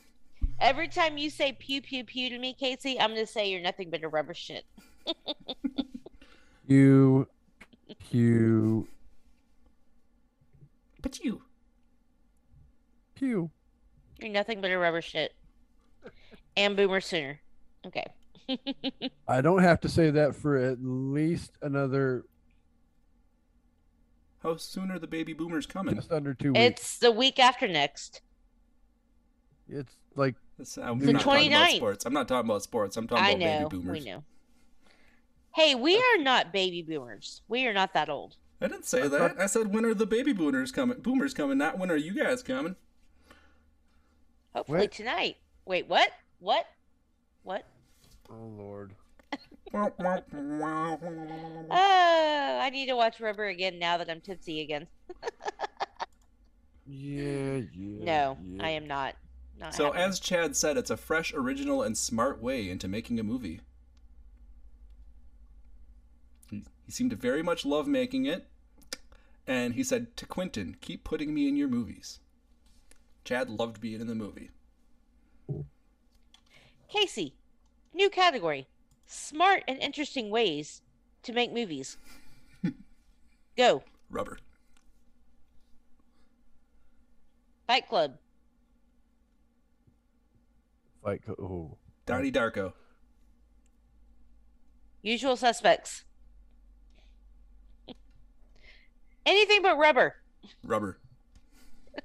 [0.60, 3.90] Every time you say pew pew pew to me, Casey, I'm gonna say you're nothing
[3.90, 4.64] but a rubber shit.
[6.66, 7.28] You,
[8.08, 8.88] pew,
[11.02, 11.42] But you.
[13.14, 13.50] pew.
[14.18, 15.34] You're nothing but a rubber shit.
[16.56, 17.40] And boomer sooner.
[17.86, 18.04] Okay.
[19.28, 22.24] I don't have to say that for at least another
[24.42, 25.94] How soon are the baby boomers coming?
[25.96, 26.64] just under two weeks.
[26.64, 28.22] It's the week after next.
[29.68, 32.06] It's like That's- uh, I'm The not talking about sports.
[32.06, 32.96] I'm not talking about sports.
[32.96, 33.68] I'm talking I about know.
[33.68, 34.04] baby boomers.
[34.04, 34.24] We know.
[35.54, 37.42] Hey, we are not baby boomers.
[37.48, 38.36] We are not that old.
[38.60, 39.38] I didn't say that.
[39.38, 41.00] I said when are the baby boomers coming?
[41.00, 42.76] Boomers coming, not when are you guys coming?
[44.54, 44.92] Hopefully Wait.
[44.92, 45.36] tonight.
[45.66, 46.10] Wait, what?
[46.38, 46.66] What?
[47.42, 47.66] What?
[48.30, 48.94] oh lord.
[49.76, 49.90] Oh,
[52.62, 54.86] I need to watch Rubber again now that I'm tipsy again.
[56.86, 58.04] Yeah, yeah.
[58.04, 58.62] No, yeah.
[58.62, 59.14] I am not.
[59.58, 59.96] Not So it.
[59.96, 63.60] as Chad said, it's a fresh, original, and smart way into making a movie.
[66.50, 68.46] He, he seemed to very much love making it,
[69.46, 72.20] and he said to Quentin, "Keep putting me in your movies."
[73.24, 74.50] Chad loved being in the movie.
[76.88, 77.34] Casey,
[77.92, 78.66] new category:
[79.06, 80.82] smart and interesting ways
[81.22, 81.96] to make movies.
[83.56, 84.38] Go Rubber.
[87.66, 88.18] Fight Club.
[91.04, 91.20] Fight.
[91.26, 91.76] Co- oh.
[92.06, 92.72] Donnie Darko.
[95.02, 96.04] Usual Suspects.
[99.26, 100.16] Anything but Rubber.
[100.62, 100.98] Rubber.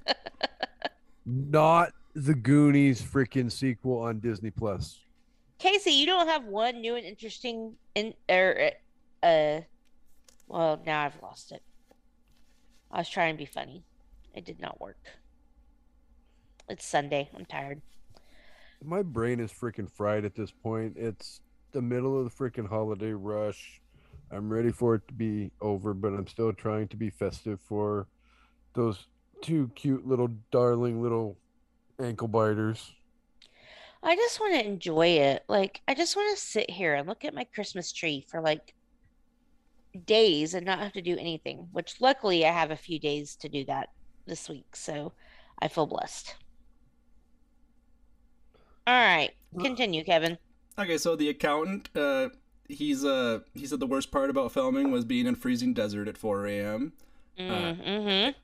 [1.26, 5.00] Not the Goonies freaking sequel on Disney Plus.
[5.60, 8.72] Casey, you don't have one new and interesting in or
[9.22, 9.60] uh
[10.48, 11.62] well now I've lost it.
[12.92, 13.84] I was trying to be funny.
[14.34, 14.98] It did not work.
[16.70, 17.30] It's Sunday.
[17.36, 17.82] I'm tired.
[18.84, 20.96] My brain is freaking fried at this point.
[20.98, 21.42] It's
[21.72, 23.82] the middle of the freaking holiday rush.
[24.32, 28.08] I'm ready for it to be over, but I'm still trying to be festive for
[28.74, 29.08] those
[29.42, 31.38] two cute little darling little
[32.00, 32.94] ankle biters.
[34.02, 35.44] I just want to enjoy it.
[35.48, 38.74] Like I just want to sit here and look at my Christmas tree for like
[40.06, 43.50] days and not have to do anything, which luckily I have a few days to
[43.50, 43.90] do that
[44.26, 45.14] this week, so
[45.62, 46.36] I feel blessed.
[48.90, 49.30] All right,
[49.60, 50.38] continue, Kevin.
[50.80, 52.30] Okay, so the accountant, uh,
[52.68, 56.18] he's uh he said the worst part about filming was being in freezing desert at
[56.18, 56.94] 4 a.m.
[57.40, 57.88] Mm-hmm.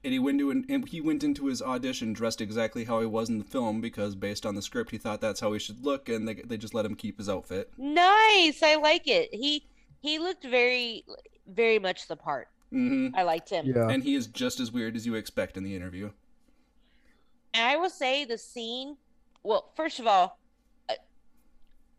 [0.04, 3.06] and he went to an, and he went into his audition dressed exactly how he
[3.06, 5.84] was in the film because based on the script he thought that's how he should
[5.84, 8.64] look and they, they just let him keep his outfit Nice.
[8.64, 9.34] I like it.
[9.34, 9.66] He
[10.00, 11.04] he looked very
[11.48, 12.48] very much the part.
[12.72, 13.66] hmm I liked him.
[13.66, 13.90] Yeah.
[13.90, 16.12] and he is just as weird as you expect in the interview
[17.54, 18.96] And I will say the scene.
[19.46, 20.40] Well, first of all,
[20.90, 20.96] uh,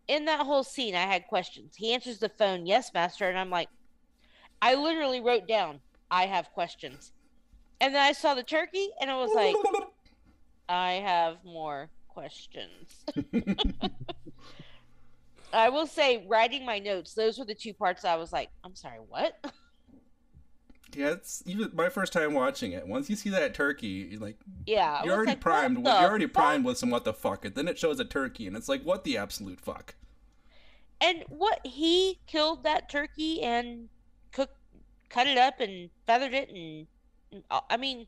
[0.08, 1.76] in that whole scene, I had questions.
[1.76, 3.68] He answers the phone, "Yes, master," and I'm like,
[4.60, 7.12] I literally wrote down, "I have questions,"
[7.80, 9.54] and then I saw the turkey, and I was like,
[10.68, 13.04] I have more questions.
[15.52, 18.74] I will say, writing my notes, those were the two parts I was like, I'm
[18.74, 19.34] sorry, what?
[20.96, 24.38] yeah it's even my first time watching it once you see that turkey you're like
[24.66, 26.34] Yeah, you're already like, primed you're already fuck?
[26.34, 28.82] primed with some what the fuck and then it shows a turkey and it's like
[28.82, 29.94] what the absolute fuck
[31.00, 33.88] And what he killed that turkey and
[34.32, 34.56] cooked,
[35.10, 36.86] cut it up and feathered it, and
[37.32, 38.06] and, I mean,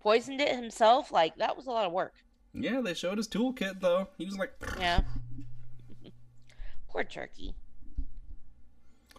[0.00, 1.10] poisoned it himself.
[1.10, 2.14] Like that was a lot of work.
[2.52, 5.00] yeah they showed his toolkit though he was like Yeah.
[6.88, 7.54] Poor turkey.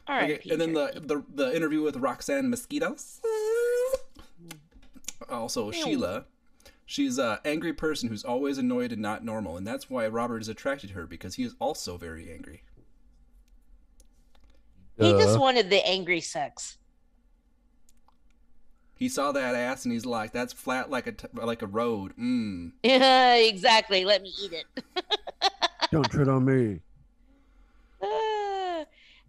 [0.08, 0.40] All right.
[0.40, 2.96] Okay, and then the, the the interview with Roxane Mesquida.
[5.30, 6.26] Also, Sheila.
[6.86, 10.48] She's a angry person who's always annoyed and not normal, and that's why Robert is
[10.50, 12.64] attracted to her because he is also very angry.
[15.00, 16.78] he just wanted the angry sex.
[18.98, 22.14] He saw that ass and he's like, "That's flat like a t- like a road."
[22.18, 22.72] Mmm.
[22.84, 24.06] Yeah, exactly.
[24.06, 24.66] Let me eat it.
[25.92, 26.80] Don't tread on me.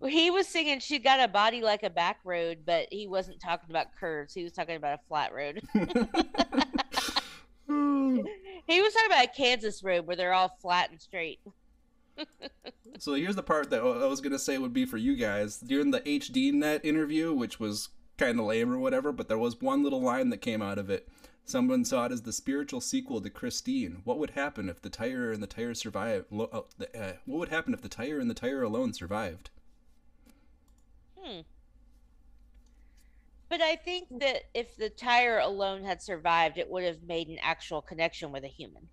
[0.01, 3.41] Well, he was singing "She Got a Body Like a Back Road," but he wasn't
[3.41, 4.35] talking about curves.
[4.35, 5.63] He was talking about a flat road.
[5.75, 5.81] he
[8.81, 11.41] was talking about a Kansas road where they're all flat and straight.
[12.99, 15.91] so here's the part that I was gonna say would be for you guys during
[15.91, 19.83] the HD Net interview, which was kind of lame or whatever, but there was one
[19.83, 21.09] little line that came out of it.
[21.45, 24.01] Someone saw it as the spiritual sequel to Christine.
[24.05, 26.27] What would happen if the tire and the tire survived?
[26.33, 29.51] Uh, uh, what would happen if the tire and the tire alone survived?
[31.21, 31.41] Hmm.
[33.49, 37.39] But I think that if the tire alone had survived, it would have made an
[37.41, 38.89] actual connection with a human.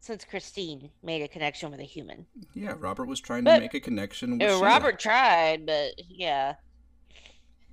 [0.00, 2.26] Since Christine made a connection with a human.
[2.54, 4.62] Yeah, Robert was trying But- to make a connection with Uh, Sheila.
[4.64, 6.54] Robert tried, but yeah.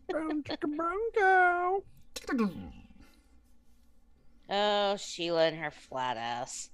[0.09, 1.83] Brown chicken, brown cow.
[4.49, 6.69] Oh, Sheila and her flat ass.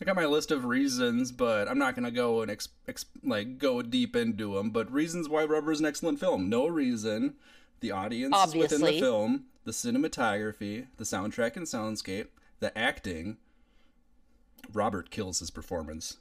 [0.00, 3.58] I got my list of reasons, but I'm not gonna go and ex- ex- like
[3.58, 4.70] go deep into them.
[4.70, 6.48] But reasons why Rubber is an excellent film.
[6.48, 7.34] No reason.
[7.80, 9.44] The audience is within the film.
[9.64, 12.26] The cinematography, the soundtrack and soundscape,
[12.60, 13.38] the acting.
[14.72, 16.16] Robert kills his performance.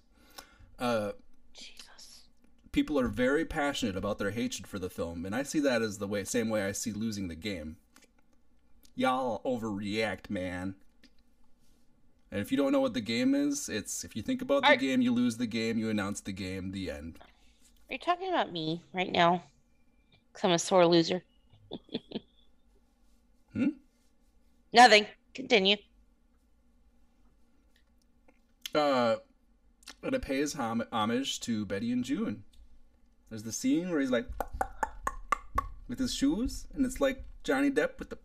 [0.79, 1.11] Uh,
[1.53, 2.23] Jesus.
[2.71, 5.97] people are very passionate about their hatred for the film, and I see that as
[5.97, 7.77] the way same way I see losing the game.
[8.95, 10.75] Y'all overreact, man.
[12.33, 14.69] And if you don't know what the game is, it's if you think about the
[14.69, 17.19] Are- game, you lose the game, you announce the game, the end.
[17.21, 19.43] Are you talking about me right now?
[20.33, 21.21] Because I'm a sore loser.
[23.53, 23.67] Hmm?
[24.73, 25.05] Nothing.
[25.35, 25.75] Continue.
[28.73, 29.17] Uh,
[30.01, 32.45] and it pays hom- homage to Benny and Joon.
[33.29, 34.25] There's the scene where he's like
[35.87, 38.17] with his shoes, and it's like Johnny Depp with the.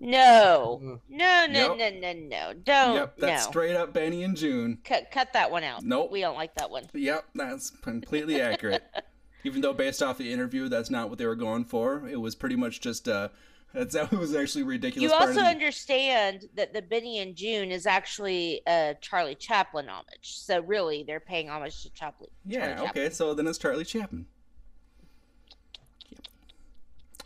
[0.00, 0.80] No.
[0.82, 1.78] Uh, No, no, Yep.
[1.78, 2.52] no, no, no.
[2.54, 2.94] Don't.
[2.94, 3.50] yep, that's no.
[3.50, 4.78] straight up Benny and Joon.
[4.84, 5.82] Cut, cut that one out.
[5.84, 6.10] Nope.
[6.10, 6.84] We don't like that one.
[6.94, 8.82] Yep, that's completely accurate.
[9.44, 12.08] Even though based off the interview, that's not what they were going for.
[12.08, 13.28] It was pretty much just uh,
[13.72, 15.10] that's that was actually ridiculous.
[15.10, 20.06] You also the- understand that the Benny and Joon is actually a Charlie Chaplin homage.
[20.22, 22.30] So really, they're paying homage to Chaplin.
[22.44, 24.26] yeah, Charlie okay, so then it's Charlie Chaplin.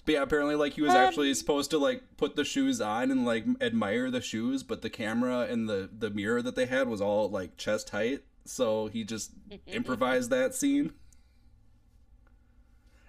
[0.05, 3.11] But yeah, apparently, like he was Um, actually supposed to like put the shoes on
[3.11, 6.89] and like admire the shoes, but the camera and the the mirror that they had
[6.89, 9.31] was all like chest height, so he just
[9.67, 10.93] improvised that scene.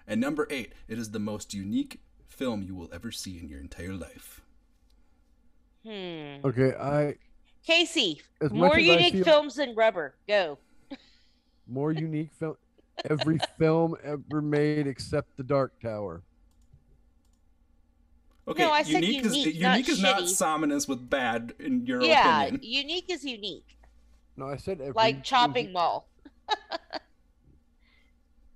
[0.06, 3.60] And number eight, it is the most unique film you will ever see in your
[3.60, 4.40] entire life.
[5.84, 6.44] Hmm.
[6.46, 7.16] Okay, I
[7.66, 10.14] Casey, As much more as I unique feel- films than Rubber.
[10.28, 10.58] Go.
[11.66, 12.56] more unique film.
[13.10, 16.22] Every film ever made except The Dark Tower.
[18.46, 20.88] Okay, No, I said unique, is unique, not unique is not shitty.
[20.88, 22.60] with bad in your yeah, opinion.
[22.62, 23.78] unique is unique.
[24.36, 24.92] No, I said every.
[24.92, 26.08] like chopping mall.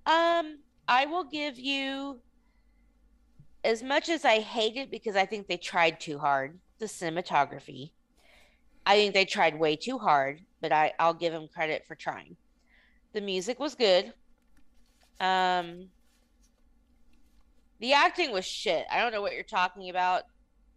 [0.05, 2.19] um, I will give you
[3.63, 6.59] as much as I hate it because I think they tried too hard.
[6.77, 7.91] The cinematography,
[8.85, 12.37] I think they tried way too hard, but I I'll give them credit for trying.
[13.13, 14.13] The music was good.
[15.19, 15.89] Um,
[17.79, 18.85] the acting was shit.
[18.91, 20.23] I don't know what you're talking about.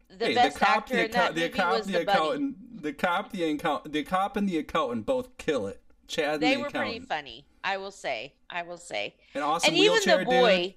[0.09, 2.83] The Hey, best cop, actor the, in that the movie cop, was the the accountant,
[2.83, 5.81] the cop, the account, the cop, and the accountant both kill it.
[6.09, 7.47] Chad and They the were pretty funny.
[7.65, 8.35] I will say.
[8.51, 9.15] I will say.
[9.35, 10.75] and awesome and even the boy,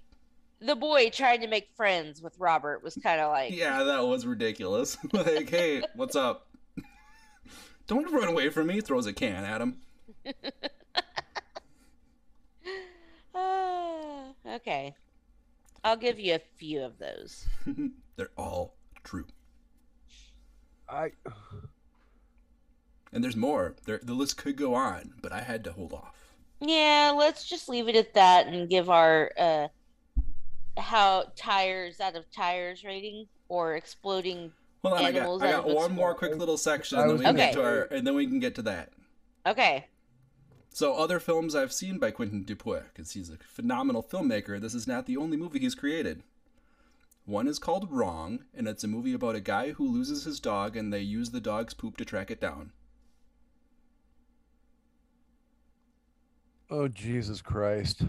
[0.62, 0.68] dude.
[0.70, 4.26] the boy trying to make friends with Robert was kind of like, Yeah, that was
[4.26, 4.98] ridiculous.
[5.12, 6.48] like, hey, what's up?
[7.88, 8.80] Don't run away from me.
[8.82, 9.78] Throws a can at him.
[13.34, 14.96] "Ah, okay.
[15.86, 17.45] I'll give you a few of those.
[18.18, 19.28] They're all true.
[20.90, 21.12] I
[23.14, 23.76] And there's more.
[23.86, 26.16] There, the list could go on, but I had to hold off.
[26.60, 29.68] Yeah, let's just leave it at that and give our uh
[30.78, 34.52] how tires out of tires rating or exploding.
[34.84, 37.12] Hold on, I got, Animals I got of one more quick little section, I and
[37.12, 38.90] then we can gonna get to our, and then we can get to that.
[39.45, 39.86] Okay.
[40.76, 44.60] So, other films I've seen by Quentin Dupieux, because he's a phenomenal filmmaker.
[44.60, 46.22] This is not the only movie he's created.
[47.24, 50.76] One is called Wrong, and it's a movie about a guy who loses his dog,
[50.76, 52.74] and they use the dog's poop to track it down.
[56.70, 58.02] oh Jesus Christ.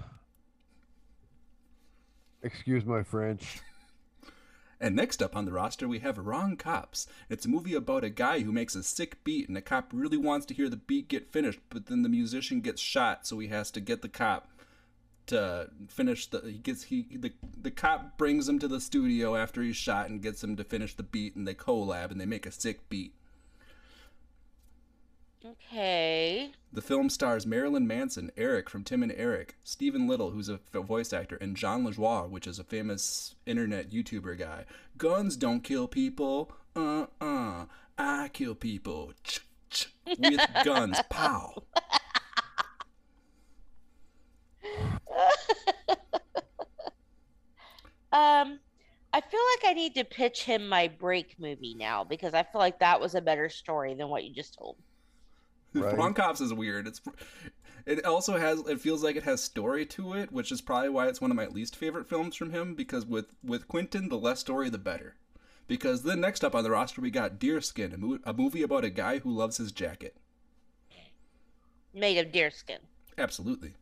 [2.43, 3.61] Excuse my French.
[4.81, 7.07] And next up on the roster, we have Wrong Cops.
[7.31, 10.19] It's a movie about a guy who makes a sick beat, and the cop really
[10.19, 13.49] wants to hear the beat get finished, but then the musician gets shot, so he
[13.49, 14.51] has to get the cop
[15.27, 16.41] to finish the.
[16.41, 20.23] He gets he the the cop brings him to the studio after he's shot and
[20.23, 23.15] gets him to finish the beat, and they collab and they make a sick beat.
[25.53, 26.51] Okay.
[26.73, 31.13] The film stars Marilyn Manson, Eric from Tim and Eric, Stephen Little, who's a voice
[31.13, 34.65] actor, and Jon Lajoie, which is a famous internet YouTuber guy.
[34.99, 36.53] Guns don't kill people.
[36.75, 37.67] Uh uh.
[37.99, 39.13] I kill people.
[39.25, 39.41] Ch-
[39.71, 40.99] ch- with guns.
[41.11, 41.55] Pow.
[48.13, 48.61] Um
[49.13, 52.61] I feel like I need to pitch him my break movie now because I feel
[52.61, 54.77] like that was a better story than what you just told.
[55.75, 55.97] Right.
[55.97, 56.87] Wrong Cops is weird.
[56.87, 57.03] It's
[57.85, 61.07] it also has it feels like it has story to it, which is probably why
[61.09, 64.41] it's one of my least favorite films from him because with with Quentin, the less
[64.41, 65.17] story the better.
[65.69, 68.85] Because then next up on the roster we got Deerskin, a, mo- a movie about
[68.85, 70.17] a guy who loves his jacket.
[71.93, 72.79] Made of deerskin,
[73.19, 73.75] Absolutely.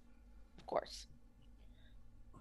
[0.59, 1.06] of course.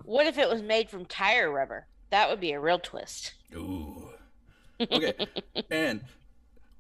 [0.04, 1.88] What if it was made from tire rubber?
[2.12, 3.34] That would be a real twist.
[3.56, 4.10] Ooh.
[4.92, 5.14] Okay.
[5.72, 6.02] and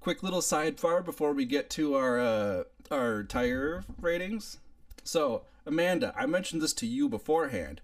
[0.03, 4.57] quick little sidebar before we get to our uh, our tire ratings.
[5.01, 7.79] So, Amanda, I mentioned this to you beforehand.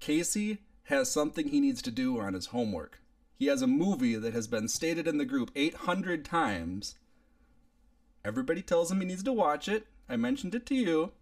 [0.00, 3.02] Casey has something he needs to do on his homework.
[3.38, 6.94] He has a movie that has been stated in the group 800 times.
[8.24, 9.86] Everybody tells him he needs to watch it.
[10.08, 11.12] I mentioned it to you.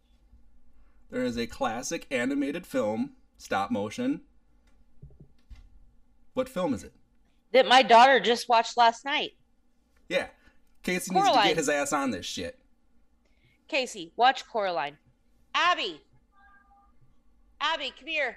[1.10, 4.20] There is a classic animated film, stop motion.
[6.34, 6.92] What film is it?
[7.52, 9.32] That my daughter just watched last night.
[10.08, 10.26] Yeah.
[10.82, 12.58] Casey needs to get his ass on this shit.
[13.68, 14.96] Casey, watch Coraline.
[15.54, 16.00] Abby.
[17.60, 18.36] Abby, come here.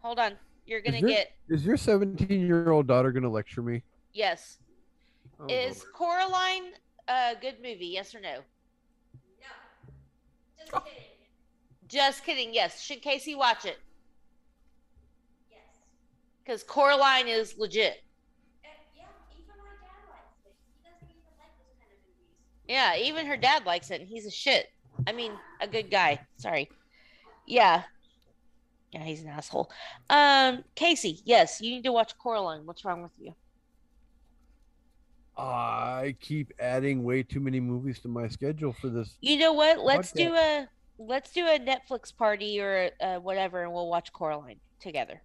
[0.00, 0.32] Hold on.
[0.66, 3.82] You're gonna Is your- get Is your 17 year old daughter going to lecture me?
[4.12, 4.58] yes.
[5.38, 5.92] Oh, Is Lord.
[5.92, 6.72] Coraline
[7.08, 7.86] a good movie?
[7.88, 8.36] Yes or no?
[8.36, 8.40] no?
[9.52, 9.92] Oh.
[10.58, 10.80] Just Oh.
[10.80, 11.02] kidding.
[11.88, 12.54] Just kidding.
[12.54, 12.80] Yes.
[12.82, 13.78] Should Casey watch it?
[15.50, 15.60] Yes.
[16.42, 18.02] Because Coraline is legit.
[18.64, 19.02] Uh, yeah,
[19.34, 20.54] even my dad likes it.
[20.82, 22.32] He doesn't even like those kind of movies.
[22.68, 24.66] Yeah, even her dad likes it, and he's a shit.
[25.06, 26.20] I mean, a good guy.
[26.36, 26.68] Sorry.
[27.46, 27.82] Yeah.
[28.92, 29.70] Yeah, he's an asshole.
[30.10, 32.64] Um, Casey, yes, you need to watch Coraline.
[32.66, 33.34] What's wrong with you?
[35.36, 39.16] I keep adding way too many movies to my schedule for this.
[39.20, 39.84] You know what?
[39.84, 40.24] Let's Okay.
[40.24, 40.68] do a
[40.98, 45.20] let's do a Netflix party or uh, whatever, and we'll watch Coraline together.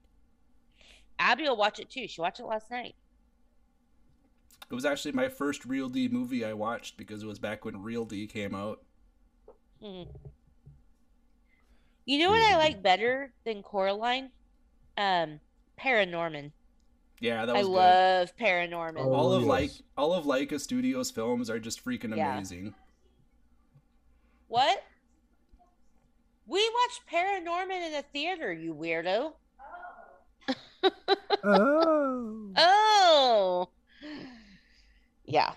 [1.17, 2.07] Abby will watch it too.
[2.09, 2.95] She watched it last night.
[4.69, 7.81] It was actually my first Real D movie I watched because it was back when
[7.81, 8.81] Real D came out.
[9.81, 10.07] Mhm.
[12.05, 14.31] You know what I like better than Coraline?
[14.97, 15.39] Um,
[15.79, 16.51] Paranorman.
[17.19, 17.73] Yeah, that I was good.
[17.73, 18.97] love Paranorman.
[18.99, 19.49] Oh, all of yes.
[19.49, 22.33] like all of Laika Studios films are just freaking Yeah.
[22.33, 22.73] amazing.
[24.47, 24.83] What?
[26.47, 29.33] We watched Paranorman in the theater, you weirdo.
[31.43, 32.51] Oh.
[32.57, 32.80] Oh.
[35.31, 35.53] Yeah.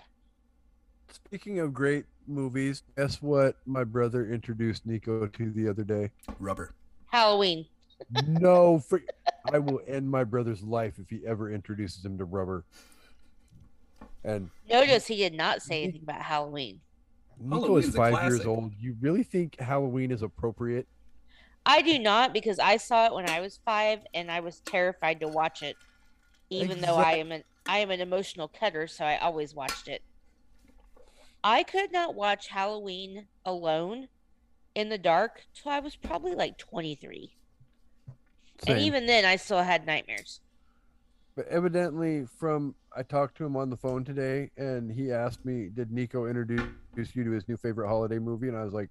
[1.11, 6.11] Speaking of great movies, guess what my brother introduced Nico to the other day?
[6.39, 6.73] Rubber.
[7.07, 7.65] Halloween.
[8.27, 8.97] No, fr-
[9.51, 12.63] I will end my brother's life if he ever introduces him to rubber.
[14.23, 16.79] And Notice he did not say anything about Halloween.
[17.39, 18.73] Nico Halloween's is five years old.
[18.79, 20.87] You really think Halloween is appropriate?
[21.65, 25.19] I do not because I saw it when I was five and I was terrified
[25.19, 25.75] to watch it.
[26.49, 30.03] Even though I am an I am an emotional cutter, so I always watched it.
[31.43, 34.07] I could not watch Halloween alone
[34.75, 37.31] in the dark till I was probably like 23.
[38.67, 40.41] And even then I still had nightmares.
[41.35, 45.69] But evidently, from I talked to him on the phone today, and he asked me,
[45.69, 46.69] "Did Nico introduce
[47.13, 48.89] you to his new favorite holiday movie?" And I was like,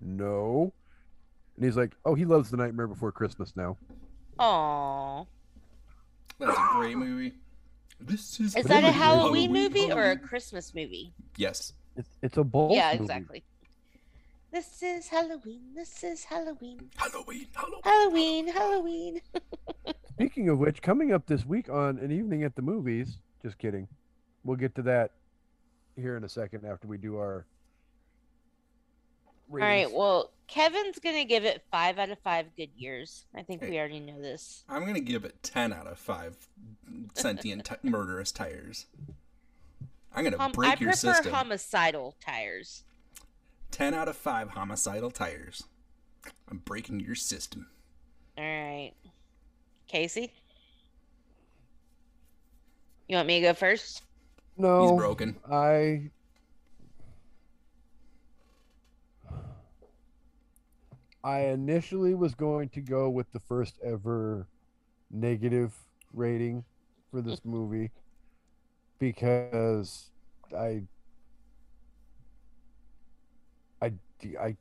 [0.00, 0.72] "No."
[1.56, 3.78] And he's like, "Oh, he loves The Nightmare Before Christmas now."
[4.38, 5.26] Aww.
[6.38, 7.32] That's a great movie.
[8.06, 8.54] This is.
[8.56, 9.02] Is But that a was great.
[9.02, 11.12] Halloween movie or a Christmas movie?
[11.36, 11.72] Yes.
[11.96, 12.72] It's it's a both.
[12.72, 13.02] yeah, movie.
[13.04, 13.44] exactly.
[14.50, 15.60] This is Halloween.
[15.74, 16.90] This is Halloween.
[16.96, 17.46] Halloween.
[17.54, 17.80] Halloween.
[17.84, 18.46] Halloween.
[18.48, 19.20] Halloween.
[20.10, 23.18] Speaking of which, coming up this week on an evening at the movies.
[23.42, 23.88] Just kidding.
[24.44, 25.12] We'll get to that
[25.96, 27.46] here in a second after we do our.
[29.50, 29.90] All right.
[29.90, 33.24] Well, Kevin's gonna give it five out of five good years.
[33.34, 33.70] I think Hey.
[33.70, 34.64] we already know this.
[34.68, 36.36] I'm gonna give it ten out of five
[37.14, 38.84] sentient t- murderous tires.
[40.14, 42.82] I'm gonna Hom- break I your prefer homicidal tires.
[43.70, 45.62] ten out of five homicidal tires.
[46.50, 47.68] I'm breaking your system.
[48.36, 48.92] All right.
[49.88, 50.32] Casey,
[53.08, 54.02] you want me to go first?
[54.58, 55.36] no, He's broken.
[55.50, 56.10] I
[61.24, 64.48] I initially was going to go with the first ever
[65.10, 65.72] negative
[66.12, 66.64] rating
[67.10, 67.90] for this movie
[68.98, 70.10] because
[70.56, 70.82] I
[73.80, 73.92] I
[74.40, 74.56] I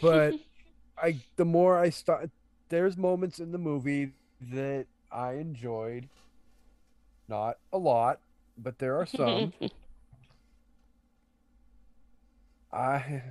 [0.00, 0.34] but
[0.98, 2.30] I the more I start
[2.68, 4.12] there's moments in the movie
[4.52, 6.08] that I enjoyed
[7.28, 8.20] not a lot
[8.58, 9.52] but there are some.
[12.72, 13.22] I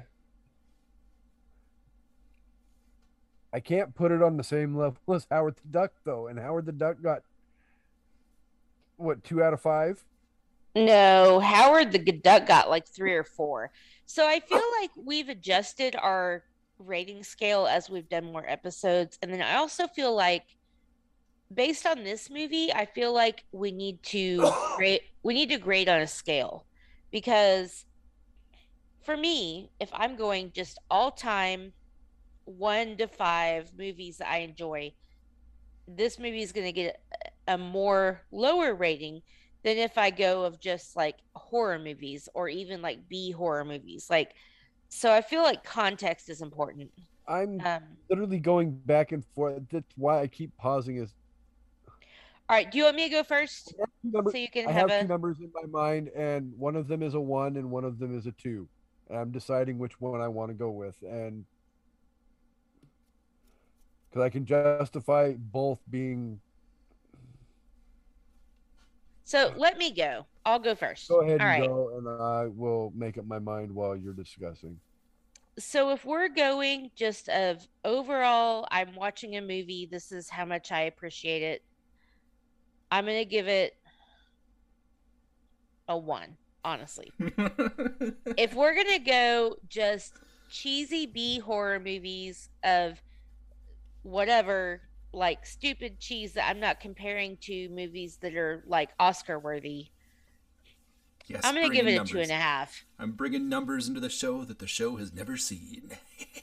[3.54, 6.66] I can't put it on the same level as Howard the Duck though, and Howard
[6.66, 7.22] the Duck got
[8.98, 10.04] what two out of five?
[10.76, 13.72] No, Howard the Duck got like three or four.
[14.08, 16.44] So I feel like we've adjusted our
[16.80, 19.20] rating scale as we've done more episodes.
[19.22, 20.58] And then I also feel like
[21.54, 25.90] based on this movie, I feel like we need to grade we need to grade
[25.90, 26.66] on a scale.
[27.12, 27.86] Because
[29.04, 31.74] for me, if I'm going just all time
[32.46, 34.94] one to five movies I enjoy,
[35.88, 37.02] this movie is gonna get
[37.48, 39.22] a more lower rating
[39.64, 44.08] than if I go of just like horror movies or even like B horror movies.
[44.10, 44.34] Like,
[44.90, 46.92] so I feel like context is important.
[47.28, 49.64] I'm Um, literally going back and forth.
[49.72, 50.98] That's why I keep pausing.
[50.98, 51.14] Is
[52.50, 53.74] all right, do you want me to go first
[54.12, 55.02] so you can I have, have a?
[55.04, 58.00] two numbers in my mind, and one of them is a one, and one of
[58.00, 58.68] them is a two.
[59.10, 61.46] And I'm deciding which one I want to go with, and
[64.14, 66.40] because I can justify both being.
[69.24, 70.28] So let me go.
[70.46, 71.10] I'll go first.
[71.10, 71.68] Go ahead All and right.
[71.68, 74.78] go, and I will make up my mind while you're discussing.
[75.58, 79.88] So if we're going just of overall, I'm watching a movie.
[79.92, 81.62] This is how much I appreciate it.
[82.92, 83.74] I'm gonna give it
[85.88, 86.38] a one.
[86.66, 90.14] Honestly, if we're gonna go just
[90.50, 93.02] cheesy B horror movies of
[94.04, 94.82] whatever,
[95.12, 99.88] like stupid cheese that I'm not comparing to movies that are like Oscar worthy,
[101.28, 102.30] yes, I'm gonna give it a two a numbers.
[102.30, 102.86] half.
[103.00, 105.92] I'm bringing numbers into the show that the show has never seen.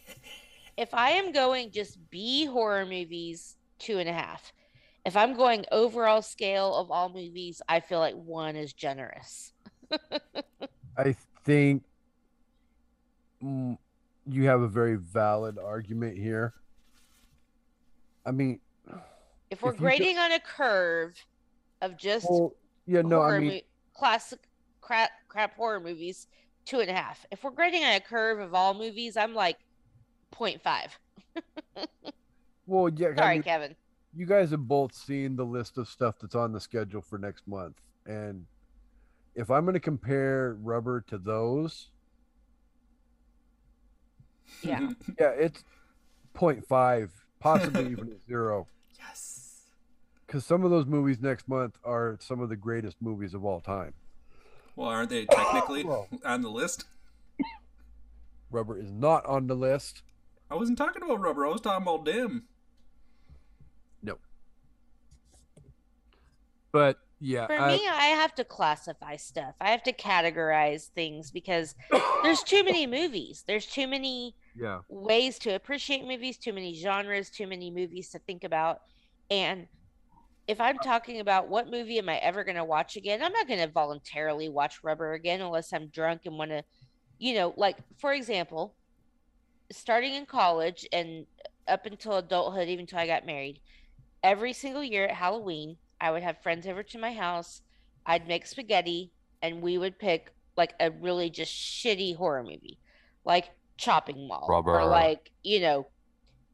[0.76, 4.52] If I am going just B horror movies, two and a half.
[5.04, 9.52] If I'm going overall scale of all movies, I feel like one is generous.
[10.96, 11.84] I think
[13.42, 13.76] mm,
[14.26, 16.54] you have a very valid argument here.
[18.30, 18.60] I mean,
[19.50, 21.16] If we're If you go- grading on a curve
[21.82, 22.54] of just well,
[22.86, 23.60] yeah, no, horror I mean, mo-
[23.92, 24.38] classic
[24.80, 26.28] crap crap horror movies,
[26.64, 27.26] two and a half.
[27.32, 29.58] If we're grading on a curve of all movies, I'm like
[30.32, 30.90] 0.5.
[32.66, 33.74] well, yeah, I Sorry, mean, Kevin.
[34.14, 37.48] you guys have both seen the list of stuff that's on the schedule for next
[37.48, 38.46] month, and
[39.34, 41.88] if I'm going to compare Rubber to those,
[44.62, 44.90] Yeah.
[45.18, 45.64] yeah, it's
[46.34, 47.10] 0.5,
[47.44, 48.66] possibly even a zero.
[48.98, 49.62] yes.
[50.26, 53.60] Because some of those movies next month are some of the greatest movies of all
[53.60, 53.92] time.
[54.76, 56.06] Well, aren't they technically Well.
[56.24, 56.84] on the list?
[58.52, 60.02] Rubber is not on the list.
[60.50, 61.46] I wasn't talking about rubber.
[61.46, 62.44] I was talking about dim.
[64.02, 64.18] No.
[66.72, 69.54] But yeah, For I- me, I have to classify stuff.
[69.60, 71.74] I have to categorize things because
[72.22, 73.44] there's too many movies.
[73.46, 78.18] There's too many yeah, ways to appreciate movies, too many genres, too many movies to
[78.20, 78.80] think about.
[79.30, 79.66] And
[80.48, 83.46] if I'm talking about what movie am I ever going to watch again, I'm not
[83.46, 86.64] going to voluntarily watch Rubber again unless I'm drunk and want to,
[87.18, 88.74] you know, like for example,
[89.70, 91.26] starting in college and
[91.68, 93.60] up until adulthood, even until I got married,
[94.22, 97.62] every single year at Halloween, I would have friends over to my house.
[98.06, 99.12] I'd make spaghetti
[99.42, 102.78] and we would pick like a really just shitty horror movie,
[103.24, 103.50] like
[103.80, 104.80] Chopping Mall Rubber.
[104.80, 105.86] or like, you know,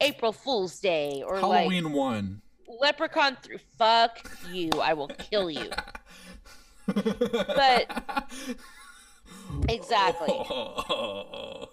[0.01, 2.43] April Fool's Day or like Halloween one.
[2.81, 4.19] Leprechaun through fuck
[4.53, 4.71] you.
[4.81, 5.71] I will kill you.
[6.87, 8.27] But-
[9.69, 10.29] Exactly.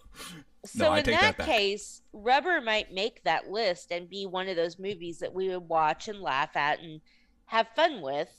[0.66, 4.56] So I in that, that case, Rubber might make that list and be one of
[4.56, 7.02] those movies that we would watch and laugh at and
[7.48, 8.30] have fun with.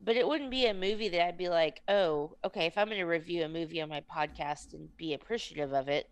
[0.00, 2.98] But it wouldn't be a movie that I'd be like, oh, okay, if I'm going
[3.00, 6.08] to review a movie on my podcast and be appreciative of it.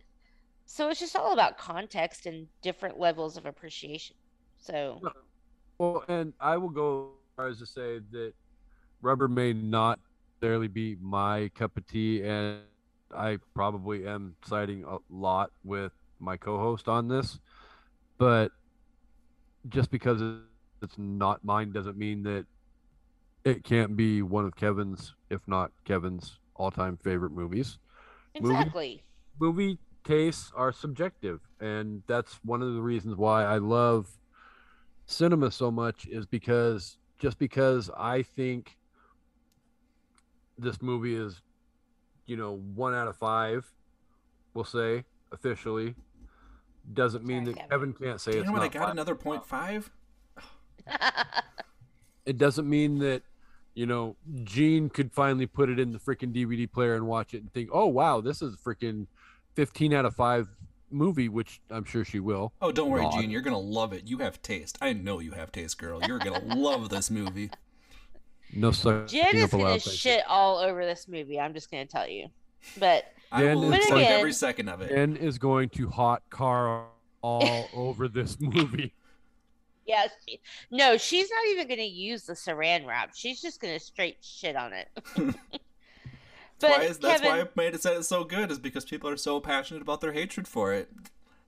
[0.73, 4.17] So it's just all about context and different levels of appreciation.
[4.57, 5.03] So
[5.79, 8.33] Well, and I will go as far as to say that
[9.03, 10.01] rubber may not
[10.41, 12.61] necessarily be my cup of tea, and
[13.15, 17.39] I probably am siding a lot with my co-host on this.
[18.17, 18.51] But
[19.69, 22.47] just because it's not mine doesn't mean that
[23.45, 27.77] it can't be one of Kevin's, if not Kevin's, all-time favorite movies.
[28.41, 28.55] Movie?
[28.55, 29.05] exactly.
[29.39, 34.09] movie tastes are subjective and that's one of the reasons why i love
[35.07, 38.77] cinema so much is because just because i think
[40.59, 41.41] this movie is
[42.27, 43.71] you know one out of five
[44.55, 45.95] we'll say officially
[46.95, 47.93] doesn't mean Sorry, that Kevin.
[47.93, 48.63] kevin can't say you it's know what?
[48.63, 48.91] I got five.
[48.91, 49.91] another point five.
[52.27, 53.23] it doesn't mean that
[53.75, 57.39] you know Gene could finally put it in the freaking DVD player and watch it
[57.43, 59.07] and think, "Oh wow, this is freaking
[59.55, 60.49] 15 out of 5
[60.91, 62.53] movie," which I'm sure she will.
[62.61, 63.21] Oh, don't worry, God.
[63.21, 63.31] Gene.
[63.31, 64.07] You're gonna love it.
[64.07, 64.79] You have taste.
[64.81, 66.01] I know you have taste, girl.
[66.07, 67.51] You're gonna love this movie.
[68.55, 69.93] No such Jen thing is up allowed, gonna thank you.
[69.93, 71.41] shit all over this movie.
[71.41, 72.29] I'm just gonna tell you.
[72.79, 74.91] But I Jen will is enjoy like- every second of it.
[74.91, 76.87] Jen is going to hot car
[77.23, 78.93] all over this movie.
[79.87, 80.39] yeah, she,
[80.71, 83.13] no, she's not even gonna use the saran wrap.
[83.15, 84.89] She's just gonna straight shit on it.
[86.63, 89.11] but That's why, is- that's Kevin, why I made it so good is because people
[89.11, 90.89] are so passionate about their hatred for it.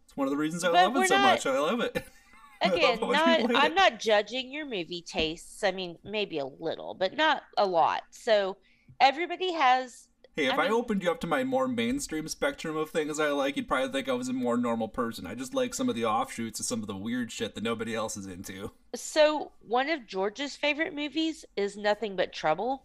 [0.05, 1.47] It's one of the reasons I love it so not- much.
[1.47, 2.05] I love it.
[2.63, 3.75] Again, love not, I'm it.
[3.75, 5.63] not judging your movie tastes.
[5.65, 8.03] I mean, maybe a little, but not a lot.
[8.11, 8.57] So
[9.01, 12.91] everybody has Hey, if I I, opened you up to my more mainstream spectrum of
[12.91, 15.27] things I like, you'd probably think I was a more normal person.
[15.29, 17.95] I just like some of the offshoots of some of the weird shit that nobody
[17.95, 18.73] else is into.
[18.97, 22.85] so one of George's favorite movies is Nothing But Trouble.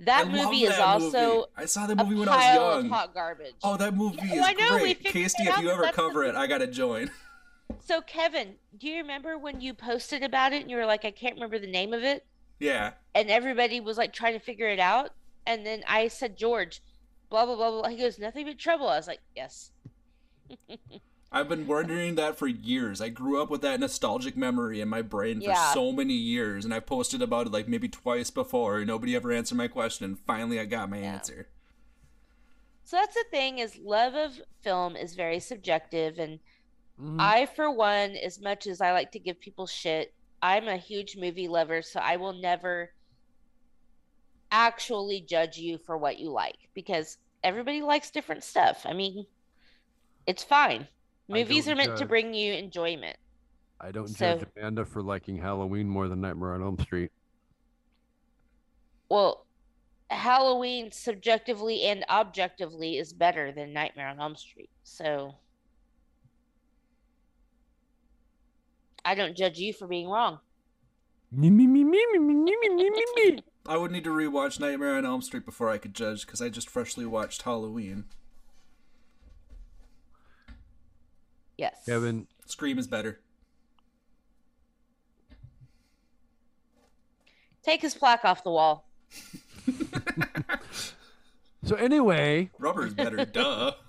[0.00, 1.46] That I movie is also movie.
[1.56, 2.46] I saw that movie when I was
[2.78, 2.88] of young.
[2.90, 3.54] hot garbage.
[3.62, 5.04] Oh, that movie Yeah, is I know, great.
[5.04, 7.10] Casey, if you ever cover it, I gotta join.
[7.84, 11.10] So Kevin, do you remember when you posted about it and you were like, I
[11.10, 12.24] can't remember the name of it?
[12.58, 12.92] yeah.
[13.14, 15.10] And everybody was like trying to figure it out.
[15.46, 16.80] And then I said, George,
[17.28, 17.88] blah blah blah blah.
[17.88, 18.88] He goes, Nothing but trouble.
[18.88, 19.70] I was like, Yes.
[21.32, 23.00] I've been wondering that for years.
[23.00, 25.72] I grew up with that nostalgic memory in my brain for Yeah.
[25.72, 28.78] so many years, and I've posted about it like maybe twice before.
[28.78, 30.04] and Nobody ever answered my question.
[30.06, 31.12] and Finally, I got my Yeah.
[31.14, 31.48] answer.
[32.82, 36.40] So that's the thing is love of film is very subjective and
[37.00, 37.20] Mhm.
[37.20, 40.12] I for one, as much as I like to give people shit,
[40.42, 42.92] I'm a huge movie lover, so I will never
[44.50, 48.84] actually judge you for what you like because everybody likes different stuff.
[48.84, 49.26] I mean,
[50.26, 50.88] it's fine.
[51.30, 51.98] Movies are meant judge.
[52.00, 53.16] to bring you enjoyment.
[53.80, 57.12] I don't so, judge Amanda for liking Halloween more than Nightmare on Elm Street.
[59.08, 59.46] Well,
[60.10, 64.70] Halloween subjectively and objectively is better than Nightmare on Elm Street.
[64.82, 65.34] So
[69.04, 70.40] I don't judge you for being wrong.
[73.66, 76.48] I would need to rewatch Nightmare on Elm Street before I could judge because I
[76.48, 78.06] just freshly watched Halloween.
[81.60, 81.82] Yes.
[81.84, 83.20] Kevin, Scream is better.
[87.62, 88.88] Take his plaque off the wall.
[91.64, 93.24] so anyway, Rubber is better.
[93.26, 93.72] duh.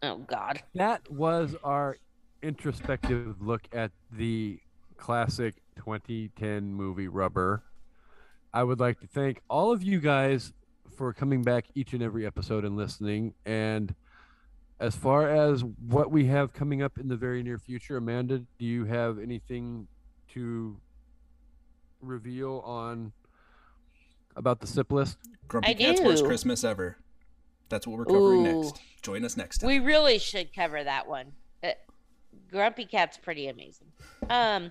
[0.00, 0.62] Oh God.
[0.76, 1.98] that was our
[2.40, 4.60] introspective look at the
[4.96, 7.64] classic 2010 movie Rubber.
[8.54, 10.52] I would like to thank all of you guys
[10.96, 13.34] for coming back each and every episode and listening.
[13.44, 13.92] And
[14.80, 18.64] as far as what we have coming up in the very near future, Amanda, do
[18.64, 19.88] you have anything
[20.34, 20.76] to
[22.00, 23.12] reveal on
[24.36, 25.18] about the SIP list?
[25.48, 26.24] Grumpy I Cat's worst.
[26.24, 26.96] Christmas ever.
[27.68, 28.62] That's what we're covering Ooh.
[28.62, 28.80] next.
[29.02, 29.68] Join us next time.
[29.68, 31.32] We really should cover that one.
[31.62, 31.72] Uh,
[32.50, 33.88] Grumpy Cat's pretty amazing.
[34.30, 34.70] Um,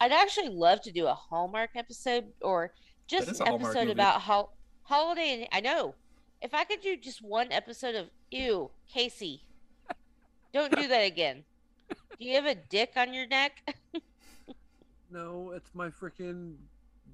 [0.00, 2.72] I'd actually love to do a Hallmark episode or
[3.06, 4.52] just an episode about hol-
[4.82, 5.32] holiday.
[5.32, 5.94] And I know
[6.44, 9.42] if I could do just one episode of ew, Casey,
[10.52, 11.42] don't do that again.
[11.88, 13.74] Do you have a dick on your neck?
[15.10, 16.54] No, it's my freaking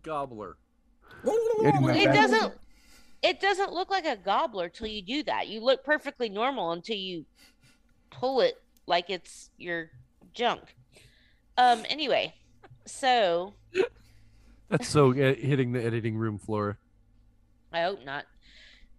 [0.03, 0.57] gobbler.
[1.23, 2.55] It doesn't.
[3.23, 5.49] It doesn't look like a gobbler till you do that.
[5.49, 7.27] You look perfectly normal until you
[8.11, 8.55] pull it
[8.87, 9.91] like it's your
[10.33, 10.63] junk.
[11.59, 11.85] Um.
[11.91, 12.33] Anyway,
[12.87, 13.53] so
[14.71, 16.79] That's so uh, hitting the editing room floor.
[17.75, 18.25] I hope not.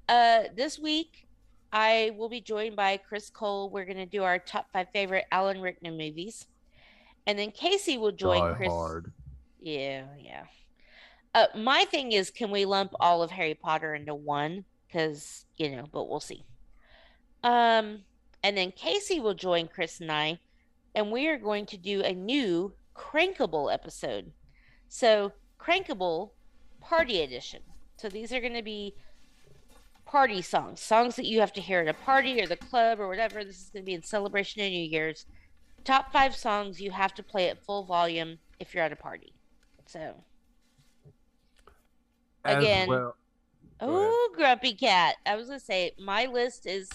[0.07, 1.27] Uh, this week
[1.71, 3.69] I will be joined by Chris Cole.
[3.69, 6.47] We're gonna do our top five favorite Alan Rickman movies,
[7.25, 8.69] and then Casey will join Die Chris.
[8.69, 9.11] hard.
[9.61, 10.43] Yeah, yeah.
[11.33, 14.65] Uh, my thing is, can we lump all of Harry Potter into one?
[14.87, 16.43] Because you know, but we'll see.
[17.43, 17.99] Um,
[18.43, 20.39] and then Casey will join Chris and I,
[20.93, 24.31] and we are going to do a new Crankable episode.
[24.89, 26.31] So Crankable
[26.81, 27.61] Party Edition.
[27.97, 28.95] So these are going to be
[30.11, 33.07] party songs, songs that you have to hear at a party or the club or
[33.07, 33.45] whatever.
[33.45, 35.25] This is going to be in celebration of New Year's.
[35.85, 39.33] Top five songs you have to play at full volume if you're at a party.
[39.85, 40.15] So,
[42.43, 42.89] As Again.
[42.89, 43.15] well-
[43.79, 45.15] oh, Grumpy Cat.
[45.25, 46.89] I was going to say, my list is,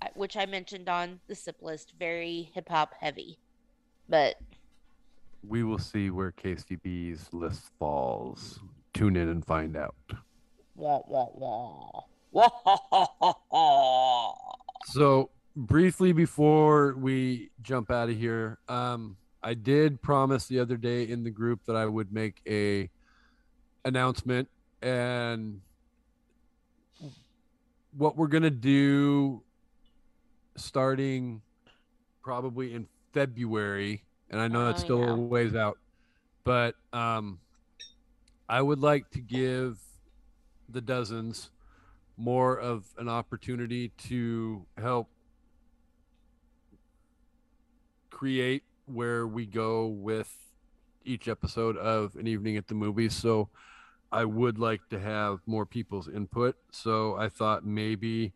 [0.00, 3.38] uh, which I mentioned on the SIP list, very hip hop heavy.
[4.08, 4.36] But
[5.46, 8.60] we will see where KCB's list falls.
[8.92, 9.96] Tune in and find out.
[10.76, 12.04] wah, wah, wah.
[14.86, 21.08] So briefly before we jump out of here, um, I did promise the other day
[21.08, 22.90] in the group that I would make a
[23.84, 24.48] announcement
[24.82, 25.60] and
[27.96, 29.42] what we're gonna do
[30.56, 31.40] starting
[32.22, 35.10] probably in February, and I know it's Oh, still yeah.
[35.12, 35.78] a ways out,
[36.44, 37.38] but um,
[38.48, 39.78] I would like to give
[40.68, 41.50] the dozens
[42.16, 45.08] more of an opportunity to help
[48.10, 50.36] create where we go with
[51.04, 53.48] each episode of an evening at the movies so
[54.12, 58.32] i would like to have more people's input so i thought maybe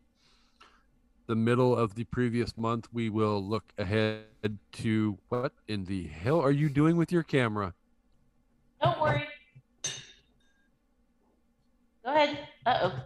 [1.27, 4.25] the middle of the previous month we will look ahead
[4.71, 7.73] to what in the hell are you doing with your camera
[8.81, 9.27] Don't worry.
[12.03, 12.39] Go ahead.
[12.65, 13.03] Uh oh.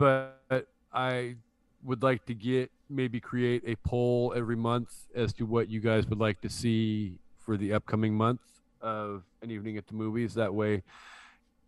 [0.00, 1.36] But I
[1.84, 6.06] would like to get maybe create a poll every month as to what you guys
[6.06, 8.40] would like to see for the upcoming month
[8.80, 10.34] of an evening at the movies.
[10.34, 10.82] That way,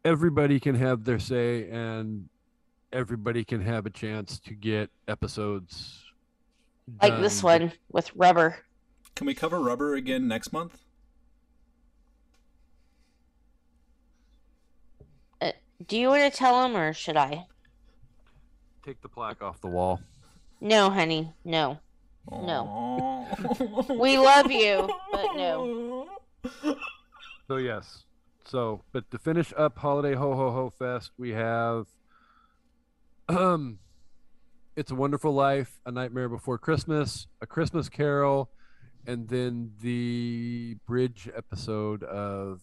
[0.03, 2.27] everybody can have their say and
[2.91, 6.03] everybody can have a chance to get episodes
[7.03, 8.65] Like this one with rubber.
[9.15, 10.81] Can we cover rubber again next month?
[15.41, 15.53] Uh,
[15.87, 17.47] do you want to tell him or should I?
[18.85, 20.01] Take the plaque off the wall.
[20.61, 21.33] No, honey.
[21.45, 21.79] No.
[22.31, 23.27] No.
[23.89, 26.09] We love you, but no.
[27.49, 28.05] So yes.
[28.45, 31.87] So, but to finish up Holiday Ho Ho Ho Fest, we have
[33.29, 33.79] um
[34.75, 38.51] It's a Wonderful Life, A Nightmare Before Christmas, A Christmas Carol,
[39.07, 42.61] and then the bridge episode of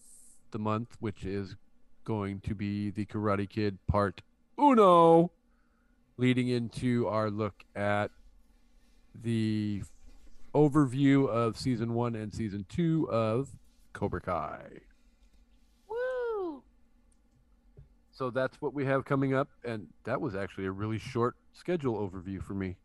[0.50, 1.56] the month, which is
[2.04, 4.20] going to be the Karate Kid part
[4.58, 5.30] uno,
[6.20, 8.10] leading into our look at
[9.22, 9.82] the
[10.54, 13.48] overview of season one and season two of
[13.94, 14.66] Cobra Kai.
[15.88, 16.62] Woo!
[18.12, 21.96] So that's what we have coming up, and that was actually a really short schedule
[21.96, 22.76] overview for me.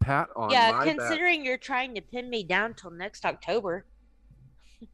[0.00, 0.96] Pat on yeah, my back.
[0.96, 3.86] considering you're trying to pin me down till next October.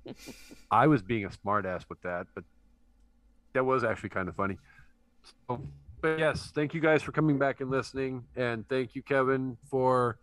[0.71, 2.45] I was being a smartass with that, but
[3.55, 4.59] that was actually kind of funny.
[5.49, 5.61] So,
[6.01, 10.19] but yes, thank you guys for coming back and listening, and thank you, Kevin, for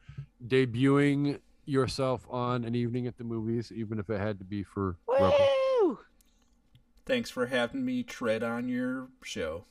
[0.47, 4.97] debuting yourself on an evening at the movies, even if it had to be for
[5.07, 5.35] Rubber.
[5.81, 5.99] Woo!
[7.06, 9.65] Thanks for having me tread on your show.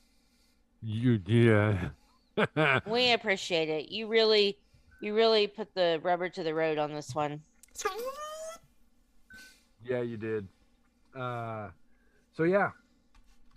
[0.83, 1.89] You yeah.
[2.87, 3.91] We appreciate it.
[3.91, 4.59] You really,
[5.01, 7.41] you really put the rubber to the road on this one.
[9.85, 10.49] Yeah, you did.
[11.17, 11.69] Uh,
[12.37, 12.71] so yeah.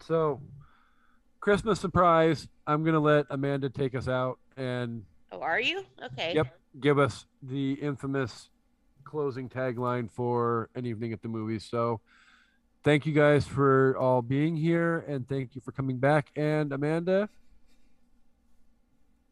[0.05, 0.39] So
[1.47, 2.49] Christmas surprise.
[2.67, 5.85] I'm gonna let Amanda take us out and Oh, are you?
[6.03, 6.33] Okay.
[6.35, 6.59] Yep.
[6.81, 8.49] give us the infamous
[9.05, 11.63] closing tagline for an evening at the movies.
[11.63, 12.01] So
[12.83, 16.31] thank you guys for all being here and thank you for coming back.
[16.35, 17.29] And Amanda,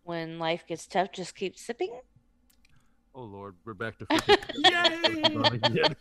[0.03, 1.99] When life gets tough, just keep sipping.
[3.13, 5.93] oh Lord, we're back to 50.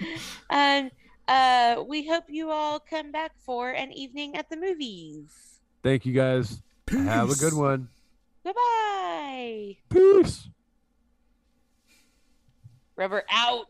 [0.48, 0.90] And
[1.28, 5.60] uh, we hope you all come back for an evening at the movies.
[5.82, 6.62] thank you guys.
[6.88, 7.54] Have a good Peace.
[7.54, 7.88] one.
[8.44, 9.76] Goodbye.
[9.88, 10.48] Peace.
[12.94, 13.66] Rubber out.